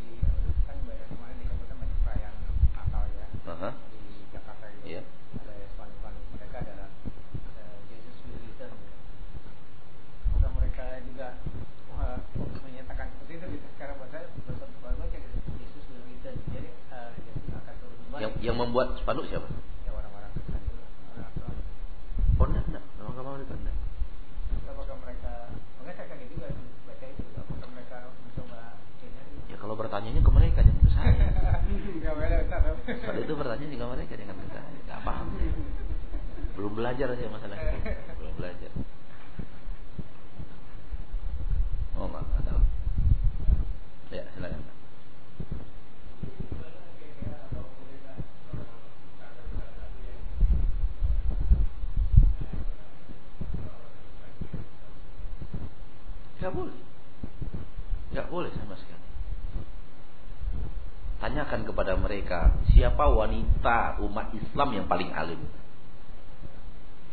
kan 0.64 0.76
banyak 0.88 1.08
kemarin 1.12 1.36
disebutkan 1.44 1.76
banyak 1.76 1.98
perayaan 2.08 2.34
Natal 2.72 3.04
ya 3.04 3.26
Uh 3.44 3.52
-huh. 3.52 3.72
di 3.92 4.00
Jakarta 4.32 4.64
itu. 4.72 4.96
Iya. 4.96 5.02
Ada 5.44 5.52
spanduk-spanduk 5.76 6.24
mereka 6.40 6.56
adalah 6.64 6.88
uh, 7.52 7.76
Jesus 7.92 8.16
will 8.24 8.40
return. 8.48 8.72
Apakah 10.32 10.50
mereka 10.56 10.84
juga 11.04 11.28
uh, 12.00 12.18
menyatakan 12.64 13.06
seperti 13.12 13.32
itu 13.36 13.46
gitu? 13.60 13.66
Secara 13.76 13.92
bahasa 14.00 14.24
bahasa 14.48 14.64
baru 14.80 14.96
baca 15.04 15.16
gitu. 15.20 15.36
Jesus 15.60 15.84
will 15.92 16.04
return. 16.08 16.36
Jadi 16.48 16.72
uh, 16.88 17.12
Yesus 17.28 17.44
akan 17.52 17.74
turun 17.76 17.96
kembali. 18.08 18.22
Yang 18.24 18.32
yang 18.40 18.56
membuat 18.56 18.96
spanduk 19.04 19.28
siapa? 19.28 19.52
ya 19.84 19.92
orang-orang 19.92 20.32
Kristen 20.32 20.64
itu 20.64 20.72
orang 20.80 21.28
Nasrani. 21.28 21.60
Oh 22.40 22.46
enggak, 22.48 22.64
enggak. 22.72 22.84
Nama 22.96 23.10
kamu 23.12 23.44
itu 23.44 23.56
enggak. 23.60 23.76
Apakah 24.64 24.96
mereka 25.06 25.32
Enggak 25.80 25.94
saya 25.96 26.06
kaget 26.10 26.28
juga 26.34 26.48
baca 26.88 27.06
itu. 27.06 27.24
Apakah 27.36 27.68
mereka 27.76 27.96
mencoba 28.10 28.60
ini? 29.04 29.52
Ya 29.52 29.56
kalau 29.74 29.90
bertanyanya 29.90 30.22
ke 30.22 30.30
mereka 30.30 30.62
jangan 30.62 30.82
ke 30.86 30.90
saya. 30.94 31.26
Kalau 33.10 33.18
itu 33.26 33.34
bertanya 33.34 33.66
ke 33.74 33.86
mereka 33.90 34.12
jangan 34.14 34.36
ke 34.38 34.48
saya. 34.54 34.70
Enggak 34.70 35.00
paham. 35.02 35.26
Belum 36.54 36.72
belajar 36.78 37.10
aja 37.10 37.26
masalah 37.26 37.58
itu. 37.58 37.78
Belum 38.22 38.34
belajar. 38.38 38.70
Oh, 41.98 42.06
enggak 42.06 42.42
tahu. 42.46 42.62
Ya, 44.14 44.22
silakan. 44.38 44.62
Enggak 56.38 56.52
boleh. 56.54 56.78
Enggak 58.14 58.26
boleh 58.30 58.50
sama 58.54 58.78
sekali. 58.78 59.03
Tanyakan 61.24 61.64
kepada 61.64 61.96
mereka 61.96 62.52
siapa 62.76 63.08
wanita 63.08 63.96
umat 64.04 64.28
Islam 64.36 64.68
yang 64.76 64.84
paling 64.84 65.08
alim. 65.08 65.40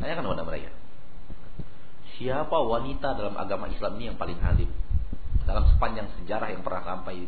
Tanyakan 0.03 0.27
kepada 0.27 0.43
mereka. 0.43 0.71
Siapa 2.19 2.51
wanita 2.59 3.15
dalam 3.15 3.39
agama 3.39 3.71
Islam 3.71 3.95
ini 3.95 4.11
yang 4.11 4.19
paling 4.19 4.35
alim? 4.43 4.67
Dalam 5.47 5.63
sepanjang 5.71 6.11
sejarah 6.19 6.51
yang 6.51 6.59
pernah 6.59 6.83
sampai 6.83 7.23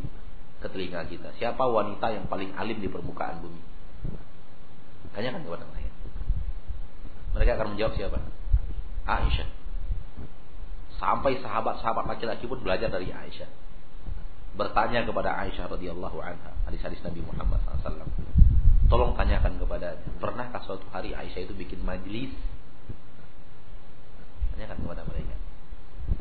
ke 0.60 0.68
telinga 0.68 1.08
kita. 1.08 1.32
Siapa 1.40 1.64
wanita 1.64 2.04
yang 2.12 2.28
paling 2.28 2.52
alim 2.52 2.76
di 2.76 2.92
permukaan 2.92 3.40
bumi? 3.40 3.64
Tanyakan 5.16 5.40
kepada 5.40 5.64
mereka. 5.64 5.96
Mereka 7.32 7.50
akan 7.56 7.68
menjawab 7.72 7.96
siapa? 7.96 8.18
Aisyah. 9.08 9.48
Sampai 11.00 11.40
sahabat-sahabat 11.40 12.12
laki-laki 12.12 12.44
pun 12.44 12.60
belajar 12.60 12.92
dari 12.92 13.08
Aisyah. 13.08 13.63
Bertanya 14.54 15.02
kepada 15.02 15.34
Aisyah 15.34 15.66
radhiyallahu 15.66 16.18
anha, 16.22 16.54
hadis-hadis 16.70 17.02
Nabi 17.02 17.26
Muhammad 17.26 17.58
SAW. 17.82 18.06
Tolong 18.86 19.18
tanyakan 19.18 19.58
kepada 19.58 19.98
pernahkah 20.22 20.62
suatu 20.62 20.86
hari 20.94 21.10
Aisyah 21.10 21.50
itu 21.50 21.54
bikin 21.58 21.82
majlis? 21.82 22.30
Tanyakan 24.54 24.78
kepada 24.78 25.02
mereka. 25.10 25.34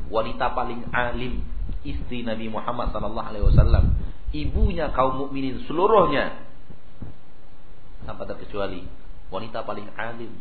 Wanita 0.10 0.58
paling 0.58 0.90
alim 0.90 1.46
istri 1.86 2.26
Nabi 2.26 2.50
Muhammad 2.50 2.90
wasallam, 2.96 3.94
ibunya 4.34 4.90
kaum 4.90 5.28
mukminin 5.28 5.62
seluruhnya 5.70 6.42
tanpa 8.10 8.26
terkecuali 8.26 8.84
wanita 9.30 9.62
paling 9.62 9.88
alim. 9.96 10.34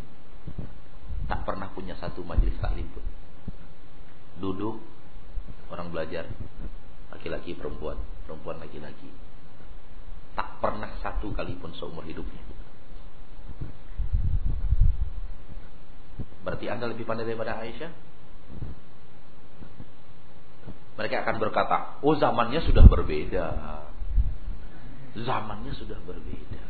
tak 1.30 1.48
pernah 1.48 1.70
punya 1.72 1.96
satu 1.96 2.20
majelis 2.26 2.56
taklim 2.60 2.84
pun. 2.92 3.04
Duduk 4.42 4.80
orang 5.72 5.88
belajar 5.88 6.28
laki-laki 7.22 7.54
perempuan, 7.54 7.94
perempuan 8.26 8.58
laki-laki. 8.58 9.06
Tak 10.34 10.58
pernah 10.58 10.90
satu 10.98 11.30
kali 11.30 11.54
pun 11.54 11.70
seumur 11.78 12.02
hidupnya. 12.02 12.42
Berarti 16.42 16.66
Anda 16.66 16.90
lebih 16.90 17.06
pandai 17.06 17.22
daripada 17.22 17.62
Aisyah? 17.62 17.94
Mereka 20.98 21.22
akan 21.22 21.36
berkata, 21.38 22.02
oh 22.02 22.18
zamannya 22.18 22.58
sudah 22.66 22.90
berbeda. 22.90 23.46
Zamannya 25.22 25.78
sudah 25.78 26.02
berbeda. 26.02 26.64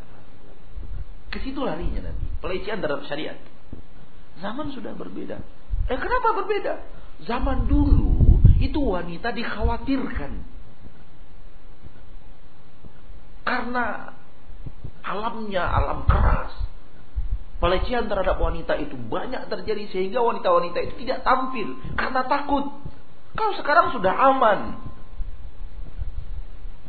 Ke 1.33 1.41
situ 1.41 1.65
larinya 1.65 2.13
nanti. 2.13 2.29
Pelecehan 2.45 2.77
terhadap 2.77 3.09
syariat. 3.09 3.41
Zaman 4.37 4.69
sudah 4.69 4.93
berbeda. 4.93 5.41
Eh 5.89 5.97
kenapa 5.97 6.29
berbeda? 6.37 6.77
Zaman 7.25 7.65
dulu 7.65 8.22
itu 8.63 8.79
wanita 8.79 9.35
dikhawatirkan. 9.35 10.31
Karena 13.43 14.15
alamnya 15.03 15.63
alam 15.67 16.07
keras. 16.07 16.55
Pelecehan 17.59 18.11
terhadap 18.11 18.39
wanita 18.39 18.75
itu 18.75 18.95
banyak 18.99 19.47
terjadi 19.47 19.87
sehingga 19.91 20.19
wanita-wanita 20.19 20.83
itu 20.83 21.07
tidak 21.07 21.23
tampil 21.23 21.79
karena 21.95 22.21
takut. 22.27 22.65
Kau 23.39 23.51
sekarang 23.55 23.95
sudah 23.95 24.11
aman. 24.11 24.83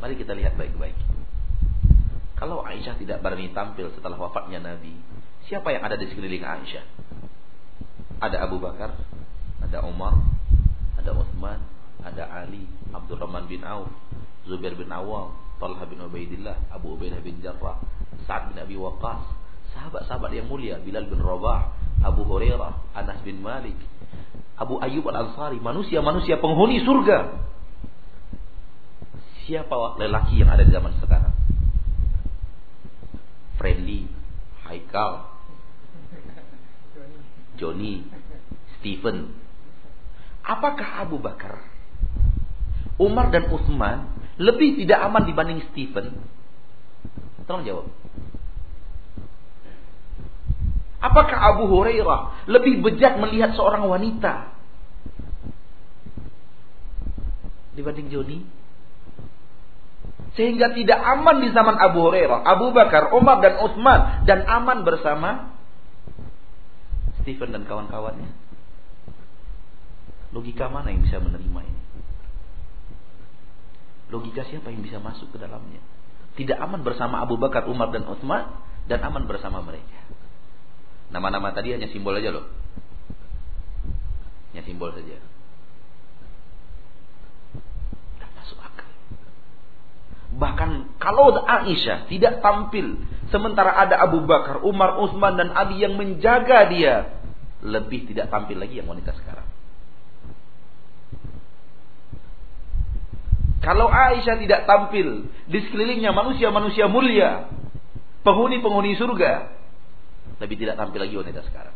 Mari 0.03 0.19
kita 0.19 0.35
lihat 0.35 0.59
baik-baik. 0.59 0.95
Kalau 2.35 2.67
Aisyah 2.67 2.99
tidak 2.99 3.23
berani 3.23 3.55
tampil 3.55 3.87
setelah 3.95 4.19
wafatnya 4.19 4.59
Nabi, 4.59 4.91
siapa 5.47 5.71
yang 5.71 5.87
ada 5.87 5.95
di 5.95 6.11
sekeliling 6.11 6.43
Aisyah? 6.43 6.83
Ada 8.19 8.43
Abu 8.43 8.59
Bakar, 8.59 8.99
ada 9.63 9.79
Umar, 9.87 10.34
ada 11.05 11.13
Uthman, 11.13 11.61
ada 12.01 12.25
Ali, 12.25 12.65
Abdurrahman 12.89 13.45
bin 13.45 13.61
Auf, 13.61 13.93
Zubair 14.49 14.73
bin 14.73 14.89
Awam, 14.89 15.37
Talha 15.61 15.85
bin 15.85 16.01
Ubaidillah, 16.01 16.73
Abu 16.73 16.97
Ubaidah 16.97 17.21
bin 17.21 17.37
Jarrah, 17.45 17.77
Sa'ad 18.25 18.49
bin 18.49 18.57
Abi 18.57 18.73
Waqqas, 18.73 19.21
sahabat-sahabat 19.77 20.33
yang 20.33 20.49
mulia, 20.49 20.81
Bilal 20.81 21.05
bin 21.05 21.21
Rabah, 21.21 21.77
Abu 22.01 22.25
Hurairah, 22.25 22.97
Anas 22.97 23.21
bin 23.21 23.37
Malik, 23.45 23.77
Abu 24.57 24.81
Ayyub 24.81 25.05
Al-Ansari, 25.05 25.61
manusia-manusia 25.61 26.41
penghuni 26.41 26.81
surga. 26.81 27.45
Siapa 29.45 30.01
lelaki 30.01 30.41
yang 30.41 30.49
ada 30.49 30.65
di 30.65 30.73
zaman 30.73 30.97
sekarang? 30.97 31.37
Friendly, 33.61 34.09
Haikal, 34.65 35.29
Johnny, 37.61 38.09
Stephen. 38.81 39.44
Apakah 40.45 41.01
Abu 41.01 41.17
Bakar, 41.17 41.57
Umar 43.01 43.33
dan 43.33 43.49
Utsman 43.49 44.13
lebih 44.37 44.77
tidak 44.77 45.01
aman 45.01 45.25
dibanding 45.25 45.65
Stephen? 45.73 46.21
Tolong 47.49 47.65
jawab. 47.65 47.85
Apakah 51.01 51.37
Abu 51.53 51.69
Hurairah 51.69 52.49
lebih 52.49 52.81
bejat 52.81 53.17
melihat 53.21 53.53
seorang 53.57 53.85
wanita 53.89 54.53
dibanding 57.77 58.09
Joni? 58.13 58.39
Sehingga 60.37 60.73
tidak 60.75 60.99
aman 60.99 61.41
di 61.41 61.49
zaman 61.55 61.77
Abu 61.79 62.05
Hurairah, 62.05 62.43
Abu 62.43 62.69
Bakar, 62.69 63.13
Umar 63.17 63.41
dan 63.41 63.61
Utsman 63.65 64.25
dan 64.29 64.45
aman 64.45 64.85
bersama 64.85 65.53
Stephen 67.23 67.49
dan 67.49 67.65
kawan-kawannya. 67.65 68.44
Logika 70.35 70.67
mana 70.67 70.91
yang 70.91 71.07
bisa 71.07 71.23
menerima 71.23 71.61
ini? 71.63 71.81
Logika 74.11 74.43
siapa 74.43 74.67
yang 74.67 74.83
bisa 74.83 74.99
masuk 74.99 75.31
ke 75.31 75.39
dalamnya? 75.39 75.79
Tidak 76.35 76.59
aman 76.59 76.83
bersama 76.83 77.23
Abu 77.23 77.39
Bakar, 77.39 77.71
Umar 77.71 77.95
dan 77.95 78.03
Utsman 78.03 78.51
dan 78.91 78.99
aman 78.99 79.31
bersama 79.31 79.63
mereka. 79.63 79.95
Nama-nama 81.07 81.55
tadi 81.55 81.71
hanya 81.71 81.87
simbol 81.87 82.11
aja 82.19 82.35
loh. 82.35 82.51
Hanya 84.51 84.67
simbol 84.67 84.91
saja. 84.91 85.23
Tidak 88.19 88.29
masuk 88.35 88.59
akal. 88.59 88.91
Bahkan 90.35 90.99
kalau 90.99 91.39
Aisyah 91.47 92.11
tidak 92.11 92.43
tampil 92.43 93.07
sementara 93.31 93.71
ada 93.71 94.03
Abu 94.03 94.27
Bakar, 94.27 94.67
Umar, 94.67 94.99
Utsman 94.99 95.39
dan 95.39 95.55
Ali 95.55 95.79
yang 95.79 95.95
menjaga 95.95 96.67
dia, 96.67 97.23
lebih 97.63 98.11
tidak 98.11 98.27
tampil 98.27 98.59
lagi 98.59 98.83
yang 98.83 98.91
wanita 98.91 99.15
sekarang. 99.15 99.54
Kalau 103.65 103.89
Aisyah 103.89 104.37
tidak 104.37 104.69
tampil 104.69 105.25
di 105.49 105.59
sekelilingnya 105.65 106.13
manusia-manusia 106.13 106.85
mulia, 106.85 107.49
penghuni-penghuni 108.21 108.93
surga, 108.93 109.49
lebih 110.37 110.61
tidak 110.61 110.77
tampil 110.77 111.01
lagi 111.01 111.17
wanita 111.17 111.41
sekarang. 111.49 111.73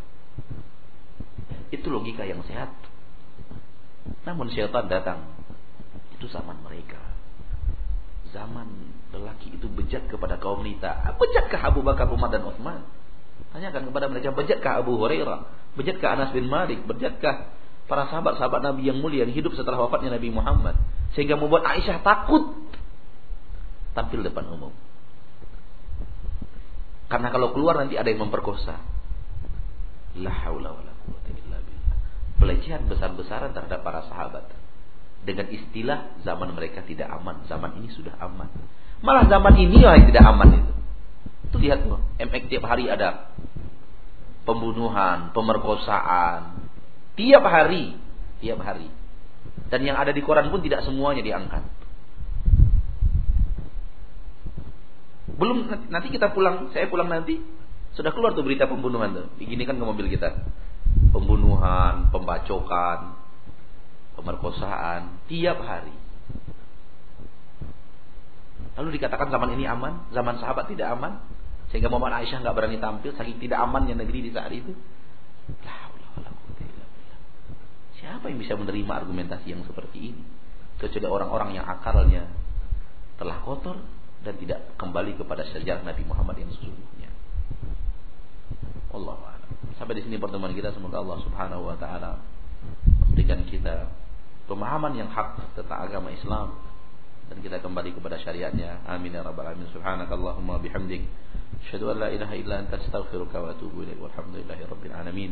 Itu 1.73 1.89
logika 1.89 2.29
yang 2.29 2.45
sehat. 2.45 2.69
Namun 4.21 4.53
syaitan 4.53 4.85
datang. 4.85 5.33
Itu 6.13 6.29
zaman 6.29 6.61
mereka. 6.61 7.01
Zaman 8.29 8.69
lelaki 9.09 9.57
itu 9.57 9.65
bejat 9.65 10.05
kepada 10.13 10.37
kaum 10.37 10.61
wanita. 10.61 11.17
Bejatkah 11.17 11.73
Abu 11.73 11.81
Bakar, 11.81 12.05
Umar 12.13 12.29
dan 12.29 12.45
Utsman? 12.45 12.85
Tanyakan 13.49 13.89
kepada 13.89 14.05
mereka, 14.13 14.29
bejatkah 14.29 14.85
Abu 14.85 14.93
Hurairah? 15.01 15.73
Bejatkah 15.73 16.09
Anas 16.13 16.29
bin 16.37 16.45
Malik? 16.45 16.85
Bejatkah 16.85 17.49
para 17.89 18.05
sahabat-sahabat 18.13 18.61
Nabi 18.61 18.85
yang 18.85 19.01
mulia 19.01 19.25
yang 19.25 19.33
hidup 19.33 19.57
setelah 19.57 19.81
wafatnya 19.89 20.13
Nabi 20.13 20.29
Muhammad? 20.29 20.77
Sehingga 21.17 21.37
membuat 21.39 21.65
Aisyah 21.65 22.05
takut 22.05 22.53
tampil 23.97 24.21
depan 24.21 24.45
umum. 24.49 24.73
Karena 27.09 27.33
kalau 27.33 27.51
keluar 27.57 27.81
nanti 27.81 27.97
ada 27.97 28.05
yang 28.05 28.29
memperkosa. 28.29 28.77
La 30.21 30.33
haula 30.45 30.73
wala 30.77 30.93
quwwata 31.05 31.29
illa 31.33 31.57
billah. 31.57 31.97
Pelecehan 32.37 32.85
besar-besaran 32.85 33.51
terhadap 33.53 33.81
para 33.81 34.05
sahabat. 34.05 34.45
Dengan 35.25 35.49
istilah 35.51 36.21
zaman 36.23 36.53
mereka 36.55 36.85
tidak 36.85 37.09
aman, 37.11 37.43
zaman 37.49 37.81
ini 37.81 37.89
sudah 37.91 38.15
aman. 38.23 38.47
Malah 39.03 39.27
zaman 39.27 39.57
ini 39.57 39.83
yang 39.83 40.05
tidak 40.07 40.23
aman 40.23 40.49
itu. 40.63 40.73
Itu 41.49 41.57
lihat 41.59 41.81
tuh, 41.81 41.99
MX 42.21 42.43
tiap 42.45 42.63
hari 42.69 42.87
ada 42.87 43.33
pembunuhan, 44.45 45.33
pemerkosaan. 45.33 46.69
Tiap 47.17 47.43
hari, 47.43 47.97
tiap 48.39 48.61
hari. 48.63 48.87
Dan 49.67 49.83
yang 49.83 49.99
ada 49.99 50.15
di 50.15 50.23
koran 50.23 50.47
pun 50.47 50.63
tidak 50.63 50.87
semuanya 50.87 51.19
diangkat. 51.19 51.63
Belum 55.39 55.67
nanti 55.91 56.07
kita 56.11 56.31
pulang, 56.31 56.71
saya 56.71 56.87
pulang 56.87 57.07
nanti 57.11 57.39
sudah 57.95 58.15
keluar 58.15 58.31
tuh 58.31 58.47
berita 58.47 58.67
pembunuhan 58.67 59.11
tuh. 59.11 59.27
Begini 59.35 59.67
kan 59.67 59.75
ke 59.75 59.85
mobil 59.85 60.07
kita. 60.07 60.31
Pembunuhan, 61.11 62.09
pembacokan, 62.11 63.19
pemerkosaan 64.19 65.23
tiap 65.31 65.63
hari. 65.63 65.95
Lalu 68.79 68.99
dikatakan 68.99 69.31
zaman 69.31 69.59
ini 69.59 69.67
aman, 69.67 70.07
zaman 70.15 70.39
sahabat 70.39 70.71
tidak 70.71 70.95
aman, 70.95 71.19
sehingga 71.71 71.91
Muhammad 71.91 72.23
Aisyah 72.23 72.43
nggak 72.43 72.55
berani 72.55 72.77
tampil 72.79 73.11
saking 73.15 73.39
tidak 73.43 73.59
amannya 73.63 73.95
negeri 73.95 74.27
di 74.27 74.31
saat 74.31 74.51
itu. 74.51 74.71
Siapa 78.09 78.25
yang 78.25 78.41
bisa 78.41 78.57
menerima 78.57 78.89
argumentasi 79.05 79.53
yang 79.53 79.61
seperti 79.69 80.09
ini? 80.09 80.23
Kecuali 80.81 81.05
orang-orang 81.05 81.61
yang 81.61 81.65
akalnya 81.69 82.25
telah 83.21 83.37
kotor 83.45 83.77
dan 84.25 84.33
tidak 84.41 84.73
kembali 84.81 85.13
kepada 85.13 85.45
sejarah 85.45 85.85
Nabi 85.85 86.01
Muhammad 86.09 86.41
yang 86.41 86.49
sesungguhnya. 86.49 87.13
Allah 88.89 89.37
Sampai 89.77 89.93
di 89.93 90.03
sini 90.09 90.17
pertemuan 90.17 90.57
kita 90.57 90.73
semoga 90.73 91.05
Allah 91.05 91.21
Subhanahu 91.21 91.69
wa 91.69 91.77
taala 91.77 92.17
memberikan 93.05 93.45
kita 93.45 93.93
pemahaman 94.49 94.97
yang 94.97 95.07
hak 95.13 95.53
tentang 95.53 95.85
agama 95.85 96.09
Islam 96.09 96.57
dan 97.29 97.37
kita 97.45 97.61
kembali 97.61 97.93
kepada 97.93 98.17
syariatnya. 98.17 98.81
Amin 98.89 99.13
ya 99.13 99.21
rabbal 99.21 99.45
alamin. 99.53 99.69
Subhanakallahumma 99.69 100.57
bihamdik 100.65 101.05
asyhadu 101.61 101.93
an 101.93 101.97
la 102.01 102.09
ilaha 102.09 102.33
illa 102.33 102.65
anta 102.65 102.81
astaghfiruka 102.81 103.37
wa 103.37 103.53
atubu 103.53 103.85
ilaik. 103.85 104.01
Walhamdulillahi 104.01 104.65
rabbil 104.65 104.95
alamin. 104.97 105.31